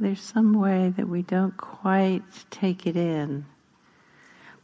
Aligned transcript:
There's 0.00 0.22
some 0.22 0.54
way 0.54 0.94
that 0.96 1.10
we 1.10 1.20
don't 1.20 1.54
quite 1.58 2.22
take 2.50 2.86
it 2.86 2.96
in. 2.96 3.44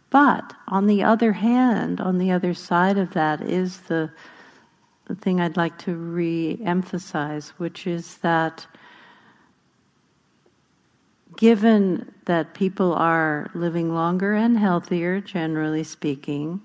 But 0.08 0.54
on 0.66 0.86
the 0.86 1.02
other 1.02 1.34
hand, 1.34 2.00
on 2.00 2.16
the 2.16 2.30
other 2.30 2.54
side 2.54 2.96
of 2.96 3.12
that 3.12 3.42
is 3.42 3.80
the, 3.80 4.10
the 5.04 5.14
thing 5.14 5.38
I'd 5.38 5.58
like 5.58 5.76
to 5.80 5.94
re 5.94 6.58
emphasize, 6.64 7.50
which 7.58 7.86
is 7.86 8.16
that 8.18 8.66
given 11.36 12.14
that 12.24 12.54
people 12.54 12.94
are 12.94 13.50
living 13.52 13.92
longer 13.92 14.32
and 14.32 14.58
healthier, 14.58 15.20
generally 15.20 15.84
speaking, 15.84 16.62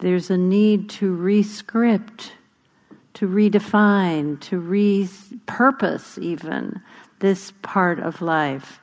there's 0.00 0.28
a 0.28 0.36
need 0.36 0.90
to 0.90 1.16
rescript, 1.16 2.32
to 3.14 3.26
redefine, 3.26 4.38
to 4.42 4.60
repurpose 4.60 6.18
even 6.18 6.82
this 7.20 7.52
part 7.62 7.98
of 7.98 8.22
life. 8.22 8.80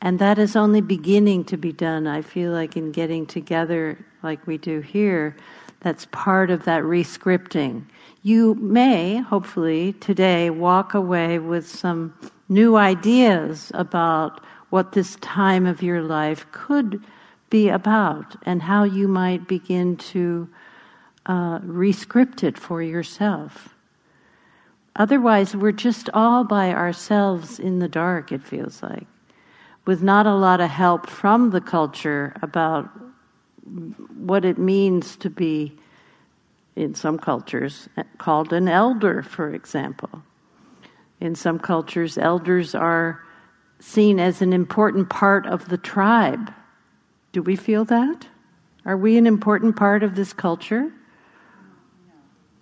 And 0.00 0.18
that 0.18 0.38
is 0.38 0.56
only 0.56 0.80
beginning 0.80 1.44
to 1.44 1.56
be 1.56 1.72
done. 1.72 2.06
I 2.06 2.22
feel 2.22 2.52
like 2.52 2.76
in 2.76 2.92
getting 2.92 3.26
together 3.26 3.98
like 4.22 4.46
we 4.46 4.58
do 4.58 4.80
here, 4.80 5.36
that's 5.80 6.06
part 6.12 6.50
of 6.50 6.64
that 6.64 6.82
rescripting. 6.82 7.84
You 8.22 8.54
may, 8.56 9.18
hopefully, 9.18 9.94
today 9.94 10.50
walk 10.50 10.94
away 10.94 11.38
with 11.38 11.66
some 11.68 12.14
new 12.48 12.76
ideas 12.76 13.70
about 13.74 14.42
what 14.70 14.92
this 14.92 15.16
time 15.16 15.66
of 15.66 15.82
your 15.82 16.02
life 16.02 16.46
could 16.52 17.02
be 17.50 17.68
about 17.68 18.36
and 18.42 18.60
how 18.60 18.84
you 18.84 19.06
might 19.06 19.46
begin 19.46 19.96
to 19.96 20.48
uh, 21.26 21.60
rescript 21.62 22.42
it 22.42 22.58
for 22.58 22.82
yourself. 22.82 23.75
Otherwise, 24.96 25.54
we're 25.54 25.72
just 25.72 26.08
all 26.14 26.42
by 26.42 26.72
ourselves 26.72 27.58
in 27.58 27.78
the 27.78 27.88
dark, 27.88 28.32
it 28.32 28.42
feels 28.42 28.82
like, 28.82 29.06
with 29.84 30.02
not 30.02 30.26
a 30.26 30.34
lot 30.34 30.60
of 30.60 30.70
help 30.70 31.06
from 31.08 31.50
the 31.50 31.60
culture 31.60 32.34
about 32.42 32.88
what 34.16 34.44
it 34.44 34.58
means 34.58 35.16
to 35.16 35.28
be, 35.28 35.76
in 36.76 36.94
some 36.94 37.18
cultures, 37.18 37.88
called 38.18 38.52
an 38.52 38.68
elder, 38.68 39.22
for 39.22 39.54
example. 39.54 40.22
In 41.20 41.34
some 41.34 41.58
cultures, 41.58 42.18
elders 42.18 42.74
are 42.74 43.22
seen 43.80 44.20
as 44.20 44.42
an 44.42 44.52
important 44.52 45.08
part 45.08 45.46
of 45.46 45.68
the 45.68 45.78
tribe. 45.78 46.52
Do 47.32 47.42
we 47.42 47.56
feel 47.56 47.84
that? 47.86 48.26
Are 48.84 48.96
we 48.96 49.16
an 49.16 49.26
important 49.26 49.76
part 49.76 50.02
of 50.02 50.14
this 50.14 50.32
culture? 50.32 50.92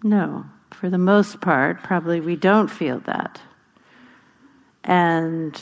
No. 0.03 0.47
For 0.85 0.91
the 0.91 0.99
most 0.99 1.41
part, 1.41 1.83
probably 1.83 2.21
we 2.21 2.37
don't 2.37 2.69
feel 2.69 3.01
that. 3.07 3.41
And 4.85 5.59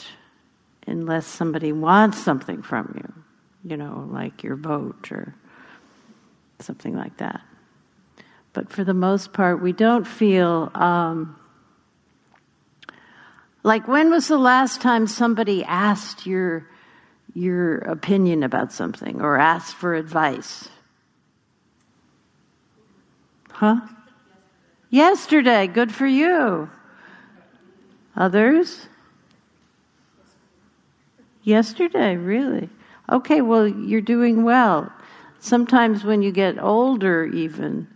unless 0.85 1.25
somebody 1.25 1.71
wants 1.71 2.17
something 2.17 2.61
from 2.61 2.93
you, 2.97 3.71
you 3.71 3.77
know, 3.77 4.05
like 4.11 4.43
your 4.43 4.57
vote 4.57 5.13
or 5.13 5.33
something 6.59 6.93
like 6.93 7.15
that. 7.19 7.39
But 8.51 8.69
for 8.69 8.83
the 8.83 8.93
most 8.93 9.31
part, 9.31 9.61
we 9.61 9.71
don't 9.71 10.05
feel 10.05 10.69
um, 10.75 11.39
like 13.63 13.87
when 13.87 14.09
was 14.09 14.27
the 14.27 14.37
last 14.37 14.81
time 14.81 15.07
somebody 15.07 15.63
asked 15.63 16.25
your 16.25 16.67
your 17.33 17.77
opinion 17.77 18.43
about 18.43 18.73
something 18.73 19.21
or 19.21 19.37
asked 19.37 19.75
for 19.75 19.95
advice? 19.95 20.67
Huh? 23.51 23.79
Yesterday. 24.93 25.65
Good 25.65 25.91
for 25.91 26.05
you. 26.05 26.69
Others? 28.15 28.85
Yesterday, 31.41 32.15
really? 32.15 32.69
Okay, 33.11 33.41
well, 33.41 33.67
you're 33.67 34.01
doing 34.01 34.43
well. 34.43 34.93
Sometimes 35.39 36.03
when 36.03 36.21
you 36.21 36.31
get 36.31 36.59
older, 36.59 37.25
even, 37.25 37.87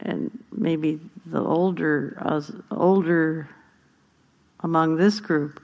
and 0.00 0.36
maybe 0.50 0.98
the 1.24 1.40
older, 1.40 2.20
uh, 2.20 2.42
older 2.72 3.48
among 4.64 4.96
this 4.96 5.20
group 5.20 5.62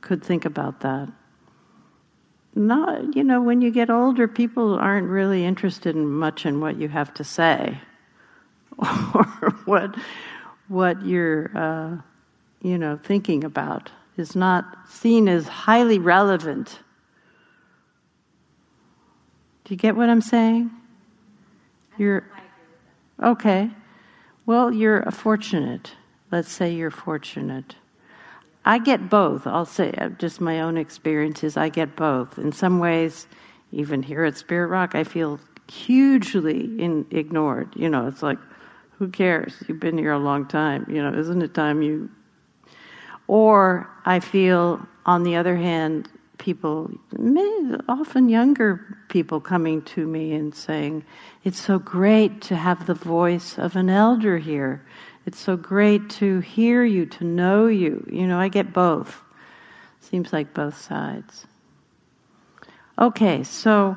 could 0.00 0.24
think 0.24 0.46
about 0.46 0.80
that. 0.80 1.12
Not, 2.54 3.14
you 3.14 3.22
know, 3.22 3.42
when 3.42 3.60
you 3.60 3.70
get 3.70 3.90
older, 3.90 4.26
people 4.26 4.76
aren't 4.76 5.08
really 5.08 5.44
interested 5.44 5.94
in 5.94 6.08
much 6.08 6.46
in 6.46 6.58
what 6.58 6.78
you 6.78 6.88
have 6.88 7.12
to 7.12 7.22
say 7.22 7.82
or 9.14 9.51
what 9.66 9.94
what 10.68 11.04
you're, 11.04 11.50
uh, 11.54 11.96
you 12.62 12.78
know, 12.78 12.98
thinking 13.02 13.44
about 13.44 13.90
is 14.16 14.34
not 14.34 14.64
seen 14.88 15.28
as 15.28 15.46
highly 15.46 15.98
relevant. 15.98 16.78
Do 19.64 19.74
you 19.74 19.76
get 19.76 19.96
what 19.96 20.08
I'm 20.08 20.20
saying? 20.20 20.70
You're 21.98 22.24
okay. 23.22 23.70
Well, 24.46 24.72
you're 24.72 25.02
fortunate. 25.10 25.92
Let's 26.30 26.50
say 26.50 26.72
you're 26.72 26.90
fortunate. 26.90 27.76
I 28.64 28.78
get 28.78 29.10
both. 29.10 29.46
I'll 29.46 29.66
say 29.66 29.92
uh, 29.98 30.08
just 30.10 30.40
my 30.40 30.60
own 30.60 30.76
experiences. 30.76 31.56
I 31.56 31.68
get 31.68 31.96
both. 31.96 32.38
In 32.38 32.52
some 32.52 32.78
ways, 32.78 33.26
even 33.72 34.02
here 34.02 34.24
at 34.24 34.36
Spirit 34.36 34.68
Rock, 34.68 34.94
I 34.94 35.04
feel 35.04 35.40
hugely 35.70 36.64
in, 36.80 37.06
ignored. 37.10 37.72
You 37.74 37.88
know, 37.88 38.06
it's 38.06 38.22
like, 38.22 38.38
who 39.02 39.08
cares? 39.08 39.60
You've 39.66 39.80
been 39.80 39.98
here 39.98 40.12
a 40.12 40.18
long 40.18 40.46
time. 40.46 40.86
You 40.88 41.02
know, 41.02 41.12
isn't 41.12 41.42
it 41.42 41.54
time 41.54 41.82
you? 41.82 42.08
Or 43.26 43.90
I 44.04 44.20
feel, 44.20 44.86
on 45.06 45.24
the 45.24 45.34
other 45.34 45.56
hand, 45.56 46.08
people, 46.38 46.88
often 47.88 48.28
younger 48.28 48.96
people, 49.08 49.40
coming 49.40 49.82
to 49.82 50.06
me 50.06 50.32
and 50.34 50.54
saying, 50.54 51.04
"It's 51.42 51.58
so 51.58 51.80
great 51.80 52.42
to 52.42 52.54
have 52.54 52.86
the 52.86 52.94
voice 52.94 53.58
of 53.58 53.74
an 53.74 53.90
elder 53.90 54.38
here." 54.38 54.84
It's 55.26 55.40
so 55.40 55.56
great 55.56 56.08
to 56.20 56.38
hear 56.38 56.84
you, 56.84 57.04
to 57.06 57.24
know 57.24 57.66
you. 57.66 58.06
You 58.08 58.28
know, 58.28 58.38
I 58.38 58.46
get 58.46 58.72
both. 58.72 59.20
Seems 59.98 60.32
like 60.32 60.54
both 60.54 60.78
sides. 60.78 61.44
Okay, 63.00 63.42
so 63.42 63.96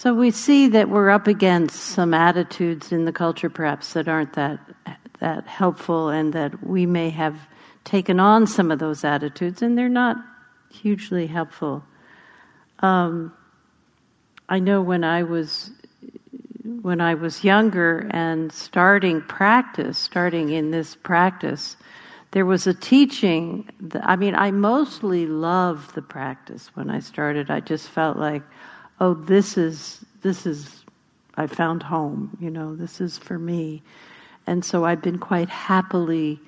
so 0.00 0.14
we 0.14 0.30
see 0.30 0.68
that 0.68 0.88
we're 0.88 1.10
up 1.10 1.26
against 1.26 1.76
some 1.76 2.14
attitudes 2.14 2.90
in 2.90 3.04
the 3.04 3.12
culture 3.12 3.50
perhaps 3.50 3.92
that 3.92 4.08
aren't 4.08 4.32
that 4.32 4.58
that 5.18 5.46
helpful 5.46 6.08
and 6.08 6.32
that 6.32 6.66
we 6.66 6.86
may 6.86 7.10
have 7.10 7.36
taken 7.84 8.18
on 8.18 8.46
some 8.46 8.70
of 8.70 8.78
those 8.78 9.04
attitudes 9.04 9.60
and 9.60 9.76
they're 9.76 9.90
not 9.90 10.16
hugely 10.70 11.26
helpful. 11.26 11.84
Um, 12.78 13.34
I 14.48 14.58
know 14.58 14.80
when 14.80 15.04
I 15.04 15.24
was 15.24 15.70
when 16.64 17.02
I 17.02 17.12
was 17.12 17.44
younger 17.44 18.08
and 18.10 18.50
starting 18.50 19.20
practice, 19.20 19.98
starting 19.98 20.48
in 20.48 20.70
this 20.70 20.94
practice, 20.94 21.76
there 22.30 22.46
was 22.46 22.66
a 22.66 22.72
teaching. 22.72 23.68
That, 23.80 24.08
I 24.08 24.16
mean, 24.16 24.34
I 24.34 24.50
mostly 24.50 25.26
loved 25.26 25.94
the 25.94 26.00
practice 26.00 26.70
when 26.72 26.88
I 26.88 27.00
started. 27.00 27.50
I 27.50 27.60
just 27.60 27.86
felt 27.86 28.16
like, 28.16 28.42
oh, 29.00 29.14
this 29.14 29.56
is 29.56 30.04
this 30.22 30.46
is 30.46 30.84
I 31.36 31.46
found 31.46 31.82
home. 31.82 32.36
You 32.40 32.50
know, 32.50 32.76
this 32.76 33.00
is 33.00 33.18
for 33.18 33.38
me, 33.38 33.82
and 34.46 34.64
so 34.64 34.84
I've 34.84 35.02
been 35.02 35.18
quite 35.18 35.48
happily 35.48 36.38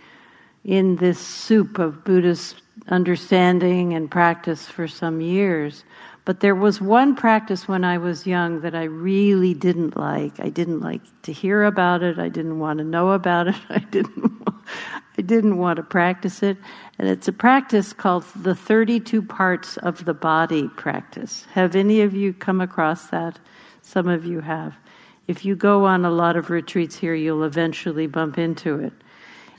in 0.64 0.96
this 0.96 1.18
soup 1.18 1.78
of 1.78 2.04
Buddhist 2.04 2.62
understanding 2.88 3.94
and 3.94 4.10
practice 4.10 4.66
for 4.66 4.86
some 4.88 5.20
years. 5.20 5.84
But 6.24 6.40
there 6.40 6.54
was 6.54 6.80
one 6.80 7.16
practice 7.16 7.66
when 7.66 7.84
I 7.84 7.98
was 7.98 8.26
young 8.26 8.60
that 8.60 8.74
I 8.76 8.84
really 8.84 9.54
didn't 9.54 9.96
like. 9.96 10.38
I 10.38 10.50
didn't 10.50 10.80
like 10.80 11.00
to 11.22 11.32
hear 11.32 11.64
about 11.64 12.02
it. 12.02 12.18
I 12.18 12.28
didn't 12.28 12.60
want 12.60 12.78
to 12.78 12.84
know 12.84 13.10
about 13.10 13.48
it. 13.48 13.56
I 13.68 13.80
didn't. 13.80 14.42
I 15.18 15.22
didn't 15.22 15.58
want 15.58 15.76
to 15.76 15.82
practice 15.82 16.42
it. 16.42 16.56
And 16.98 17.08
it's 17.08 17.28
a 17.28 17.32
practice 17.32 17.92
called 17.92 18.24
the 18.36 18.54
32 18.54 19.22
parts 19.22 19.76
of 19.78 20.04
the 20.04 20.14
body 20.14 20.68
practice. 20.68 21.46
Have 21.52 21.76
any 21.76 22.00
of 22.00 22.14
you 22.14 22.32
come 22.32 22.60
across 22.60 23.08
that? 23.08 23.38
Some 23.82 24.08
of 24.08 24.24
you 24.24 24.40
have. 24.40 24.74
If 25.28 25.44
you 25.44 25.54
go 25.54 25.84
on 25.84 26.04
a 26.04 26.10
lot 26.10 26.36
of 26.36 26.50
retreats 26.50 26.96
here, 26.96 27.14
you'll 27.14 27.44
eventually 27.44 28.06
bump 28.06 28.38
into 28.38 28.78
it. 28.78 28.92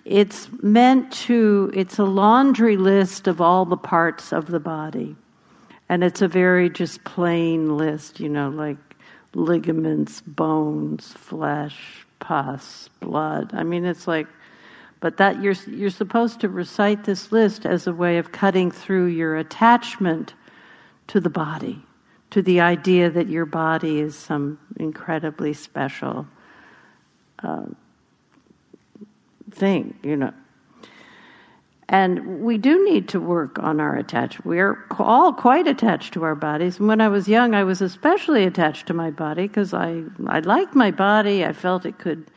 It's 0.06 0.50
meant 0.62 1.12
to, 1.14 1.72
it's 1.74 2.00
a 2.00 2.04
laundry 2.04 2.76
list 2.76 3.28
of 3.28 3.40
all 3.40 3.66
the 3.66 3.78
parts 3.78 4.34
of 4.34 4.48
the 4.48 4.60
body. 4.60 5.16
And 5.90 6.04
it's 6.04 6.22
a 6.22 6.28
very 6.28 6.70
just 6.70 7.04
plain 7.04 7.78
list, 7.78 8.20
you 8.20 8.30
know, 8.30 8.50
like 8.50 8.78
ligaments, 9.36 10.22
bones, 10.22 11.14
flesh, 11.14 12.06
pus, 12.20 12.90
blood. 13.00 13.52
I 13.54 13.64
mean, 13.64 13.86
it's 13.86 14.08
like, 14.08 14.28
but 15.00 15.18
that 15.18 15.42
you're, 15.42 15.56
you're 15.68 15.90
supposed 15.90 16.40
to 16.40 16.50
recite 16.50 17.04
this 17.04 17.32
list 17.32 17.66
as 17.66 17.88
a 17.88 17.94
way 17.94 18.18
of 18.18 18.32
cutting 18.32 18.72
through 18.72 19.08
your 19.08 19.36
attachment 19.36 20.34
to 21.08 21.20
the 21.20 21.30
body, 21.30 21.82
to 22.32 22.42
the 22.42 22.62
idea 22.62 23.10
that 23.10 23.28
your 23.28 23.46
body 23.46 24.00
is 24.00 24.16
some 24.16 24.58
incredibly 24.78 25.54
special 25.54 26.26
uh, 27.44 27.66
thing, 29.52 29.98
you 30.04 30.16
know. 30.16 30.34
And 31.94 32.42
we 32.42 32.58
do 32.58 32.84
need 32.84 33.08
to 33.10 33.20
work 33.20 33.60
on 33.60 33.80
our 33.80 33.96
attachment. 33.96 34.48
We 34.48 34.60
are 34.60 34.84
all 34.98 35.32
quite 35.32 35.68
attached 35.68 36.12
to 36.16 36.24
our 36.24 36.34
bodies. 36.34 36.80
And 36.80 36.88
when 36.88 37.00
I 37.00 37.08
was 37.08 37.28
young, 37.28 37.54
I 37.54 37.64
was 37.64 37.84
especially 37.84 38.46
attached 38.46 38.88
to 38.88 38.96
my 38.96 39.12
body 39.12 39.48
because 39.48 39.76
I, 39.76 40.02
I 40.26 40.40
liked 40.40 40.74
my 40.74 40.90
body. 40.90 41.46
I 41.46 41.54
felt 41.54 41.86
it 41.86 42.00
could 42.00 42.32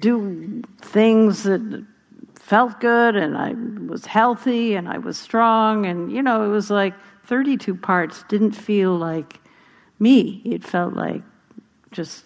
do 0.00 0.64
things 0.80 1.44
that 1.44 1.86
felt 2.34 2.80
good 2.80 3.14
and 3.14 3.38
I 3.38 3.54
was 3.88 4.04
healthy 4.04 4.74
and 4.74 4.88
I 4.88 4.98
was 4.98 5.16
strong. 5.16 5.86
And, 5.86 6.10
you 6.10 6.20
know, 6.20 6.44
it 6.44 6.48
was 6.48 6.68
like 6.68 6.94
32 7.22 7.72
parts 7.72 8.24
didn't 8.28 8.50
feel 8.50 8.96
like 8.96 9.38
me. 10.00 10.42
It 10.44 10.64
felt 10.64 10.94
like 10.94 11.22
just 11.92 12.24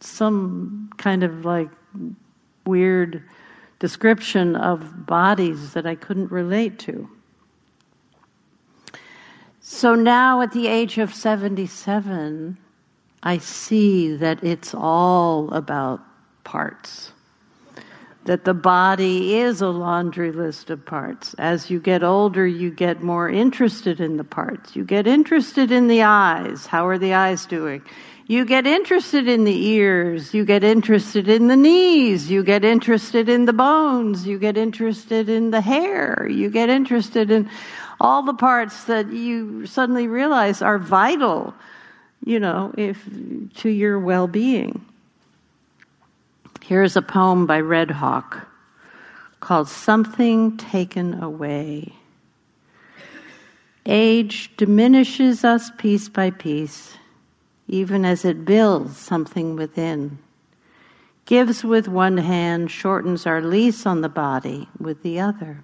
some 0.00 0.88
kind 0.96 1.22
of 1.22 1.44
like 1.44 1.68
weird 2.64 3.22
description 3.78 4.56
of 4.56 5.06
bodies 5.06 5.72
that 5.72 5.86
I 5.86 5.94
couldn't 5.94 6.30
relate 6.30 6.78
to. 6.80 7.08
So 9.60 9.94
now 9.94 10.40
at 10.40 10.52
the 10.52 10.66
age 10.66 10.98
of 10.98 11.14
77, 11.14 12.56
I 13.22 13.38
see 13.38 14.16
that 14.16 14.42
it's 14.42 14.74
all 14.74 15.52
about 15.52 16.00
parts. 16.44 17.12
That 18.24 18.44
the 18.44 18.54
body 18.54 19.36
is 19.36 19.60
a 19.60 19.68
laundry 19.68 20.32
list 20.32 20.70
of 20.70 20.84
parts. 20.84 21.34
As 21.34 21.70
you 21.70 21.80
get 21.80 22.02
older, 22.02 22.46
you 22.46 22.70
get 22.70 23.02
more 23.02 23.28
interested 23.28 24.00
in 24.00 24.16
the 24.16 24.24
parts. 24.24 24.74
You 24.74 24.84
get 24.84 25.06
interested 25.06 25.70
in 25.70 25.86
the 25.86 26.02
eyes. 26.02 26.66
How 26.66 26.86
are 26.86 26.98
the 26.98 27.14
eyes 27.14 27.46
doing? 27.46 27.82
You 28.28 28.44
get 28.44 28.66
interested 28.66 29.26
in 29.26 29.44
the 29.44 29.66
ears. 29.68 30.34
You 30.34 30.44
get 30.44 30.62
interested 30.62 31.28
in 31.28 31.46
the 31.46 31.56
knees. 31.56 32.30
You 32.30 32.44
get 32.44 32.62
interested 32.62 33.26
in 33.26 33.46
the 33.46 33.54
bones. 33.54 34.26
You 34.26 34.38
get 34.38 34.58
interested 34.58 35.30
in 35.30 35.50
the 35.50 35.62
hair. 35.62 36.28
You 36.30 36.50
get 36.50 36.68
interested 36.68 37.30
in 37.30 37.48
all 37.98 38.22
the 38.22 38.34
parts 38.34 38.84
that 38.84 39.10
you 39.10 39.64
suddenly 39.64 40.08
realize 40.08 40.60
are 40.60 40.78
vital, 40.78 41.54
you 42.22 42.38
know, 42.38 42.74
if, 42.76 43.02
to 43.56 43.70
your 43.70 43.98
well 43.98 44.28
being. 44.28 44.84
Here's 46.62 46.96
a 46.96 47.02
poem 47.02 47.46
by 47.46 47.60
Red 47.60 47.90
Hawk 47.90 48.46
called 49.40 49.68
Something 49.68 50.58
Taken 50.58 51.22
Away. 51.22 51.94
Age 53.86 54.54
diminishes 54.58 55.44
us 55.44 55.70
piece 55.78 56.10
by 56.10 56.30
piece 56.30 56.97
even 57.68 58.04
as 58.04 58.24
it 58.24 58.44
builds 58.44 58.96
something 58.96 59.54
within. 59.54 60.18
Gives 61.26 61.62
with 61.62 61.86
one 61.86 62.16
hand, 62.16 62.70
shortens 62.70 63.26
our 63.26 63.42
lease 63.42 63.84
on 63.84 64.00
the 64.00 64.08
body 64.08 64.68
with 64.78 65.02
the 65.02 65.20
other. 65.20 65.62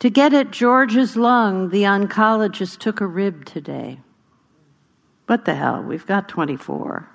To 0.00 0.10
get 0.10 0.34
at 0.34 0.50
George's 0.50 1.16
lung, 1.16 1.70
the 1.70 1.84
oncologist 1.84 2.80
took 2.80 3.00
a 3.00 3.06
rib 3.06 3.44
today. 3.44 4.00
What 5.26 5.44
the 5.44 5.54
hell? 5.54 5.80
We've 5.80 6.04
got 6.04 6.28
24. 6.28 7.08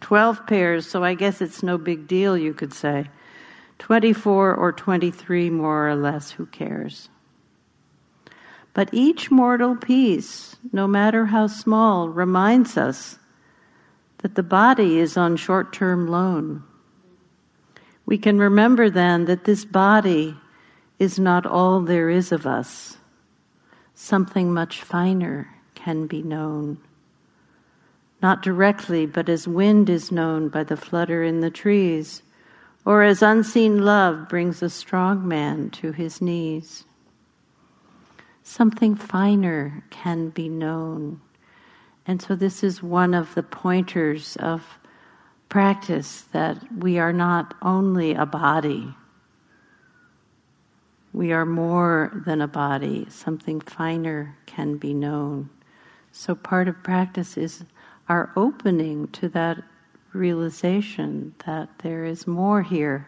12 0.00 0.46
pairs, 0.46 0.86
so 0.86 1.02
I 1.02 1.14
guess 1.14 1.40
it's 1.42 1.64
no 1.64 1.76
big 1.76 2.06
deal, 2.06 2.38
you 2.38 2.54
could 2.54 2.72
say. 2.72 3.10
24 3.80 4.54
or 4.54 4.72
23, 4.72 5.50
more 5.50 5.88
or 5.88 5.96
less, 5.96 6.30
who 6.30 6.46
cares? 6.46 7.08
But 8.72 8.90
each 8.92 9.30
mortal 9.30 9.74
piece, 9.74 10.56
no 10.72 10.86
matter 10.86 11.26
how 11.26 11.48
small, 11.48 12.08
reminds 12.08 12.76
us 12.76 13.18
that 14.18 14.36
the 14.36 14.42
body 14.42 14.98
is 14.98 15.16
on 15.16 15.36
short 15.36 15.72
term 15.72 16.06
loan. 16.06 16.62
We 18.06 18.18
can 18.18 18.38
remember 18.38 18.88
then 18.90 19.24
that 19.24 19.44
this 19.44 19.64
body 19.64 20.36
is 20.98 21.18
not 21.18 21.46
all 21.46 21.80
there 21.80 22.10
is 22.10 22.30
of 22.30 22.46
us. 22.46 22.98
Something 23.94 24.52
much 24.52 24.82
finer 24.82 25.48
can 25.74 26.06
be 26.06 26.22
known. 26.22 26.78
Not 28.22 28.42
directly, 28.42 29.06
but 29.06 29.28
as 29.28 29.48
wind 29.48 29.88
is 29.88 30.12
known 30.12 30.48
by 30.48 30.64
the 30.64 30.76
flutter 30.76 31.22
in 31.24 31.40
the 31.40 31.50
trees, 31.50 32.22
or 32.84 33.02
as 33.02 33.22
unseen 33.22 33.84
love 33.84 34.28
brings 34.28 34.62
a 34.62 34.68
strong 34.68 35.26
man 35.26 35.70
to 35.70 35.92
his 35.92 36.20
knees 36.20 36.84
something 38.50 38.96
finer 38.96 39.84
can 39.90 40.28
be 40.30 40.48
known. 40.48 41.20
And 42.04 42.20
so, 42.20 42.34
this 42.34 42.64
is 42.64 42.82
one 42.82 43.14
of 43.14 43.32
the 43.34 43.44
pointers 43.44 44.36
of 44.36 44.78
practice 45.48 46.22
that 46.32 46.58
we 46.76 46.98
are 46.98 47.12
not 47.12 47.54
only 47.62 48.14
a 48.14 48.26
body, 48.26 48.92
we 51.12 51.32
are 51.32 51.46
more 51.46 52.22
than 52.26 52.40
a 52.40 52.48
body. 52.48 53.06
Something 53.08 53.60
finer 53.60 54.36
can 54.46 54.76
be 54.76 54.94
known. 54.94 55.48
So, 56.10 56.34
part 56.34 56.66
of 56.66 56.82
practice 56.82 57.36
is 57.36 57.64
our 58.08 58.32
opening 58.34 59.06
to 59.08 59.28
that 59.28 59.62
realization 60.12 61.36
that 61.46 61.68
there 61.84 62.04
is 62.04 62.26
more 62.26 62.62
here 62.62 63.06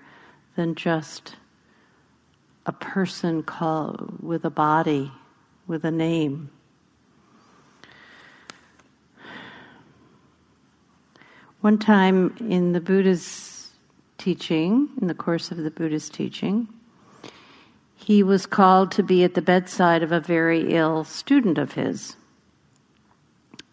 than 0.55 0.77
just 0.77 1.35
a 2.65 2.73
person 2.73 3.43
called 3.43 4.23
with 4.23 4.45
a 4.45 4.51
body 4.51 5.11
with 5.73 5.85
a 5.87 5.91
name. 5.91 6.51
One 11.63 11.79
time 11.79 12.37
in 12.39 12.73
the 12.73 12.81
Buddha's 12.81 13.71
teaching, 14.19 14.91
in 15.01 15.07
the 15.07 15.15
course 15.15 15.51
of 15.51 15.57
the 15.57 15.71
Buddha's 15.71 16.11
teaching, 16.11 16.69
he 17.95 18.23
was 18.23 18.45
called 18.45 18.93
to 18.93 19.03
be 19.03 19.25
at 19.25 19.33
the 19.33 19.41
bedside 19.41 20.03
of 20.03 20.13
a 20.13 20.21
very 20.21 20.75
ill 20.75 21.05
student 21.05 21.57
of 21.57 21.73
his, 21.73 22.17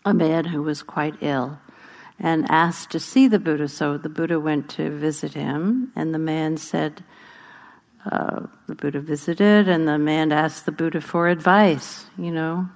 a 0.05 0.13
man 0.13 0.45
who 0.45 0.63
was 0.63 0.81
quite 0.81 1.15
ill, 1.19 1.59
and 2.17 2.49
asked 2.49 2.91
to 2.91 2.99
see 2.99 3.27
the 3.27 3.39
Buddha. 3.39 3.67
So 3.67 3.97
the 3.97 4.07
Buddha 4.07 4.39
went 4.39 4.69
to 4.69 4.89
visit 4.89 5.33
him, 5.33 5.91
and 5.97 6.13
the 6.13 6.19
man 6.19 6.55
said, 6.55 7.03
uh, 8.05 8.47
the 8.67 8.75
Buddha 8.75 9.01
visited, 9.01 9.67
and 9.67 9.87
the 9.87 9.97
man 9.97 10.31
asked 10.31 10.65
the 10.65 10.71
Buddha 10.71 11.01
for 11.01 11.27
advice. 11.27 12.05
You 12.17 12.31
know, 12.31 12.69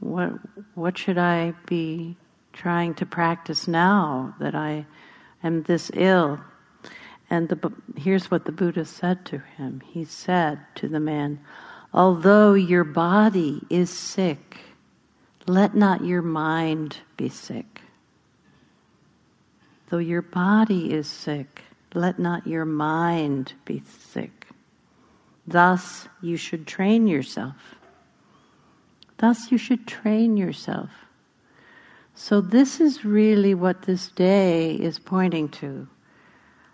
what 0.00 0.32
what 0.74 0.96
should 0.96 1.18
I 1.18 1.54
be 1.66 2.16
trying 2.52 2.94
to 2.94 3.06
practice 3.06 3.66
now 3.66 4.34
that 4.38 4.54
I 4.54 4.86
am 5.42 5.62
this 5.64 5.90
ill? 5.94 6.40
And 7.28 7.48
the, 7.48 7.72
here's 7.96 8.30
what 8.30 8.44
the 8.44 8.52
Buddha 8.52 8.84
said 8.84 9.24
to 9.26 9.38
him. 9.38 9.82
He 9.86 10.04
said 10.04 10.60
to 10.76 10.88
the 10.88 11.00
man, 11.00 11.40
"Although 11.92 12.54
your 12.54 12.84
body 12.84 13.62
is 13.70 13.90
sick, 13.90 14.58
let 15.46 15.74
not 15.74 16.04
your 16.04 16.22
mind 16.22 16.98
be 17.16 17.28
sick. 17.28 17.82
Though 19.88 19.98
your 19.98 20.22
body 20.22 20.92
is 20.92 21.08
sick, 21.08 21.62
let 21.92 22.20
not 22.20 22.46
your 22.46 22.64
mind 22.64 23.52
be 23.64 23.82
sick." 23.86 24.39
Thus, 25.50 26.06
you 26.22 26.36
should 26.36 26.64
train 26.64 27.08
yourself. 27.08 27.56
Thus, 29.18 29.50
you 29.50 29.58
should 29.58 29.84
train 29.84 30.36
yourself. 30.36 30.90
So, 32.14 32.40
this 32.40 32.80
is 32.80 33.04
really 33.04 33.54
what 33.54 33.82
this 33.82 34.08
day 34.08 34.76
is 34.76 35.00
pointing 35.00 35.48
to. 35.60 35.88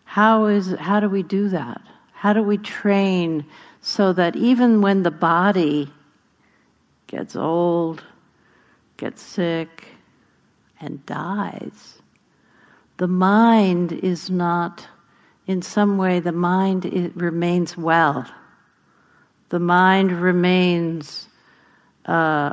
How, 0.04 0.44
is, 0.44 0.74
how 0.78 1.00
do 1.00 1.08
we 1.08 1.22
do 1.22 1.48
that? 1.48 1.80
How 2.12 2.34
do 2.34 2.42
we 2.42 2.58
train 2.58 3.46
so 3.80 4.12
that 4.12 4.36
even 4.36 4.82
when 4.82 5.04
the 5.04 5.10
body 5.10 5.90
gets 7.06 7.34
old, 7.34 8.04
gets 8.98 9.22
sick, 9.22 9.86
and 10.82 11.04
dies, 11.06 12.02
the 12.98 13.08
mind 13.08 13.92
is 13.92 14.28
not, 14.28 14.86
in 15.46 15.62
some 15.62 15.96
way, 15.96 16.20
the 16.20 16.32
mind 16.32 16.84
remains 17.14 17.74
well 17.78 18.26
the 19.48 19.58
mind 19.60 20.12
remains 20.12 21.28
uh, 22.06 22.52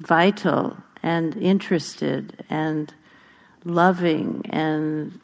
vital 0.00 0.76
and 1.02 1.36
interested 1.36 2.44
and 2.50 2.92
loving 3.64 4.42
and, 4.50 5.20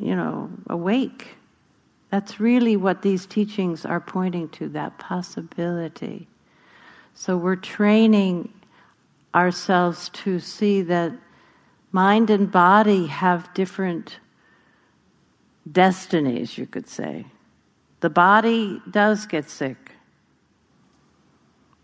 you 0.00 0.14
know, 0.14 0.50
awake. 0.68 1.28
That's 2.10 2.40
really 2.40 2.76
what 2.76 3.02
these 3.02 3.26
teachings 3.26 3.84
are 3.84 4.00
pointing 4.00 4.48
to 4.50 4.68
that 4.70 4.98
possibility. 4.98 6.26
So 7.14 7.36
we're 7.36 7.56
training 7.56 8.52
ourselves 9.34 10.08
to 10.10 10.40
see 10.40 10.82
that 10.82 11.12
mind 11.92 12.30
and 12.30 12.50
body 12.50 13.06
have 13.06 13.52
different 13.54 14.18
destinies, 15.70 16.56
you 16.56 16.66
could 16.66 16.88
say. 16.88 17.26
The 18.00 18.10
body 18.10 18.80
does 18.90 19.26
get 19.26 19.50
sick. 19.50 19.92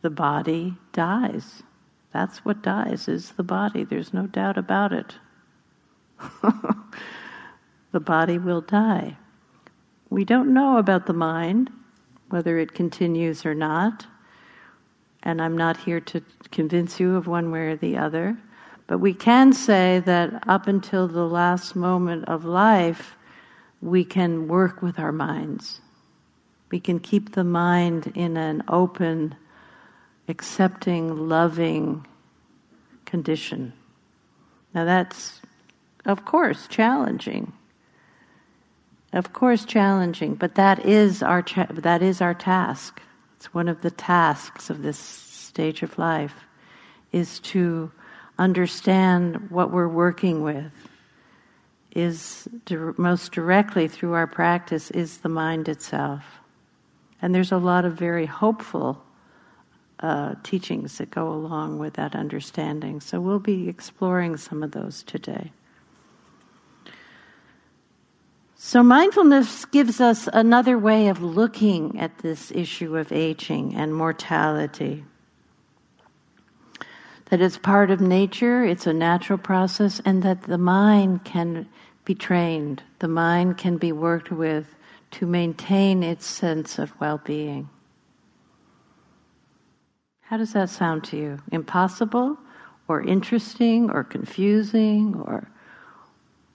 The 0.03 0.11
body 0.11 0.75
dies. 0.93 1.63
That's 2.13 2.45
what 2.45 2.63
dies, 2.63 3.09
is 3.09 3.33
the 3.33 3.43
body. 3.43 3.85
There's 3.85 4.15
no 4.15 4.27
doubt 4.27 4.57
about 4.57 4.93
it. 4.93 5.15
the 7.93 8.01
body 8.01 8.39
will 8.39 8.61
die. 8.61 9.17
We 10.11 10.25
don't 10.25 10.55
know 10.55 10.79
about 10.79 11.07
the 11.07 11.13
mind, 11.13 11.71
whether 12.29 12.59
it 12.59 12.75
continues 12.75 13.45
or 13.45 13.55
not. 13.55 14.07
And 15.25 15.43
I'm 15.43 15.57
not 15.57 15.77
here 15.77 16.01
to 16.01 16.23
convince 16.53 17.01
you 17.01 17.17
of 17.17 17.27
one 17.27 17.51
way 17.51 17.69
or 17.69 17.77
the 17.77 17.97
other. 17.97 18.39
But 18.87 18.99
we 18.99 19.15
can 19.15 19.53
say 19.53 20.03
that 20.05 20.45
up 20.47 20.69
until 20.69 21.09
the 21.09 21.27
last 21.27 21.75
moment 21.75 22.27
of 22.29 22.45
life, 22.45 23.17
we 23.81 24.05
can 24.05 24.47
work 24.47 24.83
with 24.83 24.99
our 24.99 25.13
minds. 25.13 25.81
We 26.75 26.81
can 26.81 26.99
keep 26.99 27.35
the 27.35 27.45
mind 27.45 28.11
in 28.17 28.37
an 28.37 28.65
open, 28.67 29.37
accepting, 30.27 31.29
loving 31.29 32.05
condition. 33.05 33.73
Now, 34.75 34.85
that's, 34.85 35.41
of 36.05 36.25
course, 36.25 36.67
challenging. 36.67 37.53
Of 39.13 39.33
course, 39.33 39.65
challenging, 39.65 40.35
but 40.35 40.57
that 40.57 40.85
is 40.85 41.23
our 41.23 41.43
cha- 41.43 41.69
that 41.71 42.03
is 42.03 42.21
our 42.21 42.35
task. 42.35 43.01
It's 43.37 43.55
one 43.55 43.69
of 43.69 43.83
the 43.83 43.93
tasks 43.93 44.69
of 44.69 44.83
this 44.83 44.99
stage 44.99 45.85
of 45.85 45.97
life, 45.97 46.35
is 47.13 47.39
to 47.55 47.93
understand 48.37 49.49
what 49.49 49.71
we're 49.71 49.87
working 49.87 50.43
with. 50.43 50.73
Is 51.95 52.49
most 52.97 53.31
directly 53.31 53.87
through 53.87 54.15
our 54.15 54.27
practice 54.27 54.91
is 54.91 55.19
the 55.19 55.29
mind 55.29 55.69
itself, 55.69 56.41
and 57.25 57.35
there's 57.35 57.53
a 57.53 57.57
lot 57.57 57.87
of 57.87 57.95
very 57.95 58.27
hopeful 58.27 59.03
uh, 60.01 60.35
teachings 60.43 60.99
that 60.99 61.11
go 61.11 61.33
along 61.33 61.79
with 61.79 61.95
that 61.95 62.15
understanding. 62.15 63.01
So 63.01 63.19
we'll 63.19 63.39
be 63.39 63.67
exploring 63.67 64.37
some 64.37 64.63
of 64.63 64.73
those 64.73 65.03
today. 65.03 65.51
So, 68.57 68.83
mindfulness 68.83 69.65
gives 69.65 70.03
us 70.03 70.29
another 70.35 70.79
way 70.79 71.09
of 71.09 71.23
looking 71.23 71.99
at 71.99 72.19
this 72.19 72.51
issue 72.51 72.95
of 72.99 73.11
aging 73.11 73.75
and 73.75 73.95
mortality. 73.95 75.03
That 77.31 77.41
it's 77.41 77.57
part 77.57 77.91
of 77.91 78.03
nature, 78.03 78.65
it's 78.65 78.87
a 78.87 78.93
natural 78.93 79.39
process, 79.39 79.99
and 80.05 80.23
that 80.25 80.43
the 80.43 80.59
mind 80.59 81.25
can 81.25 81.67
be 82.05 82.15
trained, 82.15 82.83
the 82.99 83.09
mind 83.09 83.57
can 83.57 83.79
be 83.79 83.93
worked 83.93 84.31
with 84.31 84.74
to 85.19 85.27
maintain 85.27 86.03
its 86.03 86.27
sense 86.27 86.79
of 86.79 86.99
well 87.01 87.19
being. 87.25 87.69
How 90.23 90.37
does 90.37 90.53
that 90.55 90.71
sound 90.71 91.05
to 91.05 91.17
you? 91.17 91.39
Impossible, 91.53 92.39
or 92.89 93.03
interesting, 93.03 93.91
or 93.91 94.05
confusing, 94.05 95.15
or 95.27 95.49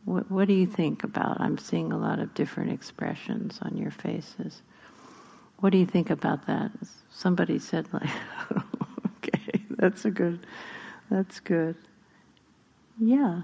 what, 0.05 0.29
what 0.31 0.47
do 0.47 0.53
you 0.53 0.65
think 0.65 1.03
about? 1.03 1.39
I'm 1.39 1.57
seeing 1.57 1.91
a 1.91 1.97
lot 1.97 2.19
of 2.19 2.33
different 2.33 2.71
expressions 2.71 3.59
on 3.61 3.77
your 3.77 3.91
faces. 3.91 4.61
What 5.59 5.69
do 5.71 5.77
you 5.77 5.85
think 5.85 6.09
about 6.09 6.47
that? 6.47 6.71
Somebody 7.11 7.59
said 7.59 7.87
like, 7.93 8.09
okay, 9.17 9.61
that's 9.71 10.05
a 10.05 10.09
good, 10.11 10.39
that's 11.11 11.39
good. 11.39 11.75
Yeah. 12.97 13.43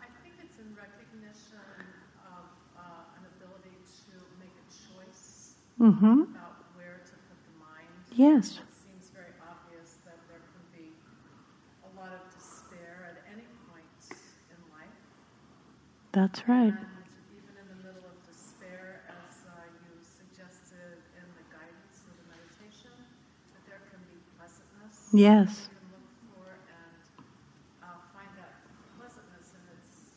I 0.00 0.06
think 0.22 0.34
it's 0.44 0.58
in 0.58 0.76
recognition 0.76 1.58
of 2.22 2.44
uh, 2.78 3.18
an 3.18 3.24
ability 3.36 3.76
to 4.06 4.14
make 4.38 4.54
a 4.54 4.66
choice 4.70 5.56
Mm-hmm. 5.80 6.32
about 6.32 6.64
where 6.74 7.04
to 7.04 7.14
put 7.28 7.38
the 7.44 7.54
mind. 7.60 7.92
Yes. 8.16 8.64
It 8.64 8.72
seems 8.72 9.12
very 9.12 9.36
obvious 9.44 10.00
that 10.08 10.16
there 10.24 10.40
can 10.40 10.64
be 10.72 10.88
a 11.84 11.90
lot 12.00 12.16
of 12.16 12.24
despair 12.32 13.12
at 13.12 13.20
any 13.28 13.44
point 13.68 13.84
in 14.48 14.58
life. 14.72 14.96
That's 16.16 16.40
right. 16.48 16.72
And 16.72 16.88
even 17.36 17.52
in 17.60 17.66
the 17.76 17.78
middle 17.84 18.08
of 18.08 18.16
despair, 18.24 19.04
as 19.12 19.44
uh, 19.44 19.68
you 19.84 20.00
suggested 20.00 20.96
in 21.20 21.26
the 21.36 21.44
guidance 21.52 21.96
of 22.08 22.12
the 22.24 22.26
meditation, 22.32 22.96
that 23.52 23.62
there 23.68 23.84
can 23.92 24.00
be 24.08 24.16
pleasantness. 24.40 25.12
Yes. 25.12 25.68
You 25.68 25.76
can 25.76 25.88
look 25.92 26.08
for 26.32 26.56
and 26.72 26.96
uh, 27.84 28.00
find 28.16 28.32
that 28.40 28.64
pleasantness, 28.96 29.52
and 29.60 29.64
it's 29.76 30.08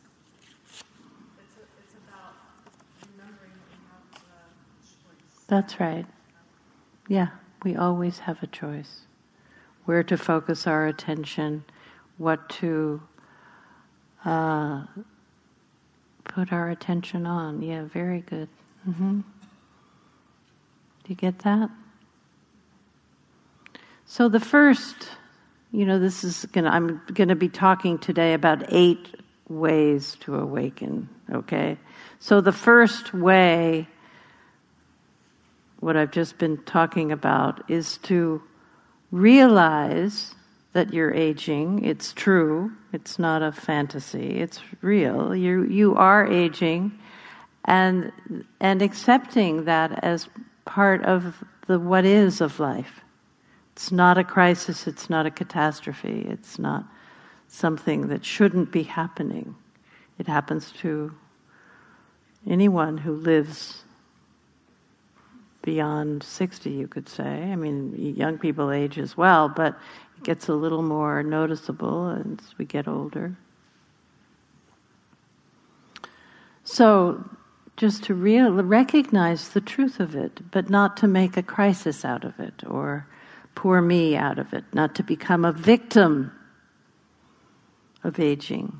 it's 1.43 1.55
a, 1.59 1.63
it's 1.83 1.95
about 2.07 2.63
remembering 3.11 3.51
that 3.59 3.67
we 3.75 3.79
have 3.91 4.07
a 4.23 4.39
choice. 4.87 5.38
That's 5.49 5.79
right. 5.79 6.05
Yeah, 7.07 7.29
we 7.63 7.75
always 7.75 8.19
have 8.19 8.41
a 8.43 8.47
choice. 8.47 9.01
Where 9.85 10.03
to 10.03 10.15
focus 10.15 10.67
our 10.67 10.85
attention, 10.85 11.63
what 12.19 12.47
to 12.61 13.01
uh, 14.23 14.83
put 16.25 16.53
our 16.53 16.69
attention 16.69 17.25
on. 17.25 17.63
Yeah, 17.63 17.85
very 17.85 18.21
good. 18.21 18.47
hmm 18.85 19.21
Do 19.21 21.07
you 21.07 21.15
get 21.15 21.39
that? 21.39 21.71
So 24.05 24.29
the 24.29 24.39
first, 24.39 25.09
you 25.71 25.85
know, 25.85 25.97
this 25.97 26.23
is 26.23 26.45
gonna. 26.51 26.69
I'm 26.69 27.01
gonna 27.13 27.35
be 27.35 27.49
talking 27.49 27.97
today 27.97 28.33
about 28.35 28.63
eight 28.69 29.15
ways 29.47 30.15
to 30.21 30.35
awaken. 30.35 31.09
Okay, 31.33 31.77
so 32.19 32.39
the 32.39 32.51
first 32.51 33.15
way 33.15 33.87
what 35.79 35.95
I've 35.95 36.11
just 36.11 36.37
been 36.37 36.57
talking 36.63 37.11
about 37.11 37.69
is 37.69 37.97
to 37.99 38.41
realize 39.11 40.35
that 40.73 40.93
you're 40.93 41.13
aging. 41.13 41.83
It's 41.83 42.13
true. 42.13 42.71
It's 42.93 43.17
not 43.17 43.41
a 43.41 43.51
fantasy. 43.51 44.39
It's 44.39 44.59
real. 44.81 45.35
You 45.35 45.63
you 45.63 45.95
are 45.95 46.27
aging, 46.27 46.91
and 47.65 48.11
and 48.59 48.81
accepting 48.81 49.65
that 49.65 50.03
as 50.03 50.29
part 50.65 51.03
of 51.05 51.43
the 51.67 51.79
what 51.79 52.05
is 52.05 52.41
of 52.41 52.59
life. 52.59 53.01
It's 53.73 53.91
not 53.91 54.17
a 54.17 54.23
crisis. 54.23 54.87
It's 54.87 55.09
not 55.09 55.25
a 55.25 55.31
catastrophe. 55.31 56.25
It's 56.29 56.59
not 56.59 56.85
something 57.47 58.07
that 58.09 58.25
shouldn't 58.25 58.71
be 58.71 58.83
happening. 58.83 59.55
It 60.19 60.27
happens 60.27 60.71
to 60.81 61.13
anyone 62.45 62.97
who 62.97 63.13
lives 63.13 63.83
beyond 65.69 66.23
60, 66.23 66.71
you 66.71 66.87
could 66.87 67.07
say. 67.07 67.51
I 67.51 67.55
mean, 67.55 67.93
young 68.17 68.39
people 68.39 68.71
age 68.71 68.97
as 68.97 69.15
well, 69.15 69.47
but 69.47 69.77
it 70.17 70.23
gets 70.23 70.47
a 70.47 70.55
little 70.55 70.81
more 70.81 71.21
noticeable 71.21 72.09
as 72.09 72.57
we 72.57 72.65
get 72.65 72.87
older. 72.87 73.37
So, 76.63 77.23
just 77.77 78.03
to 78.05 78.15
recognize 78.15 79.49
the 79.49 79.61
truth 79.61 79.99
of 79.99 80.15
it, 80.15 80.39
but 80.49 80.71
not 80.71 80.97
to 80.97 81.07
make 81.07 81.37
a 81.37 81.43
crisis 81.43 82.03
out 82.03 82.23
of 82.23 82.39
it 82.39 82.63
or 82.65 83.05
poor 83.53 83.79
me 83.79 84.15
out 84.17 84.39
of 84.39 84.51
it, 84.55 84.63
not 84.73 84.95
to 84.95 85.03
become 85.03 85.45
a 85.45 85.51
victim 85.53 86.31
of 88.03 88.19
aging. 88.19 88.79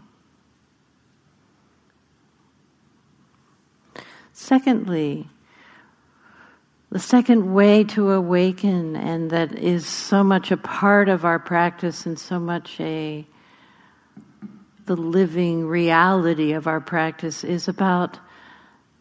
Secondly, 4.33 5.29
the 6.91 6.99
second 6.99 7.53
way 7.53 7.83
to 7.83 8.11
awaken, 8.11 8.95
and 8.95 9.29
that 9.29 9.57
is 9.57 9.85
so 9.85 10.23
much 10.23 10.51
a 10.51 10.57
part 10.57 11.07
of 11.07 11.23
our 11.23 11.37
practice 11.37 12.05
and 12.05 12.17
so 12.17 12.39
much 12.39 12.79
a 12.79 13.25
the 14.85 14.95
living 14.95 15.67
reality 15.67 16.53
of 16.53 16.65
our 16.65 16.81
practice, 16.81 17.43
is 17.43 17.67
about 17.67 18.17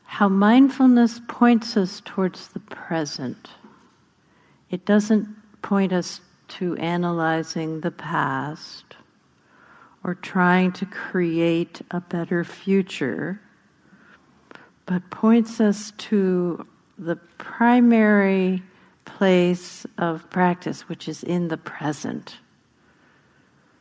how 0.04 0.28
mindfulness 0.28 1.18
points 1.28 1.78
us 1.78 2.02
towards 2.04 2.48
the 2.48 2.60
present. 2.60 3.48
It 4.70 4.84
doesn't 4.84 5.26
point 5.62 5.94
us 5.94 6.20
to 6.48 6.76
analyzing 6.76 7.80
the 7.80 7.90
past 7.90 8.84
or 10.04 10.14
trying 10.14 10.72
to 10.72 10.84
create 10.84 11.80
a 11.90 12.02
better 12.02 12.44
future, 12.44 13.40
but 14.84 15.08
points 15.08 15.58
us 15.58 15.92
to 15.96 16.66
the 16.98 17.16
primary 17.38 18.62
place 19.04 19.86
of 19.96 20.28
practice, 20.30 20.88
which 20.88 21.08
is 21.08 21.22
in 21.22 21.48
the 21.48 21.56
present. 21.56 22.36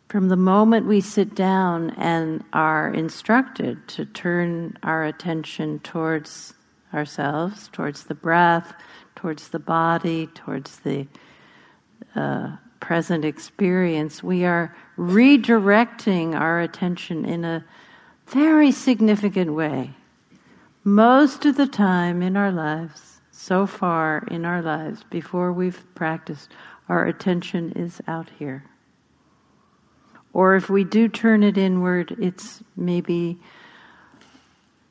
From 0.07 0.29
the 0.29 0.37
moment 0.37 0.87
we 0.87 1.01
sit 1.01 1.35
down 1.35 1.89
and 1.91 2.43
are 2.53 2.93
instructed 2.93 3.85
to 3.89 4.05
turn 4.05 4.77
our 4.83 5.03
attention 5.03 5.79
towards 5.79 6.53
ourselves, 6.93 7.69
towards 7.73 8.03
the 8.03 8.15
breath, 8.15 8.73
towards 9.15 9.49
the 9.49 9.59
body, 9.59 10.27
towards 10.27 10.79
the 10.79 11.07
uh, 12.15 12.55
present 12.79 13.25
experience, 13.25 14.23
we 14.23 14.45
are 14.45 14.73
redirecting 14.97 16.39
our 16.39 16.61
attention 16.61 17.25
in 17.25 17.43
a 17.43 17.65
very 18.27 18.71
significant 18.71 19.53
way. 19.53 19.93
Most 20.87 21.45
of 21.45 21.57
the 21.57 21.67
time 21.67 22.21
in 22.21 22.37
our 22.37 22.49
lives, 22.49 23.19
so 23.29 23.65
far 23.67 24.25
in 24.31 24.45
our 24.45 24.61
lives, 24.61 25.03
before 25.09 25.51
we've 25.51 25.83
practiced, 25.95 26.53
our 26.87 27.05
attention 27.05 27.73
is 27.73 27.99
out 28.07 28.29
here. 28.39 28.63
Or 30.31 30.55
if 30.55 30.69
we 30.69 30.85
do 30.85 31.09
turn 31.09 31.43
it 31.43 31.57
inward, 31.57 32.15
it's 32.21 32.63
maybe 32.77 33.37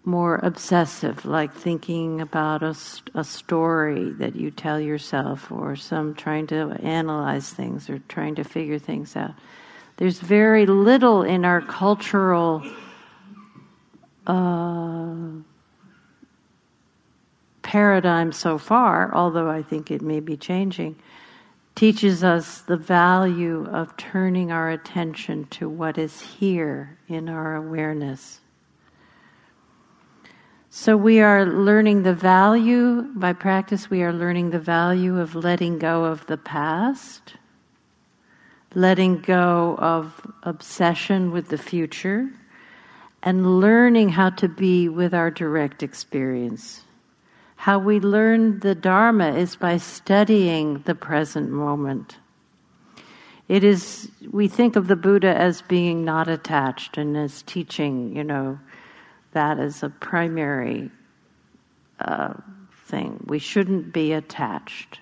more 0.05 0.39
obsessive, 0.43 1.25
like 1.25 1.55
thinking 1.55 2.21
about 2.21 2.63
a, 2.63 2.77
a 3.15 3.25
story 3.25 4.11
that 4.19 4.37
you 4.37 4.51
tell 4.51 4.79
yourself, 4.79 5.51
or 5.51 5.77
some 5.77 6.15
trying 6.15 6.47
to 6.49 6.77
analyze 6.83 7.49
things 7.49 7.89
or 7.89 8.01
trying 8.01 8.35
to 8.35 8.45
figure 8.45 8.79
things 8.79 9.17
out. 9.17 9.33
There's 9.97 10.21
very 10.21 10.67
little 10.67 11.23
in 11.23 11.47
our 11.47 11.63
cultural 11.63 12.63
uh, 14.27 15.15
paradigm 17.67 18.31
so 18.31 18.59
far, 18.59 19.13
although 19.13 19.51
I 19.51 19.61
think 19.61 19.91
it 19.91 20.01
may 20.01 20.21
be 20.21 20.37
changing, 20.37 20.95
teaches 21.75 22.23
us 22.23 22.61
the 22.61 22.77
value 22.77 23.67
of 23.67 23.97
turning 23.97 24.53
our 24.53 24.71
attention 24.71 25.47
to 25.49 25.69
what 25.69 25.99
is 25.99 26.21
here 26.21 26.97
in 27.09 27.29
our 27.29 27.57
awareness. 27.57 28.41
So 30.71 30.97
we 30.97 31.21
are 31.21 31.45
learning 31.45 32.05
the 32.05 32.15
value, 32.15 33.03
by 33.17 33.33
practice, 33.33 33.91
we 33.91 34.05
are 34.05 34.13
learning 34.13 34.51
the 34.51 34.61
value 34.61 35.19
of 35.19 35.35
letting 35.35 35.81
go 35.81 36.05
of 36.05 36.25
the 36.27 36.37
past, 36.37 37.35
letting 38.77 39.19
go 39.19 39.75
of 39.79 40.25
obsession 40.45 41.33
with 41.33 41.49
the 41.49 41.59
future, 41.59 42.31
and 43.25 43.59
learning 43.59 44.11
how 44.11 44.31
to 44.31 44.49
be 44.49 44.89
with 44.89 45.13
our 45.13 45.33
direct 45.33 45.83
experience. 45.83 46.86
How 47.57 47.79
we 47.79 47.99
learn 47.99 48.61
the 48.61 48.75
Dharma 48.75 49.33
is 49.33 49.57
by 49.57 49.79
studying 49.79 50.83
the 50.85 50.95
present 50.95 51.51
moment. 51.51 52.17
It 53.49 53.65
is, 53.65 54.11
we 54.31 54.49
think 54.49 54.77
of 54.77 54.89
the 54.89 54.97
Buddha 54.97 55.35
as 55.37 55.63
being 55.63 56.05
not 56.05 56.29
attached 56.29 56.97
and 56.97 57.17
as 57.17 57.43
teaching, 57.43 58.15
you 58.15 58.25
know, 58.25 58.59
that 59.33 59.59
as 59.59 59.83
a 59.83 59.89
primary 59.89 60.91
uh, 62.01 62.35
thing. 62.87 63.25
We 63.27 63.39
shouldn't 63.39 63.93
be 63.93 64.13
attached. 64.13 65.01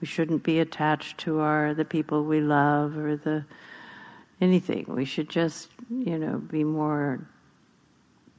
We 0.00 0.06
shouldn't 0.06 0.42
be 0.42 0.60
attached 0.60 1.18
to 1.18 1.40
our 1.40 1.74
the 1.74 1.84
people 1.84 2.24
we 2.24 2.40
love 2.40 2.96
or 2.96 3.16
the 3.16 3.44
anything. 4.40 4.86
We 4.88 5.04
should 5.04 5.28
just, 5.28 5.68
you 5.90 6.18
know, 6.18 6.38
be 6.38 6.62
more 6.62 7.26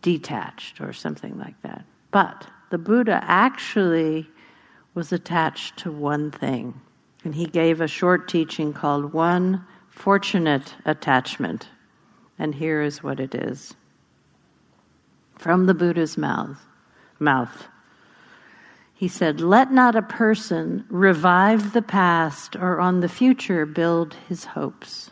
detached 0.02 0.80
or 0.80 0.94
something 0.94 1.38
like 1.38 1.62
that. 1.64 1.84
But 2.12 2.48
the 2.70 2.78
Buddha 2.78 3.20
actually 3.24 4.30
was 4.94 5.12
attached 5.12 5.78
to 5.78 5.92
one 5.92 6.32
thing. 6.32 6.80
And 7.24 7.36
he 7.36 7.46
gave 7.46 7.82
a 7.82 7.88
short 7.88 8.28
teaching 8.28 8.74
called 8.74 9.14
One 9.14 9.66
Fortunate 9.90 10.76
Attachment. 10.86 11.68
And 12.38 12.56
here 12.56 12.82
is 12.82 13.04
what 13.04 13.20
it 13.20 13.36
is 13.36 13.76
from 15.38 15.66
the 15.66 15.74
Buddha's 15.74 16.18
mouth. 16.18 16.60
mouth. 17.18 17.68
He 18.94 19.08
said, 19.08 19.40
Let 19.40 19.72
not 19.72 19.96
a 19.96 20.02
person 20.02 20.86
revive 20.90 21.72
the 21.72 21.82
past 21.82 22.58
or 22.58 22.82
on 22.82 23.00
the 23.00 23.08
future 23.08 23.66
build 23.66 24.16
his 24.28 24.44
hopes. 24.44 25.12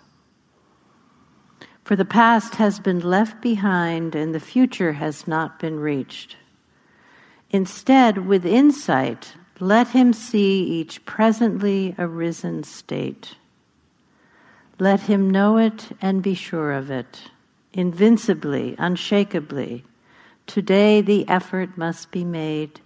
For 1.86 1.96
the 1.96 2.04
past 2.04 2.56
has 2.56 2.82
been 2.82 3.00
left 3.00 3.42
behind 3.42 4.14
and 4.14 4.36
the 4.36 4.42
future 4.42 4.92
has 4.92 5.26
not 5.26 5.60
been 5.60 5.80
reached. 5.80 6.36
Instead, 7.51 8.27
with 8.27 8.46
insight, 8.46 9.34
let 9.60 9.88
him 9.89 10.13
see 10.13 10.63
each 10.63 11.04
presently 11.06 11.96
arisen 11.98 12.63
state. 12.63 13.36
Let 14.80 15.01
him 15.01 15.30
know 15.30 15.58
it 15.58 15.89
and 16.01 16.22
be 16.22 16.34
sure 16.34 16.72
of 16.72 16.92
it, 16.92 17.22
invincibly, 17.74 18.75
unshakably, 18.77 19.84
Today 20.48 21.01
the 21.01 21.27
effort 21.27 21.77
must 21.77 22.10
be 22.10 22.24
made. 22.24 22.80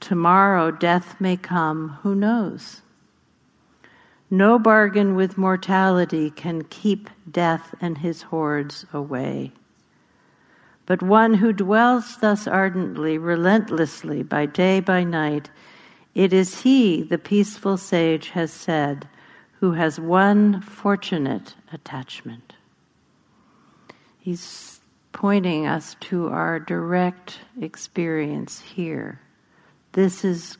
Tomorrow 0.00 0.72
death 0.72 1.20
may 1.20 1.36
come, 1.36 1.90
who 2.02 2.14
knows? 2.14 2.82
No 4.30 4.58
bargain 4.58 5.14
with 5.14 5.38
mortality 5.38 6.30
can 6.30 6.64
keep 6.64 7.08
death 7.30 7.74
and 7.80 7.98
his 7.98 8.22
hordes 8.22 8.84
away. 8.92 9.52
But 10.88 11.02
one 11.02 11.34
who 11.34 11.52
dwells 11.52 12.16
thus 12.16 12.46
ardently, 12.46 13.18
relentlessly, 13.18 14.22
by 14.22 14.46
day, 14.46 14.80
by 14.80 15.04
night, 15.04 15.50
it 16.14 16.32
is 16.32 16.62
he, 16.62 17.02
the 17.02 17.18
peaceful 17.18 17.76
sage 17.76 18.30
has 18.30 18.50
said, 18.50 19.06
who 19.60 19.72
has 19.72 20.00
one 20.00 20.62
fortunate 20.62 21.54
attachment. 21.74 22.54
He's 24.18 24.80
pointing 25.12 25.66
us 25.66 25.94
to 26.08 26.28
our 26.28 26.58
direct 26.58 27.40
experience 27.60 28.58
here. 28.58 29.20
This 29.92 30.24
is 30.24 30.56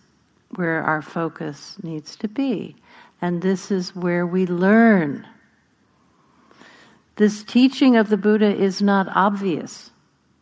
where 0.56 0.82
our 0.82 1.00
focus 1.00 1.78
needs 1.82 2.16
to 2.16 2.28
be. 2.28 2.76
And 3.22 3.40
this 3.40 3.70
is 3.70 3.96
where 3.96 4.26
we 4.26 4.44
learn. 4.44 5.26
This 7.16 7.42
teaching 7.44 7.96
of 7.96 8.10
the 8.10 8.18
Buddha 8.18 8.54
is 8.54 8.82
not 8.82 9.08
obvious. 9.14 9.90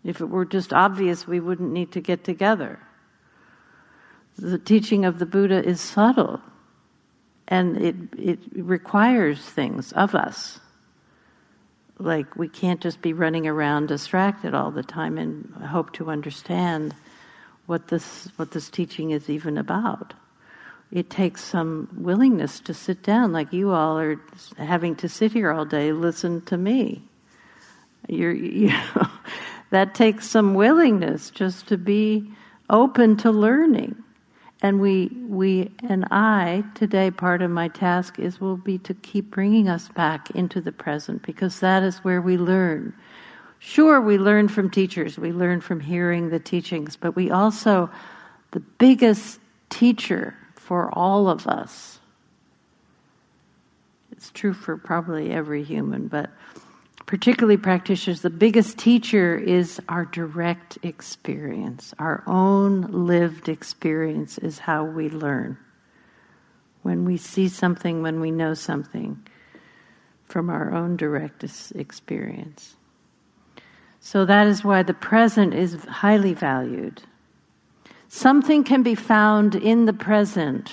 If 0.06 0.20
it 0.20 0.26
were 0.26 0.44
just 0.44 0.72
obvious, 0.72 1.26
we 1.26 1.40
wouldn't 1.40 1.72
need 1.72 1.92
to 1.92 2.00
get 2.00 2.22
together. 2.22 2.78
The 4.38 4.58
teaching 4.58 5.04
of 5.04 5.18
the 5.18 5.26
Buddha 5.26 5.64
is 5.64 5.80
subtle 5.80 6.40
and 7.48 7.76
it, 7.76 7.96
it 8.16 8.38
requires 8.54 9.40
things 9.40 9.92
of 9.92 10.14
us 10.14 10.60
like 11.98 12.36
we 12.36 12.48
can't 12.48 12.80
just 12.80 13.00
be 13.00 13.12
running 13.12 13.46
around 13.46 13.86
distracted 13.86 14.54
all 14.54 14.70
the 14.70 14.82
time 14.82 15.16
and 15.16 15.50
hope 15.64 15.92
to 15.94 16.10
understand 16.10 16.94
what 17.66 17.88
this 17.88 18.28
what 18.36 18.50
this 18.50 18.68
teaching 18.68 19.10
is 19.10 19.30
even 19.30 19.58
about. 19.58 20.14
It 20.92 21.10
takes 21.10 21.42
some 21.42 21.88
willingness 21.96 22.60
to 22.60 22.74
sit 22.74 23.02
down, 23.02 23.32
like 23.32 23.52
you 23.52 23.72
all 23.72 23.98
are 23.98 24.20
having 24.56 24.94
to 24.96 25.08
sit 25.08 25.32
here 25.32 25.50
all 25.50 25.64
day, 25.64 25.90
listen 25.90 26.42
to 26.42 26.56
me. 26.56 27.02
You're, 28.08 28.32
you 28.34 28.68
know, 28.68 29.08
that 29.70 29.94
takes 29.94 30.28
some 30.28 30.54
willingness 30.54 31.30
just 31.30 31.66
to 31.68 31.76
be 31.76 32.30
open 32.70 33.16
to 33.18 33.30
learning. 33.30 34.02
And 34.62 34.80
we, 34.80 35.08
we 35.28 35.70
and 35.88 36.06
I, 36.10 36.64
today, 36.74 37.10
part 37.10 37.42
of 37.42 37.50
my 37.50 37.68
task 37.68 38.18
is 38.18 38.40
will 38.40 38.56
be 38.56 38.78
to 38.78 38.94
keep 38.94 39.30
bringing 39.30 39.68
us 39.68 39.88
back 39.88 40.30
into 40.30 40.60
the 40.60 40.72
present 40.72 41.22
because 41.22 41.60
that 41.60 41.82
is 41.82 41.98
where 41.98 42.22
we 42.22 42.38
learn. 42.38 42.94
Sure, 43.58 44.00
we 44.00 44.18
learn 44.18 44.48
from 44.48 44.70
teachers, 44.70 45.18
we 45.18 45.32
learn 45.32 45.60
from 45.60 45.80
hearing 45.80 46.30
the 46.30 46.38
teachings, 46.38 46.96
but 46.96 47.16
we 47.16 47.30
also, 47.30 47.90
the 48.52 48.60
biggest 48.60 49.40
teacher 49.70 50.34
for 50.54 50.90
all 50.96 51.28
of 51.28 51.46
us, 51.46 51.98
it's 54.12 54.30
true 54.30 54.54
for 54.54 54.76
probably 54.76 55.30
every 55.32 55.62
human, 55.62 56.08
but 56.08 56.30
particularly 57.06 57.56
practitioners, 57.56 58.20
the 58.20 58.30
biggest 58.30 58.78
teacher 58.78 59.36
is 59.36 59.80
our 59.88 60.04
direct 60.04 60.76
experience. 60.82 61.94
Our 61.98 62.22
own 62.26 63.06
lived 63.06 63.48
experience 63.48 64.38
is 64.38 64.58
how 64.58 64.84
we 64.84 65.08
learn. 65.08 65.56
When 66.82 67.04
we 67.04 67.16
see 67.16 67.48
something, 67.48 68.02
when 68.02 68.20
we 68.20 68.30
know 68.30 68.54
something 68.54 69.24
from 70.24 70.50
our 70.50 70.74
own 70.74 70.96
direct 70.96 71.44
experience. 71.74 72.76
So 74.00 74.24
that 74.24 74.46
is 74.46 74.64
why 74.64 74.82
the 74.82 74.94
present 74.94 75.54
is 75.54 75.74
highly 75.84 76.34
valued. 76.34 77.02
Something 78.08 78.64
can 78.64 78.82
be 78.82 78.94
found 78.94 79.54
in 79.54 79.86
the 79.86 79.92
present 79.92 80.70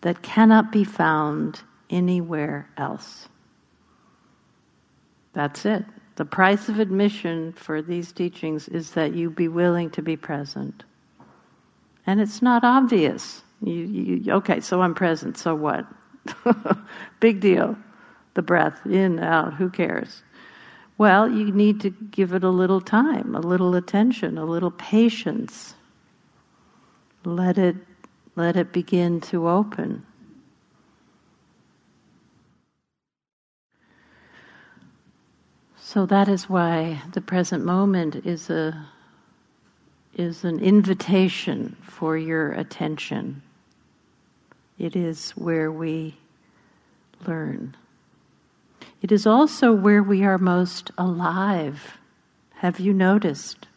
that 0.00 0.22
cannot 0.22 0.72
be 0.72 0.84
found 0.84 1.62
anywhere 1.88 2.68
else. 2.76 3.28
That's 5.32 5.64
it. 5.64 5.84
The 6.16 6.24
price 6.24 6.68
of 6.68 6.78
admission 6.78 7.52
for 7.54 7.80
these 7.80 8.12
teachings 8.12 8.68
is 8.68 8.92
that 8.92 9.14
you 9.14 9.30
be 9.30 9.48
willing 9.48 9.90
to 9.90 10.02
be 10.02 10.16
present. 10.16 10.84
And 12.06 12.20
it's 12.20 12.42
not 12.42 12.64
obvious. 12.64 13.42
You, 13.62 13.74
you, 13.74 14.32
okay, 14.34 14.60
so 14.60 14.82
I'm 14.82 14.94
present, 14.94 15.38
so 15.38 15.54
what? 15.54 15.86
Big 17.20 17.40
deal. 17.40 17.76
The 18.34 18.42
breath, 18.42 18.84
in, 18.86 19.18
out, 19.20 19.54
who 19.54 19.70
cares? 19.70 20.22
Well, 20.98 21.30
you 21.30 21.50
need 21.50 21.80
to 21.80 21.90
give 21.90 22.34
it 22.34 22.44
a 22.44 22.50
little 22.50 22.80
time, 22.80 23.34
a 23.34 23.40
little 23.40 23.74
attention, 23.74 24.36
a 24.38 24.44
little 24.44 24.70
patience. 24.70 25.74
Let 27.24 27.56
it, 27.58 27.76
let 28.36 28.56
it 28.56 28.72
begin 28.72 29.20
to 29.22 29.48
open. 29.48 30.04
So 35.92 36.06
that 36.06 36.26
is 36.26 36.48
why 36.48 37.02
the 37.12 37.20
present 37.20 37.66
moment 37.66 38.24
is 38.24 38.48
a 38.48 38.86
is 40.14 40.42
an 40.42 40.58
invitation 40.58 41.76
for 41.82 42.16
your 42.16 42.52
attention. 42.52 43.42
It 44.78 44.96
is 44.96 45.32
where 45.32 45.70
we 45.70 46.16
learn. 47.26 47.76
It 49.02 49.12
is 49.12 49.26
also 49.26 49.70
where 49.74 50.02
we 50.02 50.24
are 50.24 50.38
most 50.38 50.90
alive, 50.96 51.98
Have 52.54 52.80
you 52.80 52.94
noticed? 52.94 53.68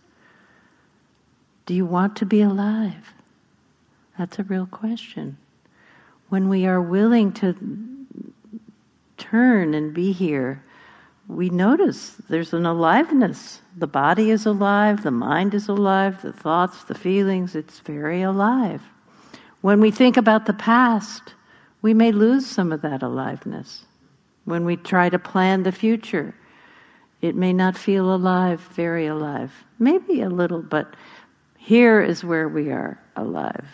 Do 1.65 1.73
you 1.73 1.86
want 1.86 2.15
to 2.15 2.25
be 2.25 2.39
alive? 2.39 3.13
That's 4.17 4.39
a 4.39 4.43
real 4.43 4.67
question. 4.67 5.36
When 6.30 6.47
we 6.47 6.65
are 6.65 6.82
willing 6.82 7.34
to 7.34 7.58
turn 9.17 9.73
and 9.73 9.93
be 9.93 10.13
here, 10.13 10.63
we 11.27 11.49
notice 11.49 12.15
there's 12.29 12.53
an 12.53 12.65
aliveness. 12.65 13.61
The 13.77 13.88
body 13.88 14.29
is 14.29 14.45
alive, 14.45 15.03
the 15.03 15.11
mind 15.11 15.53
is 15.53 15.67
alive, 15.67 16.21
the 16.21 16.33
thoughts, 16.33 16.83
the 16.83 16.95
feelings, 16.95 17.55
it's 17.55 17.79
very 17.79 18.21
alive. 18.21 18.81
When 19.61 19.81
we 19.81 19.91
think 19.91 20.17
about 20.17 20.45
the 20.45 20.53
past, 20.53 21.33
we 21.81 21.93
may 21.93 22.11
lose 22.11 22.45
some 22.45 22.71
of 22.71 22.81
that 22.81 23.01
aliveness. 23.01 23.85
When 24.45 24.65
we 24.65 24.75
try 24.75 25.09
to 25.09 25.17
plan 25.17 25.63
the 25.63 25.71
future, 25.71 26.35
it 27.21 27.35
may 27.35 27.53
not 27.53 27.75
feel 27.75 28.13
alive, 28.13 28.61
very 28.73 29.07
alive. 29.07 29.51
Maybe 29.79 30.21
a 30.21 30.29
little, 30.29 30.61
but 30.61 30.95
here 31.57 32.01
is 32.01 32.23
where 32.23 32.47
we 32.47 32.69
are 32.69 33.01
alive. 33.15 33.65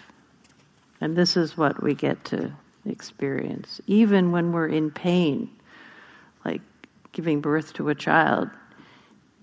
And 1.01 1.17
this 1.17 1.35
is 1.35 1.57
what 1.57 1.83
we 1.83 1.93
get 1.93 2.23
to 2.25 2.51
experience, 2.85 3.81
even 3.87 4.31
when 4.31 4.53
we're 4.53 4.69
in 4.69 4.91
pain, 4.91 5.49
like 6.45 6.61
giving 7.11 7.41
birth 7.41 7.73
to 7.73 7.89
a 7.89 7.95
child. 7.95 8.49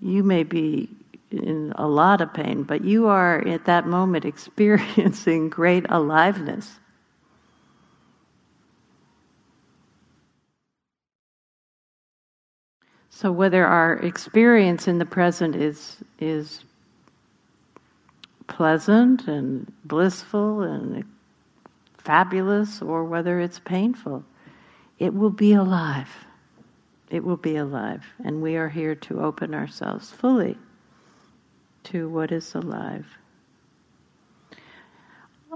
You 0.01 0.23
may 0.23 0.43
be 0.43 0.89
in 1.31 1.73
a 1.75 1.87
lot 1.87 2.21
of 2.21 2.33
pain, 2.33 2.63
but 2.63 2.83
you 2.83 3.07
are 3.07 3.47
at 3.47 3.65
that 3.65 3.87
moment 3.87 4.25
experiencing 4.33 5.49
great 5.49 5.85
aliveness. 5.89 6.79
So 13.09 13.31
whether 13.31 13.65
our 13.65 13.95
experience 13.97 14.87
in 14.87 14.97
the 14.97 15.05
present 15.05 15.53
is 15.53 15.97
is 16.19 16.63
pleasant 18.47 19.27
and 19.27 19.71
blissful 19.83 20.61
and 20.61 21.03
fabulous 21.97 22.81
or 22.81 23.03
whether 23.03 23.39
it's 23.41 23.59
painful, 23.59 24.23
it 24.99 25.13
will 25.13 25.29
be 25.29 25.53
alive. 25.53 26.09
It 27.09 27.23
will 27.23 27.37
be 27.37 27.55
alive. 27.55 28.05
And 28.23 28.41
we 28.41 28.55
are 28.55 28.69
here 28.69 28.95
to 28.95 29.21
open 29.21 29.53
ourselves 29.53 30.11
fully 30.11 30.57
to 31.85 32.09
what 32.09 32.31
is 32.31 32.55
alive. 32.55 33.05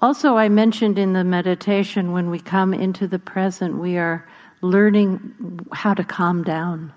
Also, 0.02 0.36
I 0.36 0.50
mentioned 0.50 0.98
in 0.98 1.14
the 1.14 1.24
meditation 1.24 2.12
when 2.12 2.30
we 2.30 2.40
come 2.40 2.74
into 2.74 3.08
the 3.08 3.20
present, 3.20 3.78
we 3.78 3.98
are 3.98 4.28
learning 4.62 5.60
how 5.72 5.94
to 5.94 6.04
calm 6.04 6.44
down. 6.44 6.92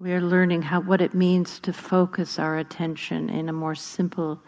We 0.00 0.12
are 0.12 0.20
learning 0.20 0.62
how 0.62 0.80
what 0.80 1.00
it 1.00 1.14
means 1.14 1.60
to 1.60 1.72
focus 1.72 2.38
our 2.38 2.58
attention 2.58 3.28
in 3.28 3.48
a 3.48 3.52
more 3.52 3.74
simple 3.74 4.40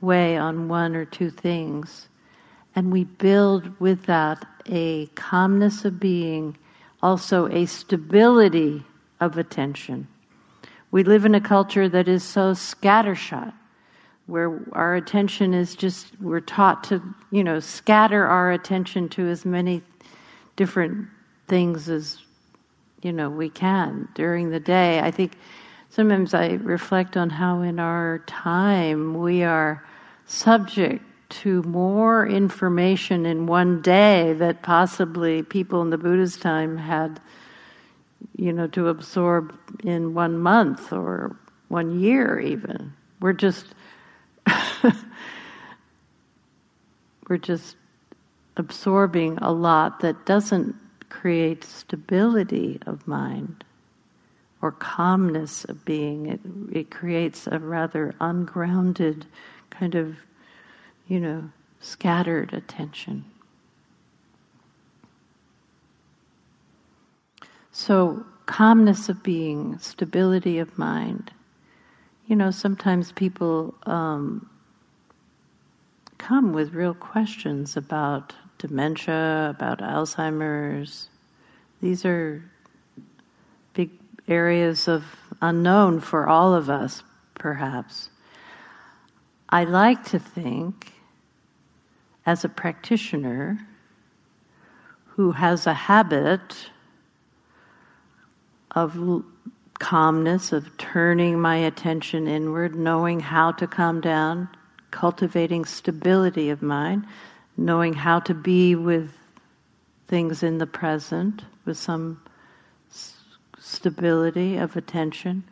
way 0.00 0.36
on 0.36 0.68
one 0.68 0.94
or 0.94 1.04
two 1.04 1.30
things. 1.30 2.08
And 2.74 2.92
we 2.92 3.04
build 3.04 3.80
with 3.80 4.04
that 4.06 4.44
a 4.66 5.06
calmness 5.14 5.84
of 5.84 5.98
being, 5.98 6.56
also 7.02 7.46
a 7.48 7.66
stability 7.66 8.82
of 9.20 9.38
attention. 9.38 10.08
We 10.90 11.02
live 11.02 11.24
in 11.24 11.34
a 11.34 11.40
culture 11.40 11.88
that 11.88 12.08
is 12.08 12.22
so 12.22 12.52
scattershot, 12.52 13.52
where 14.26 14.60
our 14.72 14.96
attention 14.96 15.54
is 15.54 15.74
just, 15.76 16.08
we're 16.20 16.40
taught 16.40 16.84
to, 16.84 17.02
you 17.30 17.44
know, 17.44 17.60
scatter 17.60 18.26
our 18.26 18.50
attention 18.52 19.08
to 19.10 19.28
as 19.28 19.44
many 19.44 19.82
different 20.56 21.06
things 21.48 21.88
as, 21.88 22.18
you 23.02 23.12
know, 23.12 23.30
we 23.30 23.48
can 23.48 24.08
during 24.14 24.50
the 24.50 24.58
day. 24.58 25.00
I 25.00 25.10
think 25.10 25.36
sometimes 25.90 26.34
I 26.34 26.54
reflect 26.54 27.16
on 27.16 27.30
how 27.30 27.60
in 27.60 27.78
our 27.78 28.18
time 28.26 29.20
we 29.20 29.44
are 29.44 29.84
subject 30.26 31.04
to 31.28 31.62
more 31.62 32.26
information 32.26 33.26
in 33.26 33.46
one 33.46 33.82
day 33.82 34.32
that 34.34 34.62
possibly 34.62 35.42
people 35.42 35.82
in 35.82 35.90
the 35.90 35.98
Buddha's 35.98 36.36
time 36.36 36.76
had, 36.76 37.20
you 38.36 38.52
know, 38.52 38.66
to 38.68 38.88
absorb 38.88 39.58
in 39.82 40.14
one 40.14 40.38
month 40.38 40.92
or 40.92 41.36
one 41.68 42.00
year 42.00 42.38
even. 42.38 42.92
We're 43.20 43.32
just 43.32 43.66
we're 47.28 47.38
just 47.38 47.76
absorbing 48.56 49.38
a 49.38 49.52
lot 49.52 50.00
that 50.00 50.26
doesn't 50.26 50.74
create 51.08 51.64
stability 51.64 52.78
of 52.86 53.06
mind 53.06 53.64
or 54.62 54.72
calmness 54.72 55.64
of 55.64 55.84
being. 55.84 56.26
It, 56.26 56.40
it 56.72 56.90
creates 56.90 57.46
a 57.46 57.58
rather 57.58 58.14
ungrounded 58.20 59.26
kind 59.70 59.94
of, 59.94 60.16
you 61.06 61.20
know, 61.20 61.50
scattered 61.80 62.52
attention. 62.52 63.24
So, 67.72 68.24
calmness 68.46 69.08
of 69.08 69.22
being, 69.22 69.78
stability 69.78 70.58
of 70.58 70.78
mind. 70.78 71.30
You 72.26 72.36
know, 72.36 72.50
sometimes 72.50 73.12
people 73.12 73.74
um, 73.84 74.48
come 76.18 76.52
with 76.52 76.72
real 76.72 76.94
questions 76.94 77.76
about 77.76 78.34
dementia, 78.58 79.54
about 79.54 79.80
Alzheimer's. 79.80 81.08
These 81.82 82.04
are 82.04 82.42
big 83.74 83.90
areas 84.26 84.88
of 84.88 85.04
unknown 85.42 86.00
for 86.00 86.26
all 86.26 86.54
of 86.54 86.70
us, 86.70 87.02
perhaps. 87.34 88.10
I 89.50 89.64
like 89.64 90.04
to 90.06 90.18
think, 90.18 90.92
as 92.26 92.44
a 92.44 92.48
practitioner 92.48 93.58
who 95.06 95.30
has 95.30 95.66
a 95.66 95.72
habit 95.72 96.68
of 98.72 99.24
calmness, 99.78 100.52
of 100.52 100.76
turning 100.76 101.40
my 101.40 101.56
attention 101.56 102.26
inward, 102.26 102.74
knowing 102.74 103.20
how 103.20 103.52
to 103.52 103.66
calm 103.66 104.00
down, 104.00 104.48
cultivating 104.90 105.64
stability 105.64 106.50
of 106.50 106.60
mind, 106.60 107.06
knowing 107.56 107.94
how 107.94 108.18
to 108.18 108.34
be 108.34 108.74
with 108.74 109.10
things 110.08 110.42
in 110.42 110.58
the 110.58 110.66
present 110.66 111.44
with 111.64 111.78
some 111.78 112.20
stability 113.58 114.56
of 114.56 114.76
attention, 114.76 115.42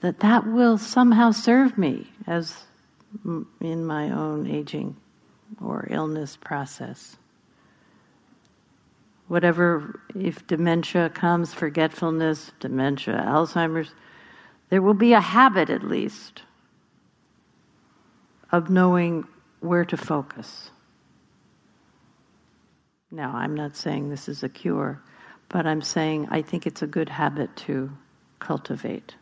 that 0.00 0.20
that 0.20 0.46
will 0.46 0.76
somehow 0.78 1.30
serve 1.30 1.78
me 1.78 2.10
as 2.26 2.64
in 3.60 3.84
my 3.84 4.10
own 4.10 4.46
aging 4.46 4.96
or 5.60 5.86
illness 5.90 6.36
process. 6.36 7.16
Whatever, 9.28 10.00
if 10.14 10.46
dementia 10.46 11.10
comes, 11.10 11.54
forgetfulness, 11.54 12.52
dementia, 12.60 13.24
Alzheimer's, 13.26 13.94
there 14.68 14.82
will 14.82 14.94
be 14.94 15.12
a 15.12 15.20
habit 15.20 15.70
at 15.70 15.82
least 15.82 16.42
of 18.50 18.68
knowing 18.68 19.26
where 19.60 19.84
to 19.84 19.96
focus. 19.96 20.70
Now, 23.10 23.32
I'm 23.34 23.54
not 23.54 23.76
saying 23.76 24.08
this 24.08 24.28
is 24.28 24.42
a 24.42 24.48
cure, 24.48 25.00
but 25.48 25.66
I'm 25.66 25.82
saying 25.82 26.28
I 26.30 26.42
think 26.42 26.66
it's 26.66 26.82
a 26.82 26.86
good 26.86 27.08
habit 27.08 27.54
to 27.56 27.90
cultivate. 28.38 29.14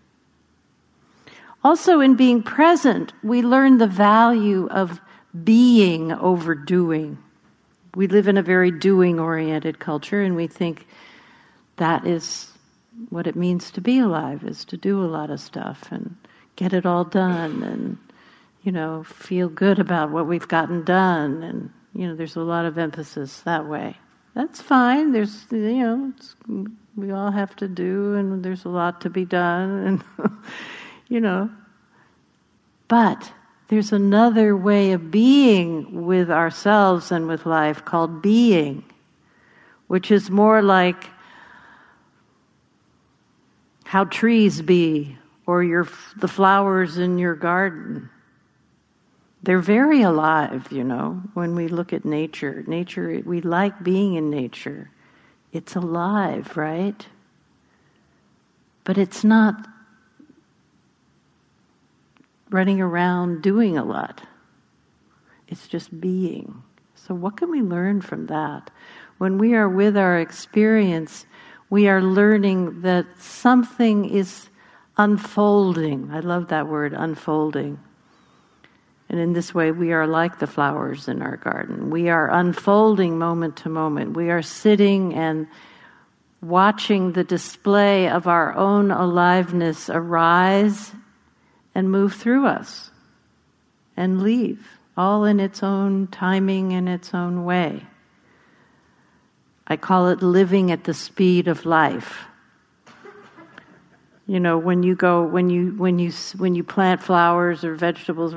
Also, 1.63 2.01
in 2.01 2.15
being 2.15 2.43
present, 2.43 3.13
we 3.23 3.43
learn 3.43 3.79
the 3.79 3.87
value 3.87 4.67
of 4.71 5.01
being 5.45 6.13
over 6.13 6.55
doing. 6.55 7.19
We 7.95 8.07
live 8.07 8.29
in 8.29 8.37
a 8.37 8.43
very 8.43 8.71
doing 8.71 9.19
oriented 9.19 9.79
culture, 9.79 10.23
and 10.23 10.37
we 10.37 10.47
think 10.47 10.87
that 11.77 12.07
is 12.07 12.53
what 13.09 13.27
it 13.27 13.37
means 13.37 13.71
to 13.71 13.81
be 13.81 13.99
alive 13.99 14.45
is 14.45 14.65
to 14.67 14.77
do 14.77 15.03
a 15.03 15.07
lot 15.07 15.31
of 15.31 15.41
stuff 15.41 15.89
and 15.91 16.17
get 16.57 16.75
it 16.75 16.85
all 16.85 17.05
done 17.05 17.63
and 17.63 17.97
you 18.63 18.71
know 18.71 19.03
feel 19.05 19.49
good 19.49 19.79
about 19.79 20.11
what 20.11 20.27
we've 20.27 20.49
gotten 20.49 20.85
done 20.85 21.43
and 21.43 21.71
you 21.95 22.07
know 22.07 22.15
there's 22.15 22.37
a 22.37 22.41
lot 22.41 22.67
of 22.67 22.77
emphasis 22.77 23.41
that 23.41 23.67
way 23.67 23.97
that's 24.35 24.61
fine 24.61 25.13
there's 25.13 25.47
you 25.51 25.79
know 25.79 26.13
we 26.97 27.11
all 27.11 27.31
have 27.31 27.57
to 27.57 27.67
do 27.67 28.15
and 28.17 28.45
there's 28.45 28.67
a 28.67 28.69
lot 28.69 29.01
to 29.01 29.09
be 29.09 29.25
done 29.25 30.03
and 30.19 30.31
you 31.11 31.21
know. 31.21 31.51
But 32.89 33.31
there's 33.71 33.93
another 33.93 34.57
way 34.57 34.91
of 34.91 35.13
being 35.13 36.05
with 36.05 36.29
ourselves 36.29 37.13
and 37.13 37.29
with 37.29 37.47
life 37.47 37.85
called 37.85 38.21
being, 38.21 38.83
which 39.87 40.11
is 40.11 40.29
more 40.29 40.61
like 40.61 41.05
how 43.85 44.03
trees 44.03 44.61
be 44.61 45.17
or 45.47 45.63
your 45.63 45.89
the 46.17 46.27
flowers 46.27 46.99
in 46.99 47.17
your 47.17 47.37
garden. 47.37 48.11
They're 49.45 49.61
very 49.61 50.03
alive, 50.03 50.67
you 50.73 50.83
know, 50.83 51.23
when 51.35 51.55
we 51.55 51.69
look 51.69 51.93
at 51.93 52.05
nature. 52.05 52.65
Nature, 52.67 53.23
we 53.25 53.41
like 53.41 53.85
being 53.85 54.15
in 54.15 54.31
nature. 54.31 54.91
It's 55.53 55.77
alive, 55.77 56.57
right? 56.57 57.07
But 58.83 58.99
it's 58.99 59.23
not 59.23 59.70
running 62.51 62.81
around 62.81 63.43
doing 63.43 63.79
a 63.79 63.85
lot. 63.85 64.23
It's 65.49 65.67
just 65.67 66.01
being. 66.01 66.63
So, 66.95 67.15
what 67.15 67.37
can 67.37 67.51
we 67.51 67.63
learn 67.63 68.01
from 68.01 68.27
that? 68.27 68.71
When 69.19 69.39
we 69.39 69.55
are 69.55 69.69
with 69.69 69.97
our 69.97 70.19
experience, 70.19 71.27
we 71.71 71.89
are 71.89 72.03
learning 72.03 72.83
that 72.83 73.07
something 73.19 74.09
is 74.09 74.49
unfolding. 74.97 76.11
I 76.13 76.21
love 76.21 76.49
that 76.49 76.69
word, 76.69 76.93
unfolding. 76.93 77.79
And 79.09 79.19
in 79.19 79.33
this 79.33 79.53
way, 79.53 79.73
we 79.73 79.93
are 79.93 80.07
like 80.07 80.39
the 80.39 80.47
flowers 80.47 81.09
in 81.09 81.21
our 81.21 81.37
garden. 81.37 81.91
We 81.91 82.09
are 82.11 82.31
unfolding 82.31 83.19
moment 83.19 83.57
to 83.59 83.69
moment. 83.69 84.17
We 84.17 84.31
are 84.31 84.43
sitting 84.43 85.15
and 85.15 85.49
watching 86.41 87.13
the 87.13 87.25
display 87.25 88.09
of 88.09 88.29
our 88.29 88.57
own 88.57 88.91
aliveness 88.91 89.91
arise 89.91 90.93
and 91.81 91.91
move 91.91 92.13
through 92.13 92.47
us 92.47 92.91
and 93.97 94.23
leave, 94.23 94.69
all 94.99 95.25
in 95.25 95.41
its 95.41 95.63
own 95.63 96.07
timing 96.09 96.75
and 96.75 96.91
its 96.91 97.15
own 97.15 97.47
way. 97.47 97.87
I 99.67 99.79
call 99.79 100.09
it 100.09 100.21
living 100.21 100.71
at 100.71 100.85
the 100.85 100.93
speed 100.93 101.49
of 101.49 101.65
life. 101.65 102.19
You 104.27 104.41
know, 104.41 104.59
when 104.59 104.83
you 104.83 104.95
go, 104.95 105.25
when 105.25 105.49
you 105.49 105.71
when 105.79 105.99
you 105.99 106.13
when 106.37 106.55
you 106.55 106.63
plant 106.63 107.03
flowers 107.03 107.65
or 107.65 107.75
vegetables, 107.75 108.35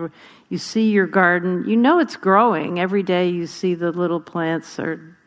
you 0.48 0.58
see 0.58 0.90
your 0.90 1.06
garden. 1.06 1.66
You 1.68 1.76
know 1.76 2.00
it's 2.00 2.16
growing 2.16 2.80
every 2.80 3.04
day. 3.04 3.28
You 3.28 3.46
see 3.46 3.76
the 3.76 3.92
little 3.92 4.22
plants 4.22 4.80
are 4.80 5.18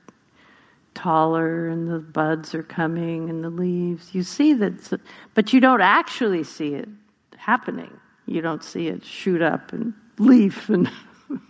taller 0.95 1.69
and 1.69 1.87
the 1.87 1.99
buds 1.99 2.55
are 2.55 2.63
coming 2.63 3.29
and 3.29 3.45
the 3.45 3.51
leaves. 3.51 4.15
You 4.15 4.23
see 4.23 4.55
that, 4.55 5.01
but 5.35 5.53
you 5.53 5.61
don't 5.61 5.83
actually 5.83 6.45
see 6.45 6.75
it 6.75 6.89
happening. 7.37 7.93
You 8.27 8.41
don't 8.41 8.63
see 8.63 8.89
it 8.89 9.05
shoot 9.05 9.41
up 9.41 9.73
and 9.73 9.95
leaf 10.19 10.69
and 10.69 10.91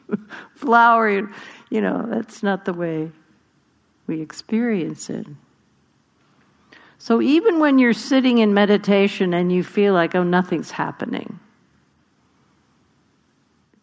flower. 0.55 1.31
You 1.71 1.81
know, 1.81 2.07
that's 2.09 2.43
not 2.43 2.65
the 2.65 2.73
way 2.73 3.11
we 4.07 4.21
experience 4.21 5.11
it. 5.11 5.27
So 6.99 7.21
even 7.21 7.59
when 7.59 7.79
you're 7.79 7.93
sitting 7.93 8.39
in 8.39 8.55
meditation 8.55 9.35
and 9.35 9.53
you 9.53 9.63
feel 9.63 9.95
like, 9.95 10.15
oh, 10.15 10.23
nothing's 10.23 10.71
happening, 10.71 11.39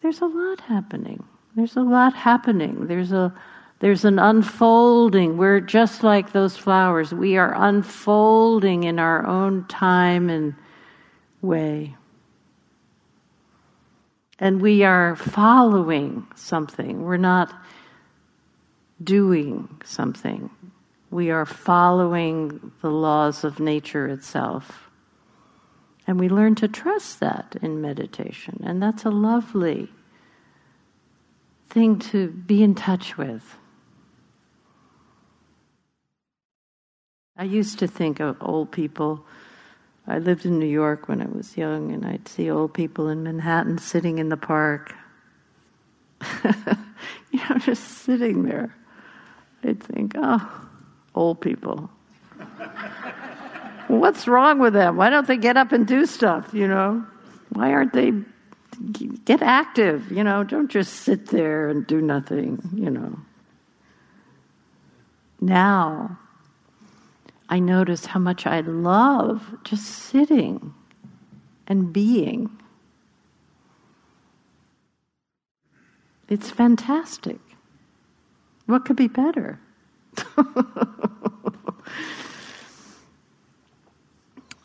there's 0.02 0.20
a 0.20 0.26
lot 0.26 0.60
happening. 0.60 1.24
There's 1.56 1.76
a 1.76 1.82
lot 1.82 2.14
happening. 2.14 2.86
There's 2.86 3.12
a 3.12 3.32
there's 3.80 4.04
an 4.04 4.18
unfolding. 4.18 5.36
We're 5.36 5.60
just 5.60 6.02
like 6.02 6.32
those 6.32 6.56
flowers. 6.56 7.12
We 7.12 7.36
are 7.36 7.54
unfolding 7.54 8.84
in 8.84 8.98
our 8.98 9.26
own 9.26 9.66
time 9.68 10.30
and 10.30 10.54
way. 11.42 11.94
And 14.38 14.60
we 14.60 14.82
are 14.82 15.16
following 15.16 16.26
something. 16.34 17.02
We're 17.04 17.16
not 17.16 17.54
doing 19.02 19.80
something. 19.84 20.50
We 21.10 21.30
are 21.30 21.46
following 21.46 22.72
the 22.80 22.90
laws 22.90 23.44
of 23.44 23.60
nature 23.60 24.08
itself. 24.08 24.90
And 26.06 26.18
we 26.18 26.28
learn 26.28 26.54
to 26.56 26.68
trust 26.68 27.20
that 27.20 27.56
in 27.62 27.80
meditation. 27.80 28.60
And 28.64 28.82
that's 28.82 29.04
a 29.04 29.10
lovely 29.10 29.88
thing 31.70 31.98
to 31.98 32.28
be 32.28 32.62
in 32.62 32.74
touch 32.74 33.16
with. 33.16 33.56
I 37.36 37.44
used 37.44 37.78
to 37.80 37.86
think 37.86 38.20
of 38.20 38.36
old 38.40 38.70
people. 38.70 39.24
I 40.06 40.18
lived 40.18 40.44
in 40.44 40.58
New 40.58 40.66
York 40.66 41.08
when 41.08 41.22
I 41.22 41.26
was 41.26 41.56
young, 41.56 41.92
and 41.92 42.04
I'd 42.04 42.28
see 42.28 42.50
old 42.50 42.74
people 42.74 43.08
in 43.08 43.22
Manhattan 43.22 43.78
sitting 43.78 44.18
in 44.18 44.28
the 44.28 44.36
park. 44.36 44.94
you 47.32 47.40
know, 47.48 47.58
just 47.58 47.82
sitting 47.82 48.44
there. 48.44 48.74
I'd 49.62 49.82
think, 49.82 50.12
oh, 50.16 50.68
old 51.14 51.40
people. 51.40 51.88
What's 53.88 54.28
wrong 54.28 54.58
with 54.58 54.74
them? 54.74 54.96
Why 54.96 55.08
don't 55.08 55.26
they 55.26 55.38
get 55.38 55.56
up 55.56 55.72
and 55.72 55.86
do 55.86 56.04
stuff, 56.04 56.52
you 56.52 56.68
know? 56.68 57.04
Why 57.50 57.72
aren't 57.72 57.92
they 57.92 58.12
get 59.24 59.40
active, 59.40 60.10
you 60.10 60.22
know? 60.22 60.44
Don't 60.44 60.70
just 60.70 60.92
sit 60.92 61.26
there 61.28 61.68
and 61.68 61.86
do 61.86 62.00
nothing, 62.00 62.60
you 62.74 62.90
know. 62.90 63.18
Now, 65.40 66.18
I 67.48 67.58
notice 67.58 68.06
how 68.06 68.20
much 68.20 68.46
I 68.46 68.60
love 68.60 69.54
just 69.64 69.84
sitting 69.84 70.72
and 71.66 71.92
being. 71.92 72.50
It's 76.28 76.50
fantastic. 76.50 77.38
What 78.66 78.84
could 78.86 78.96
be 78.96 79.08
better? 79.08 79.60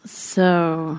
so, 0.06 0.98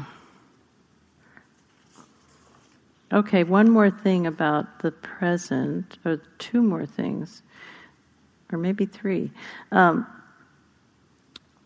okay, 3.13 3.43
one 3.45 3.71
more 3.71 3.91
thing 3.91 4.27
about 4.27 4.81
the 4.81 4.91
present, 4.91 5.97
or 6.05 6.21
two 6.39 6.61
more 6.63 6.85
things, 6.85 7.43
or 8.53 8.59
maybe 8.59 8.85
three. 8.85 9.31
Um, 9.73 10.07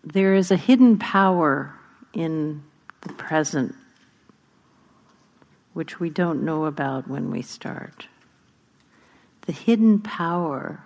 there 0.05 0.35
is 0.35 0.51
a 0.51 0.57
hidden 0.57 0.99
power 0.99 1.75
in 2.13 2.63
the 3.01 3.13
present 3.15 3.75
which 5.73 5.99
we 5.99 6.09
don't 6.09 6.45
know 6.45 6.67
about 6.67 7.09
when 7.09 7.31
we 7.31 7.43
start. 7.43 8.07
The 9.43 9.53
hidden 9.53 10.01
power 10.01 10.83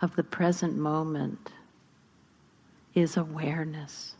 of 0.00 0.14
the 0.16 0.22
present 0.22 0.76
moment 0.76 1.50
is 2.94 3.16
awareness. 3.16 4.14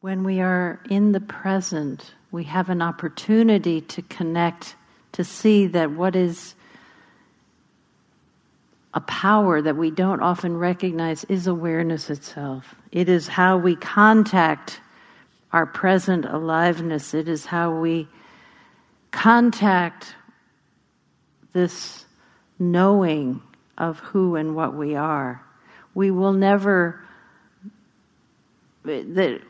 When 0.00 0.24
we 0.24 0.40
are 0.40 0.80
in 0.90 1.12
the 1.12 1.20
present, 1.20 2.14
we 2.30 2.44
have 2.44 2.68
an 2.68 2.82
opportunity 2.82 3.80
to 3.80 4.02
connect, 4.02 4.76
to 5.12 5.24
see 5.24 5.66
that 5.68 5.90
what 5.90 6.14
is 6.14 6.54
a 8.94 9.00
power 9.00 9.60
that 9.60 9.76
we 9.76 9.90
don't 9.90 10.22
often 10.22 10.56
recognize 10.56 11.24
is 11.24 11.48
awareness 11.48 12.10
itself. 12.10 12.76
It 12.92 13.08
is 13.08 13.26
how 13.26 13.58
we 13.58 13.74
contact 13.74 14.80
our 15.52 15.66
present 15.66 16.24
aliveness, 16.24 17.14
it 17.14 17.28
is 17.28 17.44
how 17.44 17.78
we 17.78 18.08
contact 19.10 20.14
this 21.52 22.06
knowing 22.58 23.40
of 23.78 23.98
who 24.00 24.34
and 24.36 24.56
what 24.56 24.74
we 24.74 24.96
are. 24.96 25.44
We 25.94 26.10
will 26.10 26.32
never, 26.32 27.04
that 28.84 29.40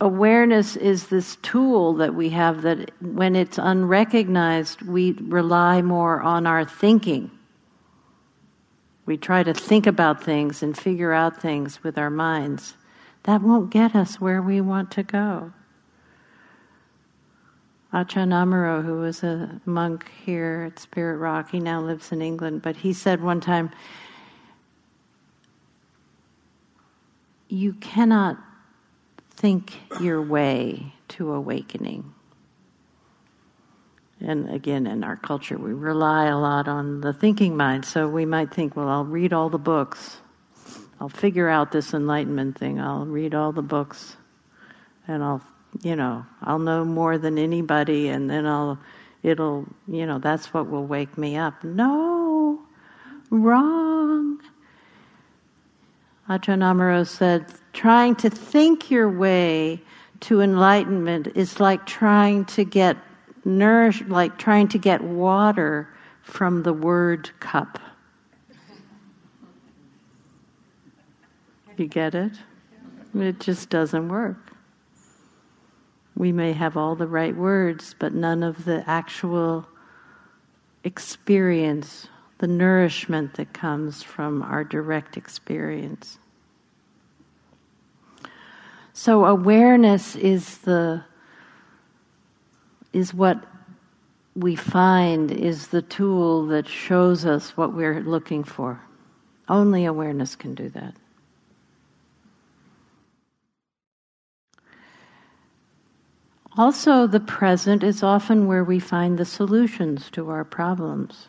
awareness 0.00 0.76
is 0.76 1.06
this 1.06 1.36
tool 1.36 1.94
that 1.94 2.14
we 2.14 2.28
have 2.30 2.62
that 2.62 2.90
when 3.00 3.34
it's 3.34 3.56
unrecognized, 3.56 4.82
we 4.82 5.12
rely 5.12 5.80
more 5.80 6.20
on 6.20 6.46
our 6.46 6.66
thinking 6.66 7.30
we 9.04 9.16
try 9.16 9.42
to 9.42 9.52
think 9.52 9.86
about 9.86 10.22
things 10.22 10.62
and 10.62 10.76
figure 10.76 11.12
out 11.12 11.40
things 11.40 11.82
with 11.82 11.98
our 11.98 12.10
minds. 12.10 12.76
That 13.24 13.42
won't 13.42 13.70
get 13.70 13.94
us 13.94 14.20
where 14.20 14.40
we 14.40 14.60
want 14.60 14.90
to 14.92 15.02
go. 15.02 15.52
Ajahn 17.92 18.28
Amaro, 18.28 18.82
who 18.82 19.00
was 19.00 19.22
a 19.22 19.60
monk 19.66 20.10
here 20.24 20.70
at 20.72 20.78
Spirit 20.78 21.18
Rock, 21.18 21.50
he 21.50 21.60
now 21.60 21.80
lives 21.82 22.10
in 22.10 22.22
England, 22.22 22.62
but 22.62 22.76
he 22.76 22.92
said 22.92 23.22
one 23.22 23.40
time, 23.40 23.70
You 27.48 27.74
cannot 27.74 28.38
think 29.30 29.74
your 30.00 30.22
way 30.22 30.94
to 31.08 31.32
awakening 31.32 32.14
and 34.24 34.48
again, 34.50 34.86
in 34.86 35.02
our 35.02 35.16
culture, 35.16 35.58
we 35.58 35.72
rely 35.72 36.26
a 36.26 36.38
lot 36.38 36.68
on 36.68 37.00
the 37.00 37.12
thinking 37.12 37.56
mind. 37.56 37.84
So 37.84 38.08
we 38.08 38.24
might 38.24 38.52
think, 38.54 38.76
well, 38.76 38.88
I'll 38.88 39.04
read 39.04 39.32
all 39.32 39.48
the 39.48 39.58
books. 39.58 40.18
I'll 41.00 41.08
figure 41.08 41.48
out 41.48 41.72
this 41.72 41.92
enlightenment 41.92 42.56
thing. 42.58 42.80
I'll 42.80 43.06
read 43.06 43.34
all 43.34 43.52
the 43.52 43.62
books. 43.62 44.16
And 45.08 45.22
I'll, 45.24 45.42
you 45.82 45.96
know, 45.96 46.24
I'll 46.42 46.60
know 46.60 46.84
more 46.84 47.18
than 47.18 47.38
anybody. 47.38 48.08
And 48.08 48.30
then 48.30 48.46
I'll, 48.46 48.78
it'll, 49.22 49.66
you 49.88 50.06
know, 50.06 50.18
that's 50.18 50.54
what 50.54 50.70
will 50.70 50.86
wake 50.86 51.18
me 51.18 51.36
up. 51.36 51.64
No, 51.64 52.60
wrong. 53.30 54.40
Ajahn 56.28 56.60
Amaro 56.60 57.04
said, 57.06 57.46
trying 57.72 58.14
to 58.16 58.30
think 58.30 58.90
your 58.90 59.10
way 59.10 59.80
to 60.20 60.40
enlightenment 60.40 61.28
is 61.34 61.58
like 61.58 61.84
trying 61.84 62.44
to 62.44 62.64
get 62.64 62.96
nourish, 63.44 64.02
like 64.02 64.38
trying 64.38 64.68
to 64.68 64.78
get 64.78 65.02
water 65.02 65.88
from 66.22 66.62
the 66.62 66.72
word 66.72 67.30
cup. 67.40 67.78
You 71.76 71.86
get 71.86 72.14
it? 72.14 72.32
It 73.14 73.40
just 73.40 73.70
doesn't 73.70 74.08
work. 74.08 74.52
We 76.14 76.30
may 76.32 76.52
have 76.52 76.76
all 76.76 76.94
the 76.94 77.06
right 77.06 77.34
words, 77.34 77.94
but 77.98 78.14
none 78.14 78.42
of 78.42 78.64
the 78.64 78.88
actual 78.88 79.66
experience, 80.84 82.08
the 82.38 82.46
nourishment 82.46 83.34
that 83.34 83.52
comes 83.52 84.02
from 84.02 84.42
our 84.42 84.62
direct 84.64 85.16
experience. 85.16 86.18
So 88.92 89.24
awareness 89.24 90.16
is 90.16 90.58
the 90.58 91.04
is 92.92 93.14
what 93.14 93.42
we 94.34 94.56
find 94.56 95.30
is 95.30 95.68
the 95.68 95.82
tool 95.82 96.46
that 96.46 96.66
shows 96.66 97.26
us 97.26 97.56
what 97.56 97.74
we're 97.74 98.00
looking 98.00 98.44
for. 98.44 98.80
Only 99.48 99.84
awareness 99.84 100.36
can 100.36 100.54
do 100.54 100.68
that. 100.70 100.94
Also, 106.56 107.06
the 107.06 107.20
present 107.20 107.82
is 107.82 108.02
often 108.02 108.46
where 108.46 108.64
we 108.64 108.78
find 108.78 109.16
the 109.16 109.24
solutions 109.24 110.10
to 110.10 110.28
our 110.28 110.44
problems. 110.44 111.28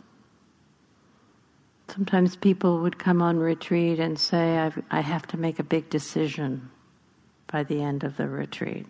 Sometimes 1.88 2.36
people 2.36 2.82
would 2.82 3.00
come 3.00 3.22
on 3.22 3.38
retreat 3.38 4.00
and 4.00 4.20
say, 4.20 4.72
I 4.92 5.02
have 5.02 5.26
to 5.28 5.38
make 5.38 5.60
a 5.60 5.64
big 5.64 5.90
decision 5.90 6.70
by 7.48 7.64
the 7.64 7.82
end 7.82 8.04
of 8.04 8.18
the 8.18 8.28
retreat. 8.28 8.86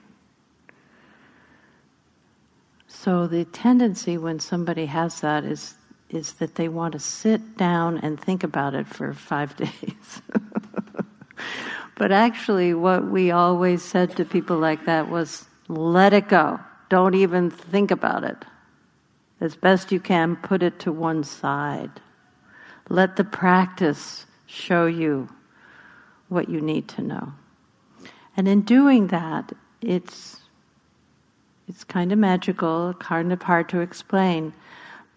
So 2.93 3.27
the 3.27 3.43
tendency 3.45 4.17
when 4.17 4.39
somebody 4.39 4.85
has 4.85 5.19
that 5.21 5.43
is 5.43 5.75
is 6.09 6.33
that 6.33 6.55
they 6.55 6.69
want 6.69 6.93
to 6.93 6.99
sit 6.99 7.57
down 7.57 7.97
and 7.97 8.21
think 8.21 8.43
about 8.43 8.75
it 8.75 8.85
for 8.87 9.13
5 9.13 9.55
days. 9.57 10.21
but 11.97 12.11
actually 12.11 12.75
what 12.75 13.09
we 13.09 13.31
always 13.31 13.81
said 13.81 14.15
to 14.15 14.23
people 14.23 14.57
like 14.57 14.85
that 14.85 15.09
was 15.09 15.45
let 15.67 16.13
it 16.13 16.29
go. 16.29 16.59
Don't 16.89 17.15
even 17.15 17.49
think 17.49 17.89
about 17.89 18.23
it. 18.23 18.45
As 19.41 19.55
best 19.55 19.91
you 19.91 19.99
can, 19.99 20.35
put 20.35 20.61
it 20.61 20.77
to 20.81 20.91
one 20.91 21.23
side. 21.23 21.99
Let 22.89 23.15
the 23.15 23.23
practice 23.23 24.27
show 24.45 24.85
you 24.85 25.27
what 26.29 26.47
you 26.47 26.61
need 26.61 26.87
to 26.89 27.01
know. 27.01 27.33
And 28.37 28.47
in 28.47 28.61
doing 28.61 29.07
that, 29.07 29.51
it's 29.81 30.42
it's 31.67 31.83
kind 31.83 32.11
of 32.11 32.19
magical, 32.19 32.93
kind 32.99 33.31
of 33.31 33.41
hard 33.41 33.69
to 33.69 33.79
explain, 33.79 34.53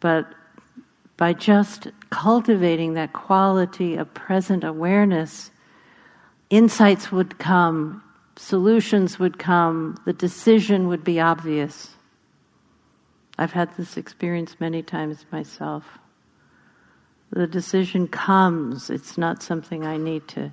but 0.00 0.26
by 1.16 1.32
just 1.32 1.88
cultivating 2.10 2.94
that 2.94 3.12
quality 3.12 3.96
of 3.96 4.12
present 4.14 4.64
awareness, 4.64 5.50
insights 6.50 7.10
would 7.10 7.38
come, 7.38 8.02
solutions 8.36 9.18
would 9.18 9.38
come, 9.38 9.96
the 10.04 10.12
decision 10.12 10.88
would 10.88 11.02
be 11.02 11.18
obvious. 11.18 11.94
I've 13.38 13.52
had 13.52 13.74
this 13.76 13.96
experience 13.96 14.56
many 14.60 14.82
times 14.82 15.24
myself. 15.32 15.84
The 17.30 17.46
decision 17.46 18.08
comes, 18.08 18.88
it's 18.88 19.18
not 19.18 19.42
something 19.42 19.84
I 19.84 19.96
need 19.96 20.28
to 20.28 20.52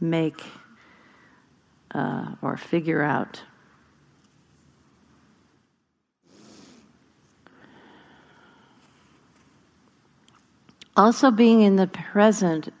make 0.00 0.42
uh, 1.92 2.34
or 2.42 2.56
figure 2.56 3.02
out. 3.02 3.42
Also, 10.96 11.32
being 11.32 11.62
in 11.62 11.74
the 11.74 11.88
present 11.88 12.72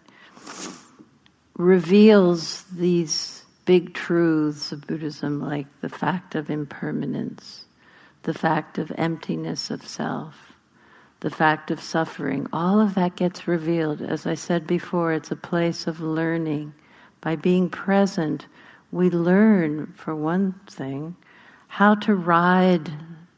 reveals 1.56 2.62
these 2.72 3.44
big 3.64 3.92
truths 3.92 4.70
of 4.70 4.86
Buddhism, 4.86 5.40
like 5.40 5.66
the 5.80 5.88
fact 5.88 6.36
of 6.36 6.48
impermanence, 6.48 7.64
the 8.22 8.34
fact 8.34 8.78
of 8.78 8.92
emptiness 8.96 9.68
of 9.68 9.84
self, 9.84 10.52
the 11.20 11.30
fact 11.30 11.72
of 11.72 11.80
suffering. 11.80 12.46
All 12.52 12.80
of 12.80 12.94
that 12.94 13.16
gets 13.16 13.48
revealed. 13.48 14.00
As 14.00 14.26
I 14.26 14.34
said 14.34 14.64
before, 14.64 15.12
it's 15.12 15.32
a 15.32 15.36
place 15.36 15.88
of 15.88 16.00
learning. 16.00 16.72
By 17.20 17.34
being 17.34 17.68
present, 17.68 18.46
we 18.92 19.10
learn, 19.10 19.92
for 19.96 20.14
one 20.14 20.54
thing, 20.68 21.16
how 21.66 21.96
to 21.96 22.14
ride 22.14 22.92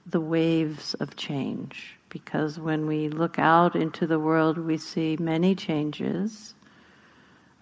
the 0.04 0.20
waves 0.20 0.92
of 0.94 1.16
change 1.16 1.96
because 2.16 2.58
when 2.58 2.86
we 2.86 3.10
look 3.10 3.38
out 3.38 3.76
into 3.76 4.06
the 4.06 4.18
world, 4.18 4.56
we 4.56 4.78
see 4.78 5.18
many 5.20 5.54
changes. 5.54 6.54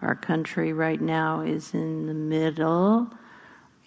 Our 0.01 0.15
country 0.15 0.73
right 0.73 1.01
now 1.01 1.41
is 1.41 1.75
in 1.75 2.07
the 2.07 2.15
middle. 2.15 3.11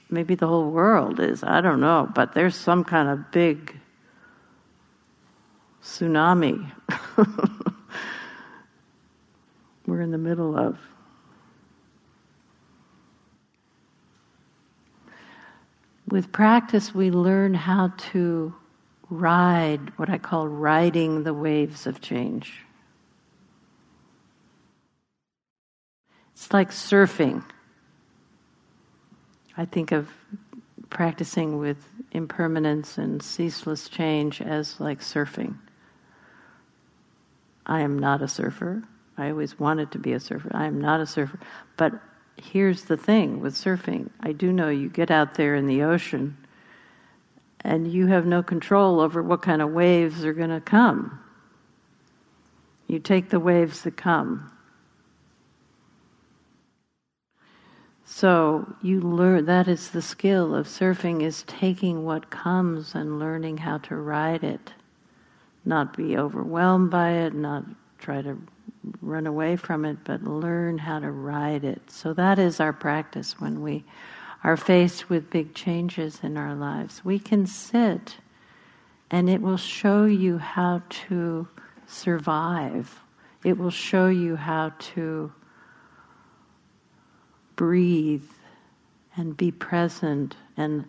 Maybe 0.09 0.35
the 0.35 0.45
whole 0.45 0.69
world 0.69 1.21
is, 1.21 1.41
I 1.41 1.61
don't 1.61 1.79
know, 1.79 2.11
but 2.13 2.33
there's 2.33 2.57
some 2.57 2.83
kind 2.83 3.07
of 3.07 3.31
big 3.31 3.79
tsunami 5.81 6.69
we're 9.87 10.01
in 10.01 10.11
the 10.11 10.17
middle 10.17 10.57
of. 10.57 10.77
With 16.09 16.29
practice, 16.33 16.93
we 16.93 17.09
learn 17.09 17.53
how 17.53 17.93
to 18.11 18.53
ride 19.09 19.97
what 19.97 20.09
I 20.09 20.17
call 20.17 20.47
riding 20.47 21.23
the 21.23 21.33
waves 21.33 21.87
of 21.87 22.01
change. 22.01 22.61
It's 26.33 26.53
like 26.53 26.71
surfing. 26.71 27.43
I 29.55 29.65
think 29.65 29.91
of 29.91 30.09
practicing 30.89 31.57
with 31.57 31.83
impermanence 32.11 32.97
and 32.97 33.21
ceaseless 33.21 33.89
change 33.89 34.41
as 34.41 34.79
like 34.79 34.99
surfing. 34.99 35.57
I 37.65 37.81
am 37.81 37.97
not 37.97 38.21
a 38.21 38.27
surfer. 38.27 38.83
I 39.17 39.31
always 39.31 39.59
wanted 39.59 39.91
to 39.91 39.99
be 39.99 40.13
a 40.13 40.19
surfer. 40.19 40.51
I 40.53 40.65
am 40.65 40.79
not 40.79 41.01
a 41.01 41.05
surfer. 41.05 41.39
But 41.75 41.93
here's 42.37 42.83
the 42.83 42.97
thing 42.97 43.39
with 43.39 43.55
surfing 43.55 44.09
I 44.21 44.31
do 44.31 44.53
know 44.53 44.69
you 44.69 44.89
get 44.89 45.11
out 45.11 45.33
there 45.33 45.55
in 45.55 45.65
the 45.65 45.83
ocean 45.83 46.37
and 47.61 47.91
you 47.91 48.07
have 48.07 48.25
no 48.25 48.43
control 48.43 48.99
over 48.99 49.21
what 49.21 49.41
kind 49.41 49.61
of 49.61 49.71
waves 49.71 50.23
are 50.23 50.33
going 50.33 50.49
to 50.49 50.61
come. 50.61 51.19
You 52.87 52.99
take 52.99 53.29
the 53.29 53.39
waves 53.39 53.81
that 53.81 53.97
come. 53.97 54.51
So 58.05 58.73
you 58.81 59.01
learn 59.01 59.45
that 59.45 59.67
is 59.67 59.89
the 59.89 60.01
skill 60.01 60.55
of 60.55 60.67
surfing 60.67 61.21
is 61.21 61.43
taking 61.43 62.05
what 62.05 62.29
comes 62.29 62.95
and 62.95 63.19
learning 63.19 63.57
how 63.57 63.79
to 63.79 63.95
ride 63.97 64.43
it. 64.43 64.73
Not 65.65 65.95
be 65.97 66.17
overwhelmed 66.17 66.89
by 66.89 67.11
it, 67.11 67.33
not 67.33 67.65
try 67.99 68.21
to 68.21 68.37
run 69.01 69.27
away 69.27 69.57
from 69.57 69.83
it, 69.83 69.97
but 70.05 70.23
learn 70.23 70.77
how 70.77 70.99
to 70.99 71.11
ride 71.11 71.65
it. 71.65 71.81
So 71.91 72.13
that 72.13 72.39
is 72.39 72.61
our 72.61 72.71
practice 72.71 73.39
when 73.41 73.61
we 73.61 73.83
are 74.43 74.57
faced 74.57 75.09
with 75.09 75.29
big 75.29 75.53
changes 75.53 76.19
in 76.23 76.37
our 76.37 76.55
lives, 76.55 77.03
we 77.03 77.19
can 77.19 77.45
sit 77.45 78.17
and 79.09 79.29
it 79.29 79.41
will 79.41 79.57
show 79.57 80.05
you 80.05 80.37
how 80.37 80.81
to 80.89 81.47
survive. 81.87 82.99
It 83.43 83.57
will 83.57 83.71
show 83.71 84.07
you 84.07 84.35
how 84.35 84.73
to 84.79 85.31
breathe 87.55 88.29
and 89.15 89.35
be 89.35 89.51
present 89.51 90.35
and 90.57 90.85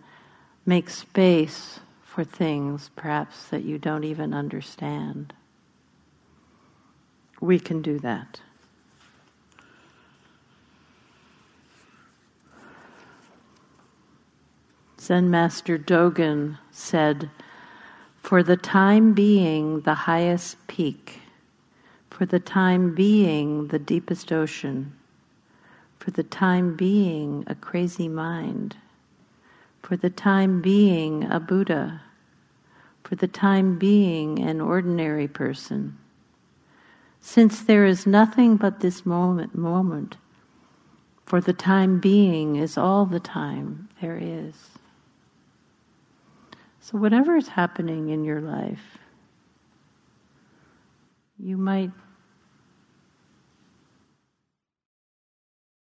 make 0.65 0.89
space 0.89 1.79
for 2.03 2.23
things 2.23 2.89
perhaps 2.95 3.49
that 3.49 3.63
you 3.63 3.77
don't 3.77 4.03
even 4.03 4.33
understand. 4.33 5.33
We 7.41 7.59
can 7.59 7.81
do 7.81 7.99
that. 7.99 8.41
Zen 15.09 15.31
Master 15.31 15.79
Dogen 15.79 16.59
said, 16.69 17.31
For 18.21 18.43
the 18.43 18.55
time 18.55 19.13
being, 19.13 19.81
the 19.81 19.95
highest 20.05 20.67
peak, 20.67 21.21
for 22.11 22.27
the 22.27 22.39
time 22.39 22.93
being, 22.93 23.69
the 23.69 23.79
deepest 23.79 24.31
ocean, 24.31 24.93
for 25.97 26.11
the 26.11 26.21
time 26.21 26.75
being, 26.75 27.43
a 27.47 27.55
crazy 27.55 28.07
mind, 28.07 28.77
for 29.81 29.97
the 29.97 30.11
time 30.11 30.61
being, 30.61 31.23
a 31.23 31.39
Buddha, 31.39 32.03
for 33.03 33.15
the 33.15 33.27
time 33.27 33.79
being, 33.79 34.37
an 34.37 34.61
ordinary 34.61 35.27
person. 35.27 35.97
Since 37.19 37.63
there 37.63 37.85
is 37.87 38.05
nothing 38.05 38.57
but 38.57 38.81
this 38.81 39.07
moment, 39.07 39.55
moment, 39.55 40.17
for 41.25 41.41
the 41.41 41.53
time 41.53 41.99
being 41.99 42.57
is 42.57 42.77
all 42.77 43.07
the 43.07 43.19
time 43.19 43.89
there 43.99 44.19
is. 44.21 44.68
So, 46.89 46.97
whatever 46.97 47.35
is 47.35 47.47
happening 47.47 48.09
in 48.09 48.23
your 48.23 48.41
life, 48.41 48.97
you 51.37 51.55
might 51.55 51.91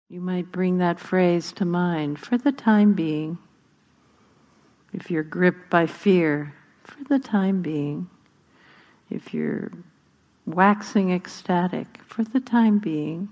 you 0.09 0.23
might 0.23 0.51
bring 0.51 0.79
that 0.79 0.99
phrase 0.99 1.53
to 1.55 1.67
mind 1.67 2.19
for 2.19 2.39
the 2.39 2.53
time 2.53 2.95
being. 2.95 3.37
If 4.95 5.11
you're 5.11 5.25
gripped 5.25 5.69
by 5.69 5.87
fear, 5.87 6.55
for 6.85 7.05
the 7.05 7.19
time 7.19 7.61
being, 7.61 8.09
if 9.11 9.35
you're 9.35 9.73
waxing 10.47 11.13
ecstatic, 11.13 12.01
for 12.07 12.25
the 12.25 12.41
time 12.41 12.79
being, 12.79 13.29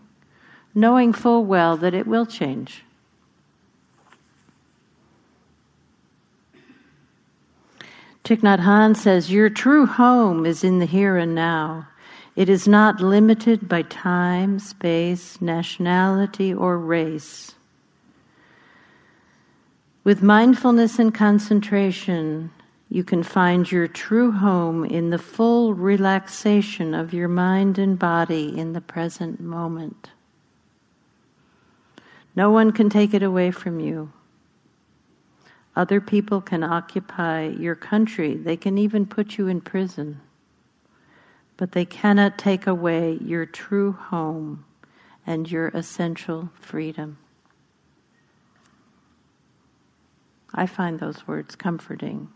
knowing 0.74 1.14
full 1.14 1.46
well 1.46 1.78
that 1.78 1.94
it 1.94 2.06
will 2.06 2.26
change. 2.26 2.84
Thich 8.32 8.40
Nhat 8.40 8.60
Hanh 8.60 8.96
says, 8.96 9.30
Your 9.30 9.50
true 9.50 9.84
home 9.84 10.46
is 10.46 10.64
in 10.64 10.78
the 10.78 10.86
here 10.86 11.18
and 11.18 11.34
now. 11.34 11.86
It 12.34 12.48
is 12.48 12.66
not 12.66 12.98
limited 12.98 13.68
by 13.68 13.82
time, 13.82 14.58
space, 14.58 15.38
nationality, 15.42 16.54
or 16.54 16.78
race. 16.78 17.54
With 20.02 20.22
mindfulness 20.22 20.98
and 20.98 21.12
concentration, 21.12 22.50
you 22.88 23.04
can 23.04 23.22
find 23.22 23.70
your 23.70 23.86
true 23.86 24.32
home 24.32 24.86
in 24.86 25.10
the 25.10 25.18
full 25.18 25.74
relaxation 25.74 26.94
of 26.94 27.12
your 27.12 27.28
mind 27.28 27.78
and 27.78 27.98
body 27.98 28.58
in 28.58 28.72
the 28.72 28.80
present 28.80 29.40
moment. 29.40 30.08
No 32.34 32.50
one 32.50 32.72
can 32.72 32.88
take 32.88 33.12
it 33.12 33.22
away 33.22 33.50
from 33.50 33.78
you. 33.78 34.10
Other 35.74 36.00
people 36.00 36.40
can 36.40 36.62
occupy 36.62 37.46
your 37.46 37.74
country, 37.74 38.36
they 38.36 38.56
can 38.56 38.76
even 38.78 39.06
put 39.06 39.38
you 39.38 39.48
in 39.48 39.60
prison 39.60 40.20
but 41.62 41.70
they 41.70 41.84
cannot 41.84 42.38
take 42.38 42.66
away 42.66 43.18
your 43.20 43.46
true 43.46 43.92
home 43.92 44.64
and 45.24 45.48
your 45.48 45.68
essential 45.68 46.50
freedom. 46.60 47.18
I 50.52 50.66
find 50.66 50.98
those 50.98 51.24
words 51.26 51.54
comforting. 51.54 52.28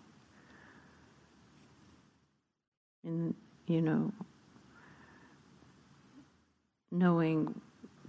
In, 3.05 3.35
you 3.67 3.81
know, 3.81 4.13
knowing 6.93 7.61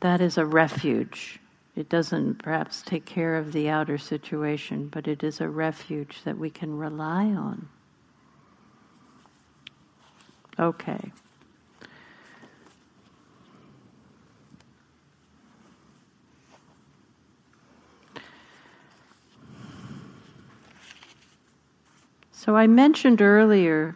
that 0.02 0.22
is 0.22 0.38
a 0.38 0.46
refuge. 0.46 1.40
It 1.78 1.90
doesn't 1.90 2.42
perhaps 2.42 2.82
take 2.82 3.06
care 3.06 3.36
of 3.36 3.52
the 3.52 3.70
outer 3.70 4.00
situation, 4.00 4.88
but 4.88 5.08
it 5.08 5.24
is 5.24 5.40
a 5.40 5.48
refuge 5.48 6.24
that 6.24 6.36
we 6.36 6.50
can 6.50 6.76
rely 6.76 7.26
on. 7.26 7.70
Okay. 10.58 11.12
So 22.32 22.56
I 22.56 22.66
mentioned 22.66 23.22
earlier 23.22 23.96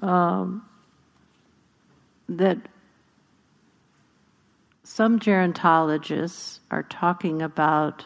um, 0.00 0.64
that 2.26 2.56
some 4.94 5.18
gerontologists 5.18 6.58
are 6.70 6.82
talking 6.82 7.40
about 7.40 8.04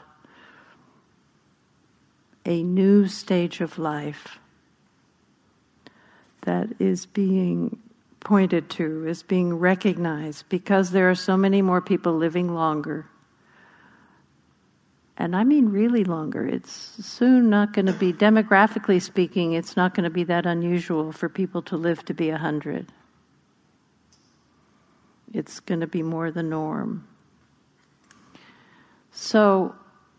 a 2.44 2.62
new 2.62 3.08
stage 3.08 3.60
of 3.60 3.76
life 3.76 4.38
that 6.42 6.68
is 6.78 7.04
being 7.06 7.76
pointed 8.20 8.70
to, 8.70 9.04
is 9.04 9.24
being 9.24 9.58
recognized 9.58 10.48
because 10.48 10.92
there 10.92 11.10
are 11.10 11.16
so 11.16 11.36
many 11.36 11.60
more 11.60 11.80
people 11.80 12.16
living 12.16 12.54
longer. 12.54 13.04
And 15.16 15.34
I 15.34 15.42
mean 15.42 15.70
really 15.70 16.04
longer. 16.04 16.46
It's 16.46 16.70
soon 17.04 17.50
not 17.50 17.72
going 17.72 17.86
to 17.86 17.94
be, 17.94 18.12
demographically 18.12 19.02
speaking, 19.02 19.54
it's 19.54 19.76
not 19.76 19.92
going 19.92 20.04
to 20.04 20.10
be 20.10 20.22
that 20.22 20.46
unusual 20.46 21.10
for 21.10 21.28
people 21.28 21.62
to 21.62 21.76
live 21.76 22.04
to 22.04 22.14
be 22.14 22.30
100. 22.30 22.92
It's 25.36 25.60
going 25.60 25.80
to 25.80 25.86
be 25.86 26.02
more 26.02 26.30
the 26.30 26.42
norm. 26.42 27.06
So, 29.12 29.74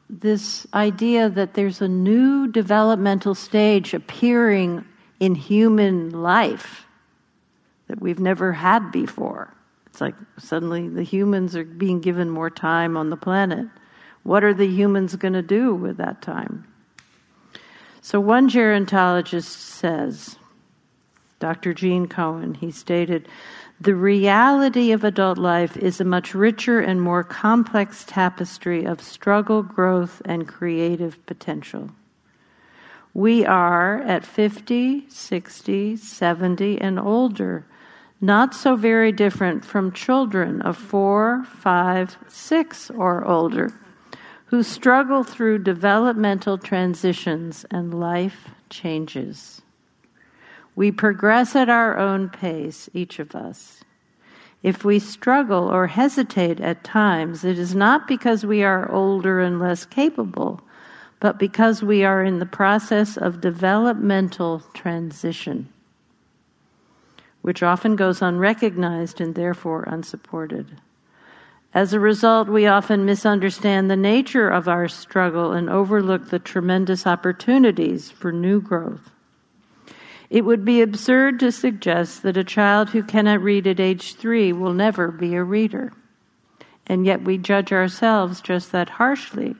this 0.09 0.67
idea 0.73 1.27
that 1.29 1.55
there's 1.55 1.81
a 1.81 1.87
new 1.87 2.47
developmental 2.47 3.33
stage 3.33 3.93
appearing 3.93 4.85
in 5.19 5.33
human 5.35 6.11
life 6.11 6.85
that 7.87 7.99
we've 7.99 8.19
never 8.19 8.53
had 8.53 8.91
before. 8.91 9.53
It's 9.87 9.99
like 9.99 10.15
suddenly 10.37 10.87
the 10.87 11.03
humans 11.03 11.55
are 11.55 11.65
being 11.65 11.99
given 11.99 12.29
more 12.29 12.51
time 12.51 12.95
on 12.95 13.09
the 13.09 13.17
planet. 13.17 13.67
What 14.21 14.43
are 14.43 14.53
the 14.53 14.67
humans 14.67 15.15
going 15.15 15.33
to 15.33 15.41
do 15.41 15.73
with 15.73 15.97
that 15.97 16.21
time? 16.21 16.67
So, 18.01 18.19
one 18.19 18.49
gerontologist 18.49 19.45
says, 19.45 20.37
Dr. 21.39 21.73
Gene 21.73 22.07
Cohen, 22.07 22.53
he 22.53 22.69
stated, 22.71 23.27
the 23.79 23.95
reality 23.95 24.91
of 24.91 25.03
adult 25.03 25.37
life 25.37 25.77
is 25.77 26.01
a 26.01 26.05
much 26.05 26.33
richer 26.33 26.79
and 26.79 26.99
more 26.99 27.23
complex 27.23 28.03
tapestry 28.07 28.85
of 28.85 29.01
struggle, 29.01 29.61
growth, 29.61 30.19
and 30.25 30.47
creative 30.47 31.23
potential. 31.27 31.91
We 33.13 33.45
are 33.45 34.01
at 34.01 34.25
50, 34.25 35.05
60, 35.09 35.95
70, 35.95 36.81
and 36.81 36.99
older, 36.99 37.65
not 38.19 38.55
so 38.55 38.75
very 38.75 39.11
different 39.11 39.63
from 39.63 39.91
children 39.91 40.61
of 40.63 40.75
four, 40.75 41.45
five, 41.45 42.17
six, 42.27 42.89
or 42.89 43.25
older, 43.25 43.71
who 44.45 44.63
struggle 44.63 45.23
through 45.23 45.59
developmental 45.59 46.57
transitions 46.57 47.63
and 47.69 47.93
life 47.93 48.49
changes. 48.71 49.61
We 50.77 50.93
progress 50.93 51.57
at 51.57 51.67
our 51.67 51.97
own 51.97 52.29
pace, 52.29 52.89
each 52.93 53.19
of 53.19 53.35
us. 53.35 53.83
If 54.63 54.85
we 54.85 54.99
struggle 54.99 55.67
or 55.67 55.87
hesitate 55.87 56.61
at 56.61 56.85
times, 56.85 57.43
it 57.43 57.59
is 57.59 57.75
not 57.75 58.07
because 58.07 58.45
we 58.45 58.63
are 58.63 58.89
older 58.89 59.41
and 59.41 59.59
less 59.59 59.85
capable 59.85 60.61
but 61.19 61.39
because 61.39 61.81
we 61.81 62.03
are 62.03 62.23
in 62.23 62.39
the 62.39 62.45
process 62.45 63.17
of 63.17 63.41
developmental 63.41 64.61
transition, 64.73 65.67
which 67.41 67.63
often 67.63 67.95
goes 67.95 68.21
unrecognized 68.21 69.19
and 69.19 69.33
therefore 69.33 69.83
unsupported. 69.83 70.79
As 71.73 71.93
a 71.93 71.99
result, 71.99 72.47
we 72.47 72.67
often 72.67 73.05
misunderstand 73.05 73.89
the 73.89 73.97
nature 73.97 74.49
of 74.49 74.67
our 74.67 74.87
struggle 74.87 75.51
and 75.53 75.69
overlook 75.69 76.29
the 76.29 76.39
tremendous 76.39 77.05
opportunities 77.05 78.09
for 78.09 78.31
new 78.31 78.61
growth. 78.61 79.11
It 80.29 80.43
would 80.43 80.65
be 80.65 80.81
absurd 80.81 81.39
to 81.39 81.51
suggest 81.51 82.23
that 82.23 82.35
a 82.35 82.43
child 82.43 82.89
who 82.89 83.01
cannot 83.01 83.41
read 83.41 83.65
at 83.65 83.79
age 83.79 84.15
three 84.15 84.51
will 84.51 84.73
never 84.73 85.09
be 85.09 85.35
a 85.35 85.43
reader. 85.43 85.93
And 86.85 87.05
yet 87.05 87.23
we 87.23 87.37
judge 87.37 87.71
ourselves 87.71 88.41
just 88.41 88.71
that 88.71 88.89
harshly 88.89 89.55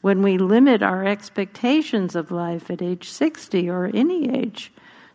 when 0.00 0.22
we 0.22 0.38
limit 0.38 0.82
our 0.82 1.04
expectations 1.04 2.14
of 2.14 2.30
life 2.30 2.70
at 2.70 2.80
age 2.80 3.08
60 3.08 3.68
or 3.68 3.90
any 3.92 4.30
age 4.34 4.72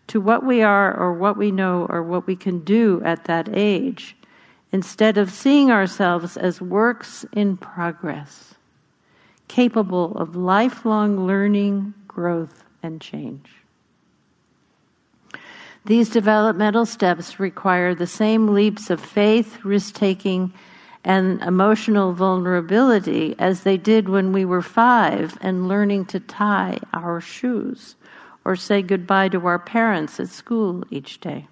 to 0.08 0.20
what 0.20 0.46
we 0.46 0.62
are 0.62 0.96
or 0.96 1.14
what 1.14 1.38
we 1.38 1.52
know 1.52 1.88
or 1.90 2.04
what 2.04 2.28
we 2.28 2.36
can 2.36 2.60
do 2.60 3.02
at 3.06 3.26
that 3.26 3.50
age, 3.54 4.16
instead 4.72 5.18
of 5.18 5.32
seeing 5.32 5.72
ourselves 5.72 6.36
as 6.36 6.62
works 6.62 7.26
in 7.32 7.56
progress, 7.56 8.56
capable 9.48 10.16
of 10.18 10.36
lifelong 10.36 11.26
learning, 11.26 11.94
growth, 12.08 12.64
and 12.82 13.00
change. 13.00 13.63
These 15.86 16.10
developmental 16.10 16.86
steps 16.86 17.40
require 17.40 17.94
the 17.94 18.08
same 18.08 18.54
leaps 18.54 18.90
of 18.90 19.02
faith, 19.02 19.66
risk 19.66 19.96
taking, 19.96 20.54
and 21.04 21.42
emotional 21.42 22.14
vulnerability 22.14 23.36
as 23.38 23.64
they 23.64 23.76
did 23.76 24.08
when 24.08 24.32
we 24.32 24.46
were 24.46 24.62
five 24.62 25.38
and 25.42 25.68
learning 25.68 26.06
to 26.06 26.22
tie 26.22 26.80
our 26.94 27.20
shoes 27.20 27.96
or 28.46 28.56
say 28.56 28.82
goodbye 28.82 29.30
to 29.30 29.46
our 29.46 29.60
parents 29.60 30.20
at 30.20 30.30
school 30.30 30.84
each 30.90 31.20
day. 31.20 31.48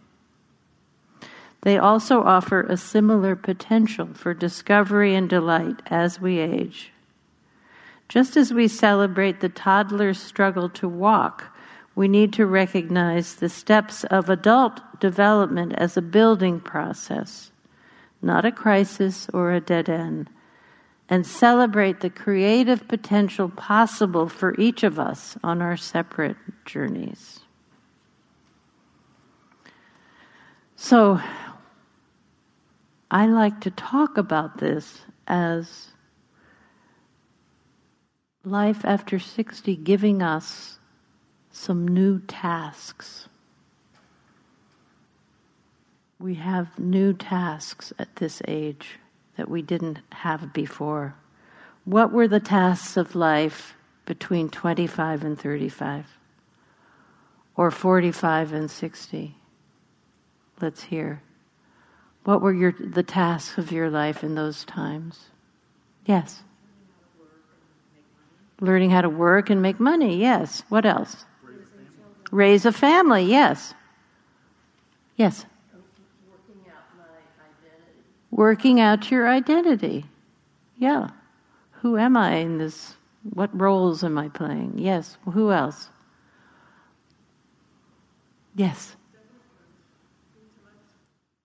They 1.61 1.77
also 1.77 2.23
offer 2.23 2.61
a 2.61 2.77
similar 2.77 3.35
potential 3.35 4.09
for 4.13 4.33
discovery 4.33 5.13
and 5.13 5.29
delight 5.29 5.81
as 5.87 6.19
we 6.19 6.39
age. 6.39 6.91
Just 8.09 8.35
as 8.35 8.53
we 8.53 8.67
celebrate 8.67 9.41
the 9.41 9.49
toddler's 9.49 10.19
struggle 10.19 10.69
to 10.69 10.87
walk, 10.87 11.50
we 11.95 12.07
need 12.07 12.33
to 12.33 12.45
recognize 12.45 13.35
the 13.35 13.49
steps 13.49 14.03
of 14.05 14.29
adult 14.29 14.81
development 14.99 15.73
as 15.73 15.97
a 15.97 16.01
building 16.01 16.59
process 16.59 17.51
not 18.21 18.45
a 18.45 18.51
crisis 18.51 19.27
or 19.33 19.51
a 19.51 19.61
dead 19.61 19.89
end, 19.89 20.29
and 21.09 21.25
celebrate 21.25 21.99
the 21.99 22.09
creative 22.09 22.87
potential 22.87 23.49
possible 23.49 24.29
for 24.29 24.55
each 24.59 24.83
of 24.83 24.99
us 24.99 25.37
on 25.43 25.61
our 25.61 25.75
separate 25.75 26.37
journeys. 26.65 27.39
So, 30.75 31.19
I 33.09 33.25
like 33.25 33.61
to 33.61 33.71
talk 33.71 34.17
about 34.17 34.59
this 34.59 35.01
as 35.27 35.89
life 38.43 38.85
after 38.85 39.19
60 39.19 39.75
giving 39.77 40.21
us 40.21 40.79
some 41.51 41.87
new 41.87 42.19
tasks. 42.19 43.27
We 46.19 46.35
have 46.35 46.77
new 46.79 47.13
tasks 47.13 47.91
at 47.99 48.15
this 48.15 48.41
age 48.47 48.99
that 49.37 49.49
we 49.49 49.61
didn't 49.61 49.99
have 50.11 50.53
before. 50.53 51.15
What 51.85 52.11
were 52.11 52.27
the 52.27 52.39
tasks 52.39 52.95
of 52.95 53.15
life 53.15 53.75
between 54.05 54.49
25 54.49 55.23
and 55.23 55.39
35? 55.39 56.05
Or 57.55 57.71
45 57.71 58.53
and 58.53 58.69
60? 58.69 59.35
Let's 60.61 60.83
hear. 60.83 61.21
What 62.23 62.41
were 62.41 62.53
your, 62.53 62.73
the 62.79 63.03
tasks 63.03 63.57
of 63.57 63.71
your 63.71 63.89
life 63.89 64.23
in 64.23 64.35
those 64.35 64.63
times? 64.65 65.31
Yes. 66.05 66.43
Learning 68.59 68.91
how 68.91 69.01
to 69.01 69.09
work 69.09 69.49
and 69.49 69.61
make 69.61 69.79
money, 69.79 70.17
yes. 70.17 70.61
What 70.69 70.85
else? 70.85 71.25
Raise 72.31 72.65
a 72.65 72.71
family, 72.71 73.23
yes. 73.23 73.73
Yes. 75.17 75.45
Working 76.29 76.71
out 76.71 76.83
my 76.97 77.03
identity. 77.43 77.99
Working 78.31 78.79
out 78.79 79.11
your 79.11 79.27
identity. 79.27 80.05
Yeah. 80.77 81.09
Who 81.81 81.97
am 81.97 82.15
I 82.15 82.35
in 82.35 82.57
this? 82.57 82.95
What 83.33 83.49
roles 83.59 84.03
am 84.03 84.17
I 84.17 84.29
playing? 84.29 84.73
Yes. 84.77 85.17
Who 85.25 85.51
else? 85.51 85.89
Yes. 88.55 88.95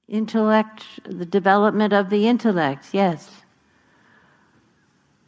Intellect, 0.09 0.85
the 1.05 1.27
development 1.27 1.93
of 1.93 2.11
the 2.11 2.29
intellect, 2.29 2.87
yes. 2.93 3.29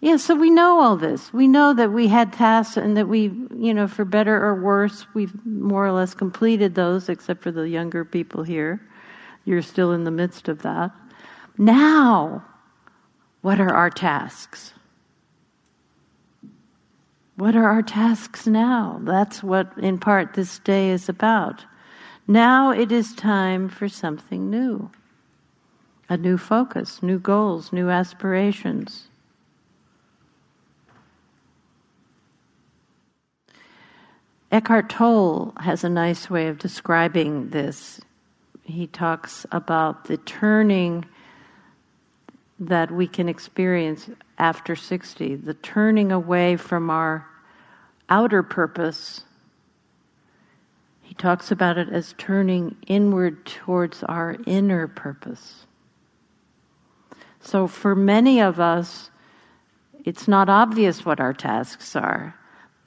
Yeah, 0.01 0.17
so 0.17 0.37
we 0.37 0.51
know 0.51 0.81
all 0.81 0.97
this. 0.97 1.33
We 1.33 1.49
know 1.49 1.75
that 1.75 1.93
we 1.93 2.07
had 2.07 2.33
tasks 2.33 2.77
and 2.77 2.97
that 2.97 3.09
we, 3.09 3.33
you 3.57 3.75
know, 3.75 3.89
for 3.89 4.05
better 4.05 4.37
or 4.37 4.61
worse, 4.61 5.07
we've 5.13 5.35
more 5.45 5.85
or 5.87 5.93
less 5.93 6.15
completed 6.15 6.75
those, 6.75 7.09
except 7.09 7.43
for 7.43 7.51
the 7.51 7.69
younger 7.69 8.05
people 8.05 8.45
here. 8.45 8.81
You're 9.45 9.63
still 9.63 9.93
in 9.93 10.05
the 10.05 10.11
midst 10.13 10.49
of 10.49 10.63
that. 10.63 10.93
Now, 11.57 12.45
what 13.43 13.61
are 13.61 13.75
our 13.75 13.91
tasks? 13.91 14.73
What 17.35 17.57
are 17.57 17.69
our 17.69 17.83
tasks 17.83 18.47
now? 18.47 19.01
That's 19.03 19.43
what, 19.43 19.73
in 19.79 19.99
part, 19.99 20.35
this 20.35 20.59
day 20.61 20.91
is 20.91 21.09
about. 21.09 21.65
Now 22.27 22.73
it 22.73 22.93
is 22.93 23.15
time 23.15 23.69
for 23.69 23.89
something 23.89 24.51
new 24.51 24.91
a 26.11 26.17
new 26.17 26.39
focus, 26.39 27.03
new 27.03 27.19
goals, 27.19 27.73
new 27.73 27.91
aspirations. 27.91 29.09
Eckhart 34.51 34.89
Tolle 34.89 35.53
has 35.61 35.85
a 35.85 35.91
nice 35.91 36.31
way 36.31 36.49
of 36.49 36.59
describing 36.59 37.51
this. 37.51 38.01
He 38.65 38.87
talks 38.87 39.45
about 39.53 40.05
the 40.05 40.17
turning 40.17 41.05
that 42.59 42.91
we 42.91 43.07
can 43.07 43.29
experience 43.29 44.09
after 44.39 44.75
60, 44.75 45.37
the 45.37 45.53
turning 45.55 46.11
away 46.11 46.57
from 46.57 46.89
our 46.89 47.27
outer 48.09 48.43
purpose. 48.43 49.23
He 51.03 51.15
talks 51.15 51.51
about 51.51 51.77
it 51.77 51.91
as 51.91 52.15
turning 52.17 52.75
inward 52.87 53.45
towards 53.45 54.03
our 54.05 54.37
inner 54.47 54.89
purpose. 54.89 55.67
So, 57.41 57.67
for 57.67 57.95
many 57.95 58.41
of 58.41 58.59
us, 58.61 59.11
it's 60.05 60.27
not 60.27 60.49
obvious 60.49 61.05
what 61.05 61.21
our 61.21 61.35
tasks 61.35 61.95
are 61.95 62.35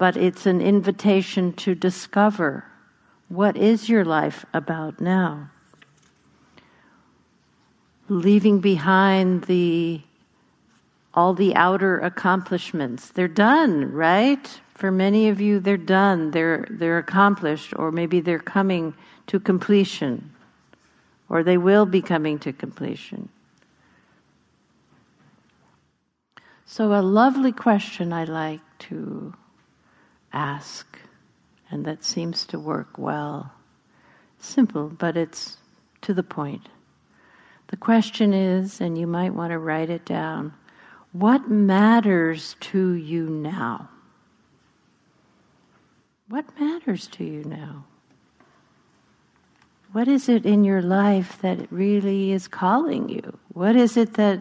but 0.01 0.17
it's 0.17 0.47
an 0.47 0.61
invitation 0.61 1.53
to 1.53 1.75
discover 1.75 2.65
what 3.29 3.55
is 3.55 3.87
your 3.87 4.03
life 4.03 4.43
about 4.51 4.99
now. 4.99 5.47
Leaving 8.09 8.59
behind 8.61 9.43
the 9.43 10.01
all 11.13 11.35
the 11.35 11.53
outer 11.53 11.99
accomplishments. 11.99 13.09
They're 13.09 13.27
done, 13.27 13.91
right? 13.91 14.49
For 14.73 14.89
many 14.91 15.29
of 15.29 15.39
you 15.39 15.59
they're 15.59 15.77
done. 15.77 16.31
They're 16.31 16.65
they're 16.71 16.97
accomplished 16.97 17.71
or 17.75 17.91
maybe 17.91 18.21
they're 18.21 18.39
coming 18.39 18.95
to 19.27 19.39
completion 19.39 20.33
or 21.29 21.43
they 21.43 21.59
will 21.59 21.85
be 21.85 22.01
coming 22.01 22.39
to 22.39 22.51
completion. 22.51 23.29
So 26.65 26.91
a 26.91 27.03
lovely 27.03 27.51
question 27.51 28.11
I 28.11 28.23
like 28.23 28.61
to 28.89 29.35
ask, 30.33 30.99
and 31.69 31.85
that 31.85 32.03
seems 32.03 32.45
to 32.47 32.59
work 32.59 32.97
well. 32.97 33.51
Simple, 34.39 34.89
but 34.89 35.17
it's 35.17 35.57
to 36.01 36.13
the 36.13 36.23
point. 36.23 36.67
The 37.67 37.77
question 37.77 38.33
is, 38.33 38.81
and 38.81 38.97
you 38.97 39.07
might 39.07 39.33
want 39.33 39.51
to 39.51 39.59
write 39.59 39.89
it 39.89 40.05
down 40.05 40.53
what 41.13 41.49
matters 41.49 42.55
to 42.61 42.93
you 42.93 43.29
now? 43.29 43.89
What 46.29 46.45
matters 46.57 47.07
to 47.07 47.25
you 47.25 47.43
now? 47.43 47.83
What 49.91 50.07
is 50.07 50.29
it 50.29 50.45
in 50.45 50.63
your 50.63 50.81
life 50.81 51.41
that 51.41 51.69
really 51.69 52.31
is 52.31 52.47
calling 52.47 53.09
you? 53.09 53.37
What 53.53 53.75
is 53.75 53.97
it 53.97 54.13
that 54.13 54.39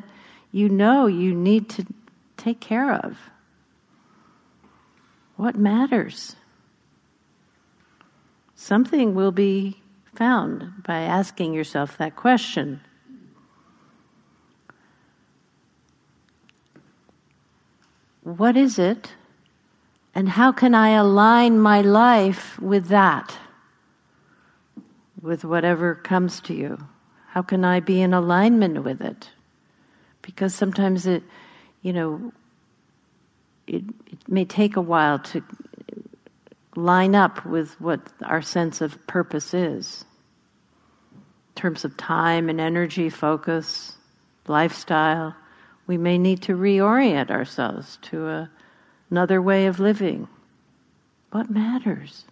you 0.53 0.69
know 0.69 1.07
you 1.07 1.35
need 1.35 1.69
to 1.71 1.87
take 2.37 2.61
care 2.61 2.93
of? 2.93 3.19
What 5.41 5.57
matters? 5.57 6.37
Something 8.55 9.15
will 9.15 9.33
be 9.33 9.81
found 10.15 10.83
by 10.83 11.01
asking 11.01 11.55
yourself 11.55 11.97
that 11.97 12.15
question. 12.15 12.83
What 18.23 18.55
is 18.55 18.79
it? 18.79 19.15
And 20.15 20.29
how 20.29 20.53
can 20.53 20.75
I 20.75 20.91
align 20.91 21.59
my 21.59 21.81
life 21.81 22.61
with 22.61 22.89
that? 22.89 23.35
With 25.23 25.43
whatever 25.47 25.95
comes 25.95 26.43
to 26.43 26.53
you? 26.53 26.77
How 27.29 27.41
can 27.41 27.65
I 27.65 27.81
be 27.81 28.03
in 28.03 28.13
alignment 28.13 28.85
with 28.85 29.01
it? 29.01 29.31
Because 30.21 30.55
sometimes 30.55 31.07
it, 31.07 31.23
you 31.81 31.95
know, 31.95 32.31
it, 33.71 33.85
it 34.07 34.29
may 34.29 34.45
take 34.45 34.77
a 34.77 34.81
while 34.81 35.19
to 35.19 35.43
line 36.75 37.15
up 37.15 37.45
with 37.47 37.81
what 37.81 38.01
our 38.25 38.43
sense 38.43 38.81
of 38.81 39.07
purpose 39.07 39.55
is 39.55 40.05
in 41.13 41.63
terms 41.63 41.85
of 41.85 41.97
time 41.97 42.49
and 42.49 42.61
energy, 42.61 43.09
focus, 43.09 43.97
lifestyle. 44.49 45.35
We 45.87 45.97
may 45.97 46.19
need 46.19 46.43
to 46.43 46.57
reorient 46.57 47.31
ourselves 47.31 47.99
to 48.03 48.27
a, 48.27 48.51
another 49.11 49.41
way 49.41 49.67
of 49.67 49.79
living. 49.79 50.29
What 51.31 51.49
matters? 51.49 52.25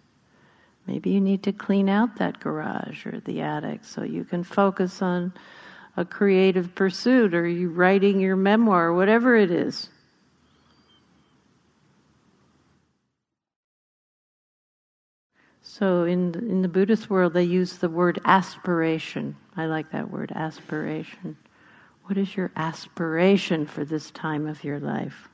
Maybe 0.87 1.11
you 1.11 1.21
need 1.21 1.43
to 1.43 1.53
clean 1.53 1.87
out 1.87 2.17
that 2.17 2.39
garage 2.39 3.05
or 3.05 3.21
the 3.21 3.41
attic 3.41 3.85
so 3.85 4.03
you 4.03 4.25
can 4.25 4.43
focus 4.43 5.01
on 5.01 5.33
a 5.95 6.03
creative 6.03 6.73
pursuit 6.75 7.33
or 7.33 7.47
you 7.47 7.69
writing 7.69 8.19
your 8.19 8.35
memoir, 8.35 8.93
whatever 8.93 9.35
it 9.35 9.51
is. 9.51 9.89
So 15.71 16.03
in 16.03 16.31
the, 16.31 16.39
in 16.39 16.63
the 16.63 16.67
Buddhist 16.67 17.11
world, 17.11 17.33
they 17.33 17.43
use 17.43 17.77
the 17.77 17.89
word 17.89 18.19
aspiration. 18.25 19.35
I 19.55 19.67
like 19.67 19.91
that 19.91 20.09
word, 20.09 20.31
aspiration. 20.33 21.37
What 22.05 22.17
is 22.17 22.35
your 22.35 22.51
aspiration 22.55 23.67
for 23.67 23.85
this 23.85 24.09
time 24.09 24.47
of 24.47 24.63
your 24.63 24.79
life? 24.79 25.29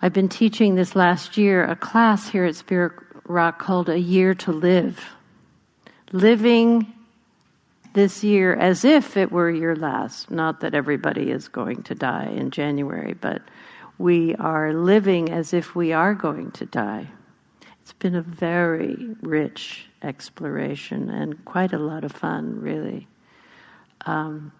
I've 0.00 0.14
been 0.14 0.30
teaching 0.30 0.76
this 0.76 0.96
last 0.96 1.36
year 1.36 1.62
a 1.62 1.76
class 1.76 2.30
here 2.30 2.46
at 2.46 2.56
Spirit 2.56 2.92
Rock 3.26 3.58
called 3.58 3.90
A 3.90 3.98
Year 3.98 4.34
to 4.36 4.52
Live. 4.52 4.98
Living 6.12 6.90
this 7.92 8.24
year 8.24 8.54
as 8.56 8.82
if 8.82 9.18
it 9.18 9.30
were 9.30 9.50
your 9.50 9.76
last. 9.76 10.30
Not 10.30 10.60
that 10.60 10.74
everybody 10.74 11.30
is 11.30 11.48
going 11.48 11.82
to 11.82 11.94
die 11.94 12.32
in 12.34 12.50
January, 12.50 13.12
but 13.12 13.42
we 14.00 14.34
are 14.36 14.72
living 14.72 15.28
as 15.28 15.52
if 15.52 15.74
we 15.76 15.92
are 15.92 16.14
going 16.14 16.50
to 16.52 16.64
die. 16.64 17.06
It's 17.82 17.92
been 17.92 18.14
a 18.14 18.22
very 18.22 18.96
rich 19.20 19.90
exploration 20.02 21.10
and 21.10 21.44
quite 21.44 21.74
a 21.74 21.78
lot 21.78 22.02
of 22.02 22.10
fun, 22.10 22.58
really. 22.62 23.06
Um, 24.06 24.52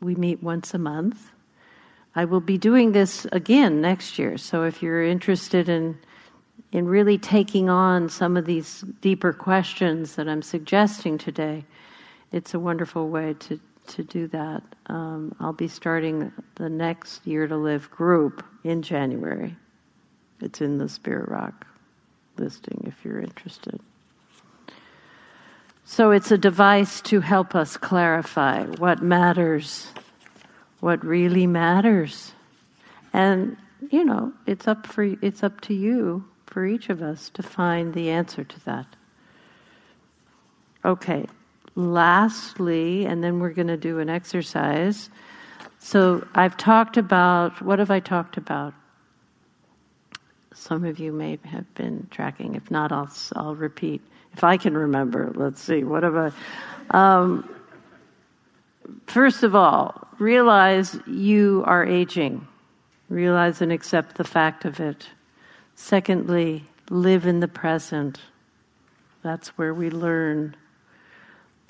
we 0.00 0.14
meet 0.14 0.42
once 0.42 0.72
a 0.72 0.78
month. 0.78 1.30
I 2.14 2.24
will 2.24 2.40
be 2.40 2.56
doing 2.56 2.92
this 2.92 3.26
again 3.32 3.82
next 3.82 4.18
year. 4.18 4.38
So 4.38 4.64
if 4.64 4.82
you're 4.82 5.04
interested 5.04 5.68
in 5.68 5.98
in 6.72 6.86
really 6.86 7.18
taking 7.18 7.68
on 7.68 8.08
some 8.08 8.36
of 8.36 8.46
these 8.46 8.82
deeper 9.02 9.32
questions 9.32 10.14
that 10.14 10.28
I'm 10.28 10.42
suggesting 10.42 11.18
today, 11.18 11.64
it's 12.32 12.54
a 12.54 12.60
wonderful 12.60 13.08
way 13.08 13.34
to 13.40 13.60
to 13.90 14.04
do 14.04 14.26
that. 14.28 14.62
Um, 14.86 15.34
I'll 15.40 15.52
be 15.52 15.68
starting 15.68 16.32
the 16.56 16.68
next 16.68 17.26
Year 17.26 17.46
to 17.46 17.56
Live 17.56 17.90
group 17.90 18.44
in 18.64 18.82
January. 18.82 19.56
It's 20.40 20.60
in 20.60 20.78
the 20.78 20.88
Spirit 20.88 21.28
Rock 21.28 21.66
listing 22.36 22.84
if 22.86 23.04
you're 23.04 23.20
interested. 23.20 23.80
So 25.84 26.12
it's 26.12 26.30
a 26.30 26.38
device 26.38 27.00
to 27.02 27.20
help 27.20 27.54
us 27.54 27.76
clarify 27.76 28.64
what 28.64 29.02
matters, 29.02 29.88
what 30.80 31.04
really 31.04 31.46
matters. 31.46 32.32
And 33.12 33.56
you 33.90 34.04
know, 34.04 34.32
it's 34.46 34.68
up 34.68 34.86
for 34.86 35.02
it's 35.02 35.42
up 35.42 35.60
to 35.62 35.74
you 35.74 36.24
for 36.46 36.66
each 36.66 36.90
of 36.90 37.02
us 37.02 37.30
to 37.30 37.42
find 37.42 37.94
the 37.94 38.10
answer 38.10 38.44
to 38.44 38.64
that. 38.64 38.86
Okay. 40.84 41.26
Lastly, 41.76 43.06
and 43.06 43.22
then 43.22 43.40
we're 43.40 43.50
going 43.50 43.68
to 43.68 43.76
do 43.76 43.98
an 44.00 44.10
exercise. 44.10 45.10
So 45.78 46.26
I've 46.34 46.56
talked 46.56 46.96
about 46.96 47.62
what 47.62 47.78
have 47.78 47.90
I 47.90 48.00
talked 48.00 48.36
about? 48.36 48.74
Some 50.52 50.84
of 50.84 50.98
you 50.98 51.12
may 51.12 51.38
have 51.44 51.72
been 51.74 52.06
tracking. 52.10 52.54
If 52.54 52.70
not, 52.70 52.92
I'll 52.92 53.10
I'll 53.34 53.54
repeat 53.54 54.02
if 54.32 54.44
I 54.44 54.56
can 54.56 54.76
remember, 54.76 55.32
let's 55.34 55.60
see, 55.60 55.84
what 55.84 56.02
have 56.02 56.16
I? 56.16 56.30
Um, 56.90 57.48
first 59.06 59.42
of 59.42 59.54
all, 59.54 60.08
realize 60.18 60.98
you 61.06 61.64
are 61.66 61.84
aging. 61.84 62.46
Realize 63.08 63.60
and 63.60 63.72
accept 63.72 64.16
the 64.16 64.24
fact 64.24 64.64
of 64.64 64.78
it. 64.78 65.08
Secondly, 65.74 66.64
live 66.90 67.26
in 67.26 67.40
the 67.40 67.48
present. 67.48 68.20
That's 69.22 69.48
where 69.58 69.74
we 69.74 69.90
learn. 69.90 70.56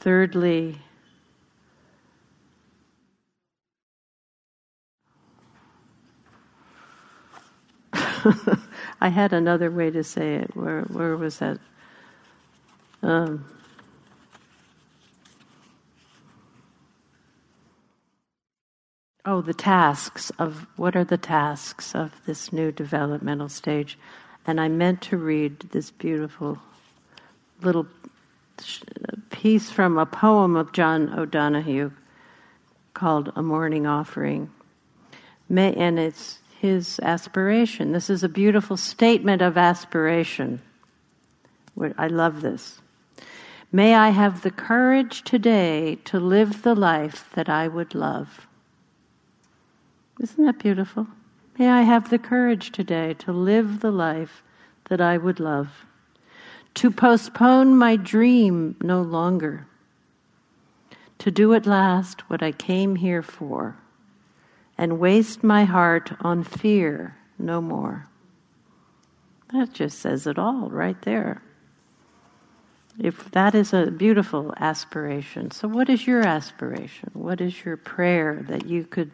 Thirdly, 0.00 0.78
I 9.00 9.08
had 9.08 9.32
another 9.32 9.70
way 9.70 9.90
to 9.90 10.04
say 10.04 10.36
it. 10.36 10.56
Where 10.56 10.82
where 10.82 11.16
was 11.16 11.38
that? 11.40 11.58
Um, 13.02 13.46
oh, 19.24 19.42
the 19.42 19.54
tasks 19.54 20.30
of 20.38 20.66
what 20.76 20.96
are 20.96 21.04
the 21.04 21.18
tasks 21.18 21.94
of 21.94 22.12
this 22.26 22.52
new 22.52 22.72
developmental 22.72 23.48
stage? 23.48 23.98
And 24.46 24.60
I 24.60 24.68
meant 24.68 25.02
to 25.02 25.18
read 25.18 25.60
this 25.72 25.90
beautiful 25.90 26.58
little 27.62 27.86
piece 29.40 29.70
from 29.70 29.96
a 29.96 30.04
poem 30.04 30.54
of 30.54 30.70
John 30.70 31.18
O'Donohue 31.18 31.90
called 32.92 33.32
A 33.34 33.42
Morning 33.42 33.86
Offering. 33.86 34.50
and 35.48 35.98
it's 35.98 36.40
his 36.58 37.00
aspiration. 37.02 37.92
This 37.92 38.10
is 38.10 38.22
a 38.22 38.28
beautiful 38.28 38.76
statement 38.76 39.40
of 39.40 39.56
aspiration. 39.56 40.60
I 41.96 42.08
love 42.08 42.42
this. 42.42 42.82
May 43.72 43.94
I 43.94 44.10
have 44.10 44.42
the 44.42 44.50
courage 44.50 45.24
today 45.24 45.96
to 46.04 46.20
live 46.20 46.60
the 46.60 46.74
life 46.74 47.30
that 47.34 47.48
I 47.48 47.66
would 47.66 47.94
love. 47.94 48.46
Isn't 50.20 50.44
that 50.44 50.58
beautiful? 50.58 51.06
May 51.58 51.70
I 51.70 51.80
have 51.80 52.10
the 52.10 52.18
courage 52.18 52.72
today 52.72 53.14
to 53.20 53.32
live 53.32 53.80
the 53.80 53.90
life 53.90 54.42
that 54.90 55.00
I 55.00 55.16
would 55.16 55.40
love. 55.40 55.86
To 56.74 56.90
postpone 56.90 57.76
my 57.76 57.96
dream 57.96 58.76
no 58.80 59.02
longer. 59.02 59.66
To 61.18 61.30
do 61.30 61.52
at 61.54 61.66
last 61.66 62.30
what 62.30 62.42
I 62.42 62.52
came 62.52 62.96
here 62.96 63.22
for. 63.22 63.76
And 64.78 64.98
waste 64.98 65.44
my 65.44 65.64
heart 65.64 66.12
on 66.20 66.42
fear 66.42 67.16
no 67.38 67.60
more. 67.60 68.08
That 69.52 69.72
just 69.72 69.98
says 69.98 70.26
it 70.26 70.38
all 70.38 70.70
right 70.70 71.00
there. 71.02 71.42
If 72.98 73.30
that 73.32 73.54
is 73.54 73.72
a 73.72 73.90
beautiful 73.90 74.54
aspiration, 74.58 75.50
so 75.50 75.68
what 75.68 75.88
is 75.88 76.06
your 76.06 76.20
aspiration? 76.20 77.10
What 77.14 77.40
is 77.40 77.64
your 77.64 77.76
prayer 77.76 78.44
that 78.48 78.66
you 78.66 78.84
could 78.84 79.10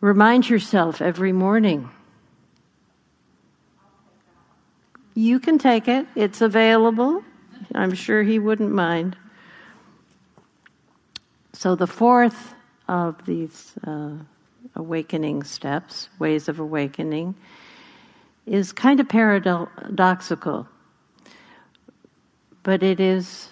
remind 0.00 0.48
yourself 0.48 1.02
every 1.02 1.32
morning? 1.32 1.90
You 5.14 5.38
can 5.40 5.58
take 5.58 5.88
it, 5.88 6.06
it's 6.14 6.40
available. 6.40 7.22
I'm 7.74 7.94
sure 7.94 8.22
he 8.22 8.38
wouldn't 8.38 8.72
mind. 8.72 9.16
So, 11.52 11.74
the 11.74 11.86
fourth 11.86 12.54
of 12.88 13.24
these 13.26 13.72
uh, 13.86 14.14
awakening 14.74 15.42
steps, 15.42 16.08
ways 16.18 16.48
of 16.48 16.60
awakening, 16.60 17.34
is 18.46 18.72
kind 18.72 19.00
of 19.00 19.08
paradoxical. 19.08 20.66
But 22.62 22.82
it 22.82 23.00
is, 23.00 23.48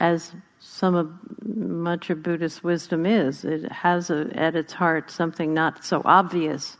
as 0.00 0.32
some 0.60 0.94
of 0.94 1.12
much 1.44 2.10
of 2.10 2.22
Buddhist 2.22 2.64
wisdom 2.64 3.06
is, 3.06 3.44
it 3.44 3.70
has 3.70 4.10
a, 4.10 4.30
at 4.34 4.56
its 4.56 4.72
heart 4.72 5.10
something 5.10 5.52
not 5.52 5.84
so 5.84 6.00
obvious. 6.04 6.76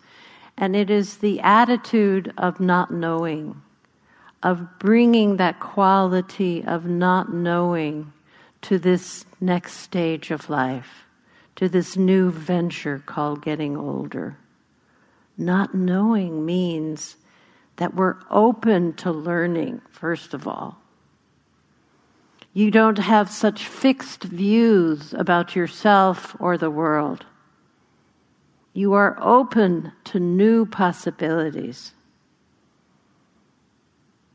And 0.57 0.77
it 0.77 0.91
is 0.91 1.19
the 1.19 1.41
attitude 1.41 2.33
of 2.37 2.61
not 2.61 2.93
knowing, 2.93 3.61
of 4.43 4.79
bringing 4.79 5.37
that 5.37 5.61
quality 5.61 6.63
of 6.65 6.85
not 6.87 7.33
knowing 7.33 8.13
to 8.63 8.79
this 8.79 9.25
next 9.41 9.75
stage 9.75 10.31
of 10.31 10.49
life, 10.49 11.05
to 11.57 11.69
this 11.69 11.97
new 11.97 12.31
venture 12.31 13.03
called 13.05 13.43
getting 13.43 13.77
older. 13.77 14.37
Not 15.37 15.75
knowing 15.75 16.45
means 16.45 17.17
that 17.77 17.95
we're 17.95 18.17
open 18.31 18.93
to 18.95 19.11
learning, 19.11 19.81
first 19.91 20.35
of 20.35 20.47
all. 20.47 20.79
You 22.55 22.71
don't 22.71 22.99
have 22.99 23.31
such 23.31 23.67
fixed 23.67 24.25
views 24.25 25.15
about 25.15 25.57
yourself 25.57 26.37
or 26.39 26.59
the 26.59 26.71
world. 26.71 27.25
You 28.75 28.95
are 28.95 29.18
open 29.20 29.93
to 30.05 30.18
new 30.18 30.64
possibilities. 30.66 31.93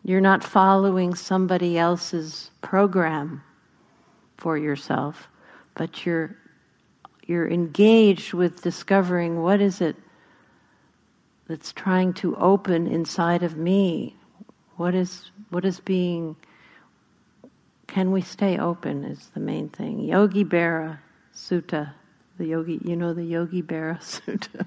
You're 0.04 0.22
not 0.22 0.44
following 0.44 1.16
somebody 1.16 1.78
else's 1.78 2.52
program 2.62 3.44
for 4.38 4.58
yourself, 4.58 5.28
but 5.76 6.06
you're 6.06 6.36
you're 7.26 7.50
engaged 7.50 8.34
with 8.34 8.62
discovering 8.62 9.42
what 9.42 9.60
is 9.60 9.82
it 9.82 9.98
that's 11.48 11.74
trying 11.74 12.14
to 12.14 12.36
open 12.38 12.88
inside 12.88 13.44
of 13.44 13.58
me. 13.58 14.16
What 14.78 14.96
is 14.96 15.32
what 15.50 15.66
is 15.66 15.80
being 15.80 16.36
can 17.88 18.12
we 18.12 18.22
stay 18.22 18.58
open 18.58 19.04
is 19.04 19.32
the 19.34 19.40
main 19.40 19.70
thing. 19.70 20.00
Yogi 20.00 20.46
Berra 20.46 21.00
Sutta, 21.34 21.94
the 22.38 22.46
Yogi, 22.46 22.80
you 22.84 22.96
know 22.96 23.14
the 23.14 23.24
Yogi 23.24 23.62
Berra 23.62 23.98
Sutta. 24.00 24.66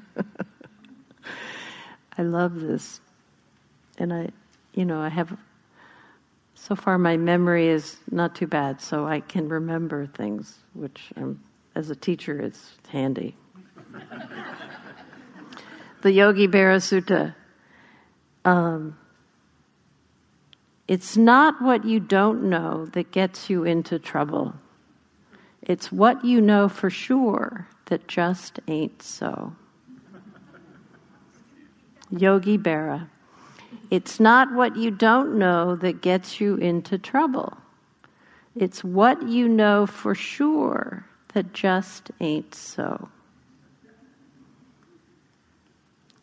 I 2.18 2.22
love 2.22 2.60
this, 2.60 3.00
and 3.98 4.12
I, 4.12 4.30
you 4.74 4.84
know, 4.84 5.00
I 5.00 5.08
have. 5.08 5.36
So 6.54 6.76
far, 6.76 6.98
my 6.98 7.16
memory 7.16 7.68
is 7.68 7.96
not 8.10 8.34
too 8.34 8.46
bad, 8.46 8.82
so 8.82 9.06
I 9.06 9.20
can 9.20 9.48
remember 9.48 10.06
things, 10.06 10.58
which 10.74 11.10
um, 11.16 11.42
as 11.74 11.88
a 11.88 11.96
teacher 11.96 12.40
is 12.40 12.72
handy. 12.88 13.34
the 16.02 16.12
Yogi 16.12 16.48
Berra 16.48 16.76
Sutta. 16.76 17.34
Um, 18.44 18.98
it's 20.88 21.16
not 21.16 21.62
what 21.62 21.84
you 21.84 22.00
don't 22.00 22.50
know 22.50 22.86
that 22.86 23.12
gets 23.12 23.48
you 23.48 23.64
into 23.64 23.98
trouble. 23.98 24.54
It's 25.70 25.92
what 25.92 26.24
you 26.24 26.40
know 26.40 26.68
for 26.68 26.90
sure 26.90 27.68
that 27.84 28.08
just 28.08 28.58
ain't 28.66 29.00
so. 29.00 29.54
Yogi 32.10 32.58
Berra. 32.58 33.08
It's 33.88 34.18
not 34.18 34.52
what 34.52 34.76
you 34.76 34.90
don't 34.90 35.38
know 35.38 35.76
that 35.76 36.02
gets 36.02 36.40
you 36.40 36.56
into 36.56 36.98
trouble. 36.98 37.56
It's 38.56 38.82
what 38.82 39.28
you 39.28 39.48
know 39.48 39.86
for 39.86 40.12
sure 40.12 41.06
that 41.34 41.52
just 41.52 42.10
ain't 42.18 42.52
so. 42.52 43.08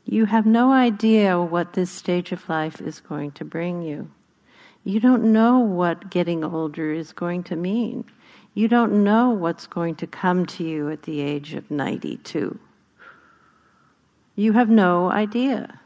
You 0.03 0.25
have 0.25 0.45
no 0.45 0.73
idea 0.73 1.39
what 1.39 1.71
this 1.71 1.89
stage 1.89 2.33
of 2.33 2.49
life 2.49 2.81
is 2.81 2.99
going 2.99 3.31
to 3.31 3.45
bring 3.45 3.81
you. 3.81 4.11
You 4.83 4.99
don't 4.99 5.31
know 5.31 5.59
what 5.59 6.09
getting 6.09 6.43
older 6.43 6.91
is 6.91 7.13
going 7.13 7.43
to 7.43 7.55
mean. 7.55 8.03
You 8.57 8.67
don't 8.67 9.03
know 9.03 9.29
what's 9.29 9.67
going 9.67 9.93
to 9.97 10.07
come 10.07 10.47
to 10.47 10.63
you 10.63 10.89
at 10.89 11.03
the 11.03 11.21
age 11.21 11.53
of 11.53 11.69
92. 11.69 12.57
You 14.35 14.51
have 14.53 14.67
no 14.67 15.11
idea. 15.11 15.79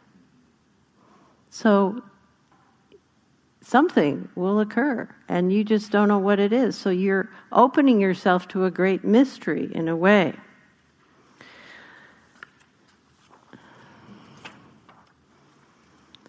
So 1.50 2.02
something 3.60 4.30
will 4.36 4.62
occur, 4.62 5.14
and 5.28 5.52
you 5.52 5.66
just 5.66 5.92
don't 5.92 6.08
know 6.08 6.18
what 6.18 6.40
it 6.40 6.54
is. 6.54 6.78
So 6.78 6.90
you're 6.90 7.30
opening 7.52 8.00
yourself 8.00 8.48
to 8.48 8.64
a 8.64 8.72
great 8.72 9.04
mystery 9.04 9.70
in 9.76 9.90
a 9.90 9.96
way. 9.98 10.34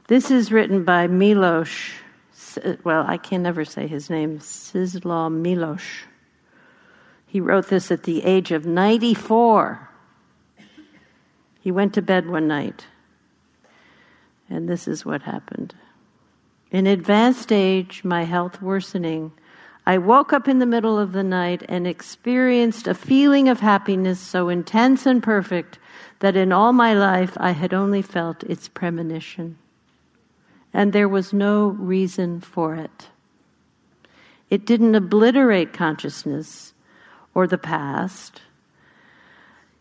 This 0.09 0.33
is 0.33 0.51
written 0.51 0.83
by 0.83 1.07
Milos. 1.07 1.71
Well, 2.83 3.05
I 3.07 3.17
can 3.17 3.45
never 3.45 3.65
say 3.65 3.87
his 3.87 4.11
name. 4.11 4.41
Czeslaw 4.41 5.31
Milosz. 5.31 6.09
He 7.33 7.41
wrote 7.41 7.69
this 7.69 7.91
at 7.91 8.03
the 8.03 8.23
age 8.25 8.51
of 8.53 8.67
94. 8.67 9.89
He 11.63 11.71
went 11.71 11.95
to 11.95 12.03
bed 12.03 12.29
one 12.29 12.47
night, 12.47 12.87
and 14.51 14.69
this 14.69 14.87
is 14.87 15.07
what 15.07 15.23
happened. 15.23 15.75
In 16.71 16.87
advanced 16.87 17.51
age, 17.51 18.05
my 18.05 18.25
health 18.25 18.61
worsening, 18.61 19.33
I 19.87 19.97
woke 19.97 20.35
up 20.35 20.47
in 20.47 20.59
the 20.59 20.67
middle 20.67 20.99
of 20.99 21.13
the 21.13 21.23
night 21.23 21.63
and 21.71 21.87
experienced 21.87 22.87
a 22.87 22.93
feeling 22.93 23.49
of 23.49 23.61
happiness 23.61 24.21
so 24.21 24.51
intense 24.51 25.07
and 25.07 25.23
perfect 25.23 25.79
that 26.19 26.37
in 26.37 26.53
all 26.53 26.75
my 26.75 26.93
life 26.93 27.33
I 27.39 27.53
had 27.53 27.73
only 27.73 28.03
felt 28.03 28.45
its 28.45 28.69
premonition. 28.69 29.57
And 30.75 30.93
there 30.93 31.09
was 31.09 31.33
no 31.33 31.69
reason 31.69 32.43
for 32.43 32.75
it. 32.75 33.09
It 34.51 34.67
didn't 34.67 34.95
obliterate 34.95 35.73
consciousness 35.73 36.75
or 37.35 37.47
the 37.47 37.59
past 37.59 38.43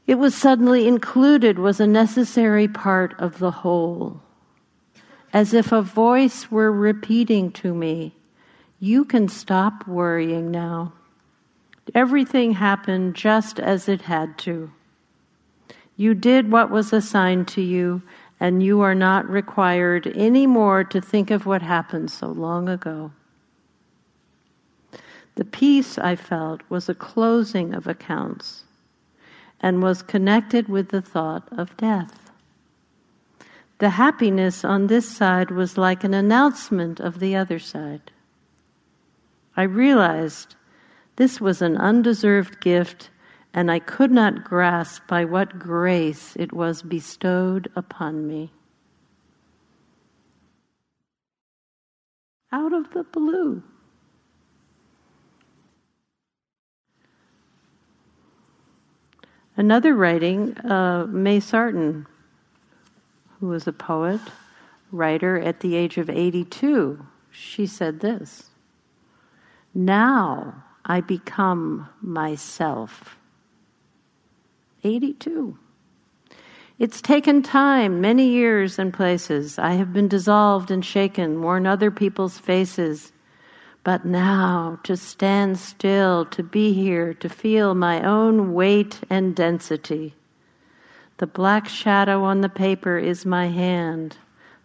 it 0.08 0.20
was 0.20 0.36
suddenly 0.36 0.88
included, 0.88 1.60
was 1.60 1.80
a 1.80 1.88
necessary 1.88 2.68
part 2.68 3.18
of 3.20 3.40
the 3.40 3.52
whole. 3.52 4.22
As 5.32 5.54
if 5.54 5.72
a 5.72 5.82
voice 5.82 6.52
were 6.52 6.72
repeating 6.72 7.52
to 7.54 7.74
me, 7.74 8.14
You 8.80 9.06
can 9.06 9.30
stop 9.30 9.88
worrying 9.88 10.50
now. 10.52 10.92
Everything 11.94 12.54
happened 12.54 13.16
just 13.16 13.60
as 13.60 13.88
it 13.88 14.02
had 14.02 14.38
to. 14.40 14.72
You 15.96 16.16
did 16.16 16.52
what 16.52 16.72
was 16.72 16.92
assigned 16.92 17.48
to 17.50 17.62
you, 17.62 18.02
and 18.40 18.64
you 18.64 18.82
are 18.82 18.96
not 18.96 19.30
required 19.30 20.12
any 20.16 20.48
more 20.48 20.84
to 20.84 21.00
think 21.00 21.30
of 21.30 21.46
what 21.46 21.62
happened 21.62 22.10
so 22.10 22.28
long 22.28 22.68
ago. 22.68 23.12
The 25.36 25.46
peace 25.46 25.98
I 25.98 26.16
felt 26.16 26.62
was 26.70 26.90
a 26.90 26.96
closing 26.96 27.74
of 27.74 27.88
accounts 27.88 28.64
and 29.62 29.82
was 29.82 30.02
connected 30.02 30.68
with 30.68 30.90
the 30.90 31.02
thought 31.02 31.48
of 31.52 31.78
death. 31.78 32.32
The 33.78 33.92
happiness 33.92 34.64
on 34.64 34.88
this 34.88 35.10
side 35.10 35.50
was 35.50 35.78
like 35.78 36.04
an 36.04 36.14
announcement 36.14 37.00
of 37.00 37.20
the 37.20 37.36
other 37.36 37.60
side. 37.60 38.12
I 39.56 39.64
realized 39.64 40.56
this 41.16 41.42
was 41.42 41.62
an 41.62 41.78
undeserved 41.78 42.62
gift, 42.62 43.10
and 43.54 43.72
I 43.72 43.80
could 43.80 44.12
not 44.12 44.44
grasp 44.44 45.08
by 45.08 45.26
what 45.26 45.60
grace 45.60 46.36
it 46.36 46.54
was 46.54 46.82
bestowed 46.82 47.72
upon 47.76 48.28
me. 48.28 48.52
Out 52.52 52.74
of 52.74 52.92
the 52.92 53.04
blue. 53.04 53.64
Another 59.62 59.94
writing, 59.94 60.58
uh, 60.58 61.06
May 61.08 61.40
Sarton, 61.40 62.08
who 63.40 63.50
was 63.50 63.68
a 63.68 63.72
poet, 63.72 64.20
writer 64.92 65.40
at 65.40 65.60
the 65.60 65.76
age 65.76 66.00
of 66.00 66.10
82, 66.10 67.06
she 67.30 67.68
said 67.68 68.00
this 68.00 68.50
Now 69.76 70.64
I 70.84 71.02
become 71.02 71.88
myself. 72.02 73.20
82. 74.84 75.56
It's 76.80 77.00
taken 77.00 77.44
time, 77.44 78.02
many 78.02 78.30
years 78.30 78.80
and 78.80 78.92
places. 78.92 79.60
I 79.60 79.74
have 79.74 79.94
been 79.94 80.08
dissolved 80.08 80.72
and 80.72 80.84
shaken, 80.84 81.44
worn 81.44 81.68
other 81.68 81.92
people's 81.92 82.40
faces, 82.40 83.12
but 83.84 84.06
now 84.06 84.80
to 84.84 84.96
stand 84.96 85.58
still, 85.58 86.26
to 86.26 86.44
be 86.44 86.74
here, 86.74 87.14
to 87.16 87.28
feel 87.28 87.74
my 87.74 88.02
own 88.04 88.54
weight 88.54 89.00
and 89.10 89.36
density. 89.36 90.14
The 91.18 91.28
black 91.28 91.68
shadow 91.68 92.24
on 92.24 92.42
the 92.42 92.50
paper 92.50 92.98
is 92.98 93.26
my 93.26 93.48
hand, 93.48 94.18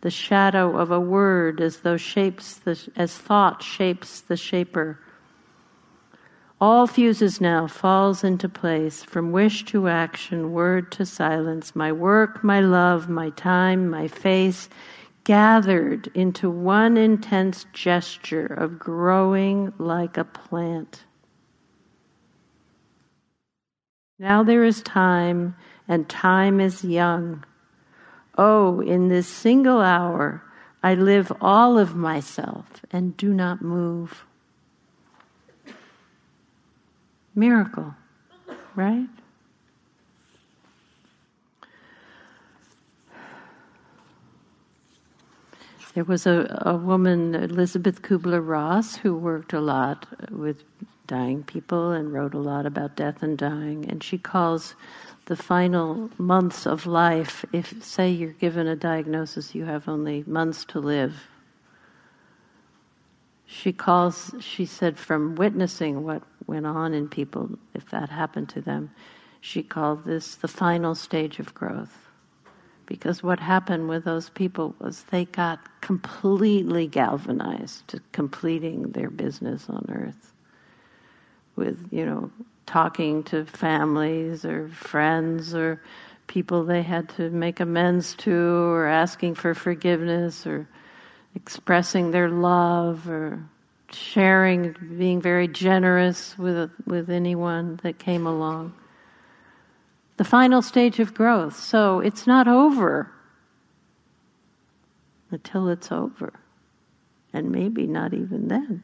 the 0.02 0.10
shadow 0.10 0.76
of 0.76 0.90
a 0.90 1.00
word 1.00 1.60
as 1.60 1.80
though 1.80 1.96
shapes 1.96 2.54
the, 2.54 2.78
as 2.96 3.16
thought 3.16 3.62
shapes 3.62 4.20
the 4.20 4.36
shaper. 4.36 4.98
All 6.58 6.86
fuses 6.86 7.40
now, 7.40 7.66
falls 7.66 8.24
into 8.24 8.48
place, 8.48 9.02
from 9.02 9.32
wish 9.32 9.66
to 9.66 9.88
action, 9.88 10.52
word 10.52 10.90
to 10.92 11.04
silence, 11.04 11.76
my 11.76 11.92
work, 11.92 12.42
my 12.42 12.60
love, 12.60 13.10
my 13.10 13.28
time, 13.30 13.90
my 13.90 14.08
face, 14.08 14.70
gathered 15.26 16.08
into 16.14 16.48
one 16.48 16.96
intense 16.96 17.66
gesture 17.72 18.46
of 18.46 18.78
growing 18.78 19.72
like 19.76 20.16
a 20.16 20.22
plant. 20.22 21.02
Now 24.20 24.44
there 24.44 24.62
is 24.62 24.82
time, 24.82 25.56
and 25.88 26.08
time 26.08 26.60
is 26.60 26.84
young. 26.84 27.44
Oh, 28.38 28.80
in 28.80 29.08
this 29.08 29.26
single 29.26 29.80
hour, 29.80 30.44
I 30.80 30.94
live 30.94 31.32
all 31.40 31.76
of 31.76 31.96
myself 31.96 32.66
and 32.92 33.16
do 33.16 33.34
not 33.34 33.60
move. 33.60 34.24
Miracle, 37.34 37.96
right? 38.76 39.08
There 45.96 46.04
was 46.04 46.26
a, 46.26 46.62
a 46.66 46.76
woman, 46.76 47.34
Elizabeth 47.34 48.02
Kubler 48.02 48.46
Ross, 48.46 48.96
who 48.96 49.16
worked 49.16 49.54
a 49.54 49.62
lot 49.62 50.06
with 50.30 50.62
dying 51.06 51.42
people 51.42 51.92
and 51.92 52.12
wrote 52.12 52.34
a 52.34 52.38
lot 52.38 52.66
about 52.66 52.96
death 52.96 53.22
and 53.22 53.38
dying. 53.38 53.88
And 53.88 54.04
she 54.04 54.18
calls 54.18 54.74
the 55.24 55.36
final 55.36 56.10
months 56.18 56.66
of 56.66 56.84
life, 56.84 57.46
if, 57.54 57.82
say, 57.82 58.10
you're 58.10 58.32
given 58.32 58.66
a 58.66 58.76
diagnosis, 58.76 59.54
you 59.54 59.64
have 59.64 59.88
only 59.88 60.22
months 60.26 60.66
to 60.66 60.80
live. 60.80 61.14
She 63.46 63.72
calls, 63.72 64.34
she 64.38 64.66
said, 64.66 64.98
from 64.98 65.34
witnessing 65.34 66.04
what 66.04 66.22
went 66.46 66.66
on 66.66 66.92
in 66.92 67.08
people, 67.08 67.48
if 67.72 67.88
that 67.88 68.10
happened 68.10 68.50
to 68.50 68.60
them, 68.60 68.90
she 69.40 69.62
called 69.62 70.04
this 70.04 70.34
the 70.34 70.46
final 70.46 70.94
stage 70.94 71.38
of 71.38 71.54
growth 71.54 72.05
because 72.86 73.22
what 73.22 73.40
happened 73.40 73.88
with 73.88 74.04
those 74.04 74.30
people 74.30 74.74
was 74.78 75.02
they 75.04 75.24
got 75.26 75.58
completely 75.80 76.86
galvanized 76.86 77.86
to 77.88 78.00
completing 78.12 78.82
their 78.92 79.10
business 79.10 79.68
on 79.68 79.84
earth 79.90 80.32
with 81.56 81.88
you 81.90 82.06
know 82.06 82.30
talking 82.66 83.22
to 83.24 83.44
families 83.44 84.44
or 84.44 84.68
friends 84.68 85.54
or 85.54 85.80
people 86.26 86.64
they 86.64 86.82
had 86.82 87.08
to 87.08 87.30
make 87.30 87.60
amends 87.60 88.14
to 88.16 88.34
or 88.34 88.86
asking 88.86 89.34
for 89.34 89.54
forgiveness 89.54 90.46
or 90.46 90.68
expressing 91.34 92.10
their 92.10 92.28
love 92.28 93.08
or 93.08 93.40
sharing 93.92 94.74
being 94.98 95.20
very 95.20 95.46
generous 95.46 96.36
with 96.38 96.70
with 96.86 97.10
anyone 97.10 97.78
that 97.82 97.98
came 97.98 98.26
along 98.26 98.72
the 100.16 100.24
final 100.24 100.62
stage 100.62 100.98
of 100.98 101.14
growth. 101.14 101.56
So 101.56 102.00
it's 102.00 102.26
not 102.26 102.48
over 102.48 103.10
until 105.30 105.68
it's 105.68 105.92
over. 105.92 106.32
And 107.32 107.50
maybe 107.50 107.86
not 107.86 108.14
even 108.14 108.48
then. 108.48 108.82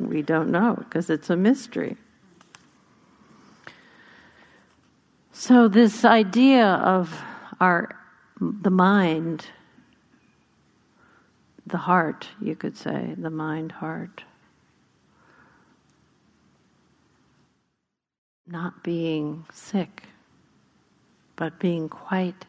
We 0.00 0.22
don't 0.22 0.50
know 0.50 0.74
because 0.78 1.08
it's 1.10 1.30
a 1.30 1.36
mystery. 1.36 1.96
So 5.32 5.68
this 5.68 6.04
idea 6.04 6.66
of 6.66 7.22
our 7.60 7.96
the 8.40 8.70
mind 8.70 9.46
the 11.66 11.78
heart, 11.78 12.28
you 12.40 12.56
could 12.56 12.76
say, 12.76 13.14
the 13.16 13.30
mind 13.30 13.70
heart. 13.70 14.24
Not 18.48 18.82
being 18.82 19.46
sick 19.52 20.02
but 21.36 21.58
being 21.58 21.88
quite 21.88 22.46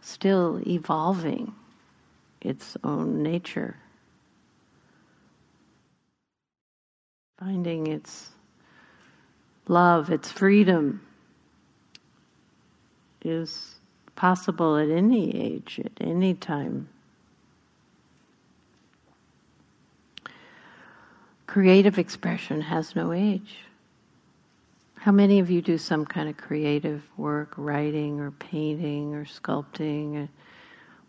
still 0.00 0.60
evolving 0.66 1.54
its 2.40 2.76
own 2.84 3.22
nature, 3.22 3.76
finding 7.38 7.86
its 7.86 8.30
love, 9.68 10.10
its 10.10 10.30
freedom 10.30 11.00
is 13.24 13.76
possible 14.14 14.76
at 14.76 14.90
any 14.90 15.34
age, 15.34 15.80
at 15.84 15.92
any 16.00 16.34
time. 16.34 16.88
Creative 21.46 21.98
expression 21.98 22.60
has 22.60 22.94
no 22.94 23.12
age. 23.12 23.63
How 25.04 25.12
many 25.12 25.38
of 25.38 25.50
you 25.50 25.60
do 25.60 25.76
some 25.76 26.06
kind 26.06 26.30
of 26.30 26.38
creative 26.38 27.02
work, 27.18 27.52
writing 27.58 28.20
or 28.20 28.30
painting 28.30 29.14
or 29.14 29.26
sculpting? 29.26 30.30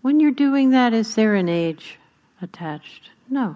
When 0.02 0.20
you're 0.20 0.32
doing 0.32 0.72
that, 0.72 0.94
is 0.94 1.16
there 1.16 1.34
an 1.36 1.48
age 1.48 1.98
attached? 2.42 3.12
No. 3.30 3.56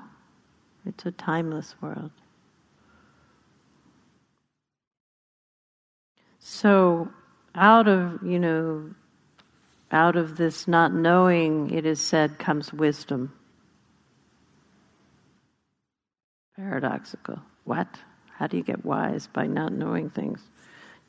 It's 0.86 1.06
a 1.06 1.12
timeless 1.12 1.76
world. 1.82 2.12
So, 6.40 7.10
out 7.54 7.90
of, 7.90 8.24
you 8.24 8.40
know, 8.40 8.92
out 9.92 10.16
of 10.16 10.38
this 10.38 10.70
not 10.70 10.94
knowing, 10.94 11.70
it 11.72 11.86
is 11.86 12.00
said, 12.00 12.40
comes 12.40 12.72
wisdom. 12.72 13.34
Paradoxical. 16.56 17.42
What? 17.66 17.90
How 18.40 18.48
do 18.48 18.56
you 18.56 18.64
get 18.64 18.86
wise 18.86 19.28
by 19.28 19.48
not 19.48 19.74
knowing 19.74 20.10
things? 20.10 20.40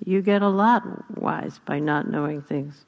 You 0.05 0.21
get 0.21 0.43
a 0.43 0.49
lot 0.49 0.83
wise 1.17 1.61
by 1.65 1.79
not 1.79 2.11
knowing 2.11 2.43
things. 2.43 2.85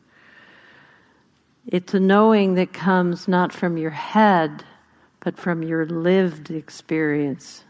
It's 1.64 1.94
a 1.94 2.00
knowing 2.00 2.54
that 2.54 2.72
comes 2.72 3.28
not 3.28 3.52
from 3.52 3.76
your 3.76 3.90
head, 3.90 4.64
but 5.20 5.38
from 5.38 5.62
your 5.62 5.86
lived 5.86 6.50
experience. 6.50 7.62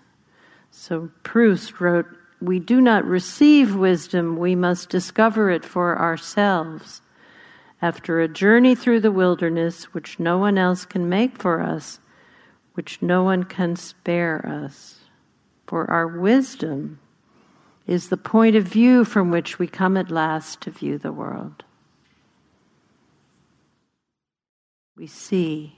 So 0.70 1.10
Proust 1.24 1.78
wrote, 1.78 2.06
We 2.40 2.58
do 2.58 2.80
not 2.80 3.04
receive 3.04 3.76
wisdom, 3.76 4.38
we 4.38 4.54
must 4.54 4.88
discover 4.88 5.50
it 5.50 5.66
for 5.66 5.98
ourselves. 5.98 7.02
After 7.82 8.18
a 8.18 8.28
journey 8.28 8.74
through 8.74 9.00
the 9.00 9.12
wilderness, 9.12 9.92
which 9.92 10.18
no 10.18 10.38
one 10.38 10.56
else 10.56 10.86
can 10.86 11.10
make 11.10 11.36
for 11.36 11.60
us, 11.60 12.00
which 12.72 13.02
no 13.02 13.22
one 13.24 13.44
can 13.44 13.76
spare 13.76 14.46
us. 14.48 15.01
For 15.66 15.90
our 15.90 16.06
wisdom 16.06 16.98
is 17.86 18.08
the 18.08 18.16
point 18.16 18.56
of 18.56 18.64
view 18.64 19.04
from 19.04 19.30
which 19.30 19.58
we 19.58 19.66
come 19.66 19.96
at 19.96 20.10
last 20.10 20.60
to 20.62 20.70
view 20.70 20.98
the 20.98 21.12
world. 21.12 21.64
We 24.96 25.06
see 25.06 25.76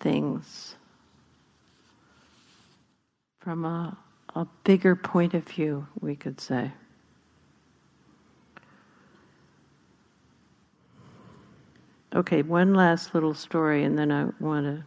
things 0.00 0.76
from 3.40 3.64
a, 3.64 3.96
a 4.34 4.46
bigger 4.64 4.94
point 4.94 5.34
of 5.34 5.44
view, 5.44 5.86
we 6.00 6.16
could 6.16 6.40
say. 6.40 6.72
Okay, 12.14 12.42
one 12.42 12.74
last 12.74 13.14
little 13.14 13.34
story, 13.34 13.84
and 13.84 13.98
then 13.98 14.10
I 14.10 14.26
want 14.40 14.66
to 14.66 14.84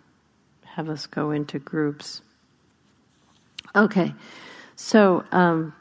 have 0.68 0.90
us 0.90 1.06
go 1.06 1.32
into 1.32 1.60
groups. 1.60 2.22
Okay, 3.76 4.14
so 4.76 5.24
um, 5.32 5.74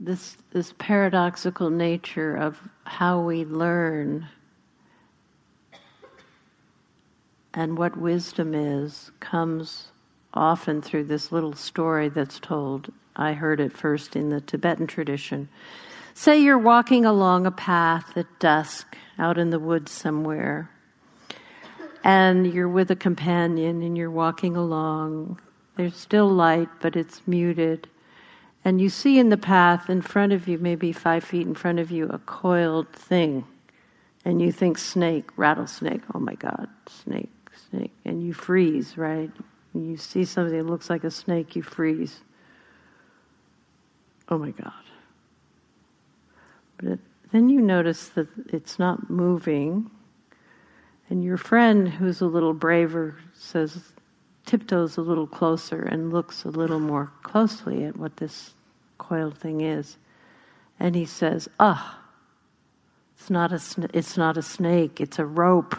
this 0.00 0.38
this 0.52 0.72
paradoxical 0.78 1.68
nature 1.68 2.34
of 2.34 2.58
how 2.84 3.20
we 3.20 3.44
learn 3.44 4.26
and 7.52 7.76
what 7.76 7.96
wisdom 7.98 8.54
is 8.54 9.10
comes 9.20 9.88
often 10.32 10.80
through 10.80 11.04
this 11.04 11.30
little 11.30 11.54
story 11.54 12.08
that's 12.08 12.40
told. 12.40 12.90
I 13.16 13.34
heard 13.34 13.60
it 13.60 13.72
first 13.72 14.16
in 14.16 14.30
the 14.30 14.40
Tibetan 14.40 14.86
tradition. 14.86 15.48
Say 16.14 16.40
you're 16.40 16.58
walking 16.58 17.04
along 17.04 17.46
a 17.46 17.50
path 17.50 18.16
at 18.16 18.26
dusk 18.40 18.96
out 19.18 19.36
in 19.36 19.50
the 19.50 19.58
woods 19.58 19.92
somewhere 19.92 20.70
and 22.04 22.52
you're 22.52 22.68
with 22.68 22.90
a 22.90 22.96
companion 22.96 23.82
and 23.82 23.96
you're 23.96 24.10
walking 24.10 24.56
along. 24.56 25.40
There's 25.76 25.96
still 25.96 26.28
light, 26.28 26.68
but 26.80 26.96
it's 26.96 27.26
muted. 27.26 27.88
And 28.64 28.80
you 28.80 28.90
see 28.90 29.18
in 29.18 29.30
the 29.30 29.38
path 29.38 29.88
in 29.88 30.02
front 30.02 30.32
of 30.32 30.46
you, 30.46 30.58
maybe 30.58 30.92
five 30.92 31.24
feet 31.24 31.46
in 31.46 31.54
front 31.54 31.80
of 31.80 31.90
you, 31.90 32.06
a 32.08 32.18
coiled 32.18 32.90
thing. 32.92 33.44
And 34.24 34.40
you 34.40 34.52
think 34.52 34.78
snake, 34.78 35.30
rattlesnake, 35.36 36.02
oh 36.14 36.20
my 36.20 36.34
God, 36.34 36.68
snake, 36.88 37.32
snake. 37.70 37.92
And 38.04 38.22
you 38.22 38.32
freeze, 38.32 38.96
right? 38.96 39.30
you 39.74 39.96
see 39.96 40.24
something 40.24 40.56
that 40.56 40.70
looks 40.70 40.88
like 40.88 41.02
a 41.02 41.10
snake, 41.10 41.56
you 41.56 41.62
freeze. 41.62 42.20
Oh 44.28 44.38
my 44.38 44.50
God. 44.50 44.72
But 46.76 46.92
it, 46.92 47.00
then 47.32 47.48
you 47.48 47.60
notice 47.60 48.08
that 48.10 48.28
it's 48.52 48.78
not 48.78 49.10
moving, 49.10 49.90
and 51.10 51.22
your 51.22 51.36
friend, 51.36 51.88
who's 51.88 52.20
a 52.20 52.26
little 52.26 52.54
braver, 52.54 53.16
says, 53.34 53.92
tiptoes 54.46 54.96
a 54.96 55.02
little 55.02 55.26
closer 55.26 55.82
and 55.82 56.12
looks 56.12 56.44
a 56.44 56.48
little 56.48 56.80
more 56.80 57.10
closely 57.22 57.84
at 57.84 57.96
what 57.96 58.16
this 58.16 58.54
coiled 58.98 59.38
thing 59.38 59.60
is. 59.60 59.96
And 60.80 60.94
he 60.94 61.04
says, 61.04 61.48
Ah, 61.60 61.98
oh, 61.98 62.04
it's, 63.16 63.30
not 63.30 63.52
a, 63.52 63.60
it's 63.92 64.16
not 64.16 64.36
a 64.36 64.42
snake, 64.42 65.00
it's 65.00 65.18
a 65.18 65.24
rope. 65.24 65.76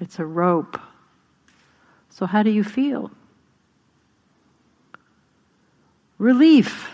It's 0.00 0.18
a 0.18 0.26
rope. 0.26 0.80
So, 2.10 2.26
how 2.26 2.42
do 2.42 2.50
you 2.50 2.64
feel? 2.64 3.10
Relief. 6.18 6.90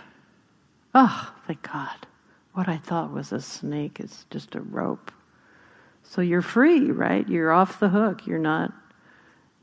Oh, 0.95 1.33
thank 1.47 1.63
God. 1.63 2.07
What 2.53 2.69
I 2.69 2.77
thought 2.77 3.13
was 3.13 3.33
a 3.33 3.41
snake 3.41 4.01
is 4.01 4.27
just 4.31 4.55
a 4.55 4.61
rope. 4.61 5.11
So 6.09 6.23
you're 6.23 6.43
free, 6.43 6.91
right? 6.91 7.29
You're 7.29 7.53
off 7.53 7.81
the 7.81 7.89
hook. 7.89 8.27
You're 8.27 8.39
not 8.39 8.73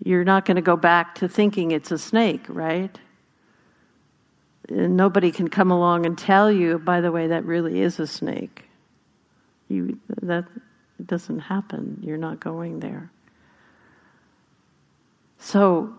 you're 0.03 0.25
not 0.25 0.45
going 0.45 0.55
to 0.55 0.61
go 0.61 0.75
back 0.75 1.15
to 1.15 1.27
thinking 1.29 1.71
it's 1.71 1.91
a 1.91 1.97
snake, 1.97 2.45
right? 2.49 2.95
And 4.67 4.97
nobody 4.97 5.31
can 5.31 5.47
come 5.47 5.71
along 5.71 6.05
and 6.05 6.17
tell 6.17 6.51
you, 6.51 6.77
by 6.77 6.99
the 6.99 7.11
way, 7.11 7.27
that 7.27 7.45
really 7.45 7.81
is 7.81 7.99
a 7.99 8.05
snake. 8.05 8.65
You 9.69 9.99
that 10.21 10.45
doesn't 11.03 11.39
happen. 11.39 11.99
You're 12.03 12.17
not 12.17 12.39
going 12.39 12.79
there. 12.79 13.09
So 15.39 15.93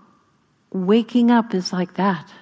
waking 0.72 1.30
up 1.30 1.54
is 1.54 1.72
like 1.72 1.94
that. 1.94 2.32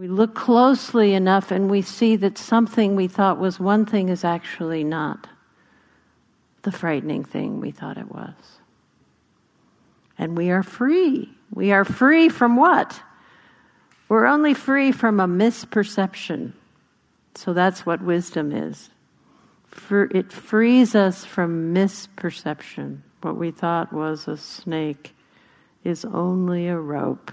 We 0.00 0.08
look 0.08 0.34
closely 0.34 1.12
enough 1.12 1.50
and 1.50 1.70
we 1.70 1.82
see 1.82 2.16
that 2.16 2.38
something 2.38 2.96
we 2.96 3.06
thought 3.06 3.38
was 3.38 3.60
one 3.60 3.84
thing 3.84 4.08
is 4.08 4.24
actually 4.24 4.82
not 4.82 5.28
the 6.62 6.72
frightening 6.72 7.22
thing 7.22 7.60
we 7.60 7.70
thought 7.70 7.98
it 7.98 8.10
was. 8.10 8.32
And 10.16 10.38
we 10.38 10.50
are 10.52 10.62
free. 10.62 11.28
We 11.52 11.72
are 11.72 11.84
free 11.84 12.30
from 12.30 12.56
what? 12.56 12.98
We're 14.08 14.24
only 14.24 14.54
free 14.54 14.90
from 14.90 15.20
a 15.20 15.28
misperception. 15.28 16.54
So 17.34 17.52
that's 17.52 17.84
what 17.84 18.00
wisdom 18.00 18.52
is. 18.52 18.88
For 19.66 20.04
it 20.16 20.32
frees 20.32 20.94
us 20.94 21.26
from 21.26 21.74
misperception. 21.74 23.00
What 23.20 23.36
we 23.36 23.50
thought 23.50 23.92
was 23.92 24.28
a 24.28 24.38
snake 24.38 25.14
is 25.84 26.06
only 26.06 26.68
a 26.68 26.78
rope. 26.78 27.32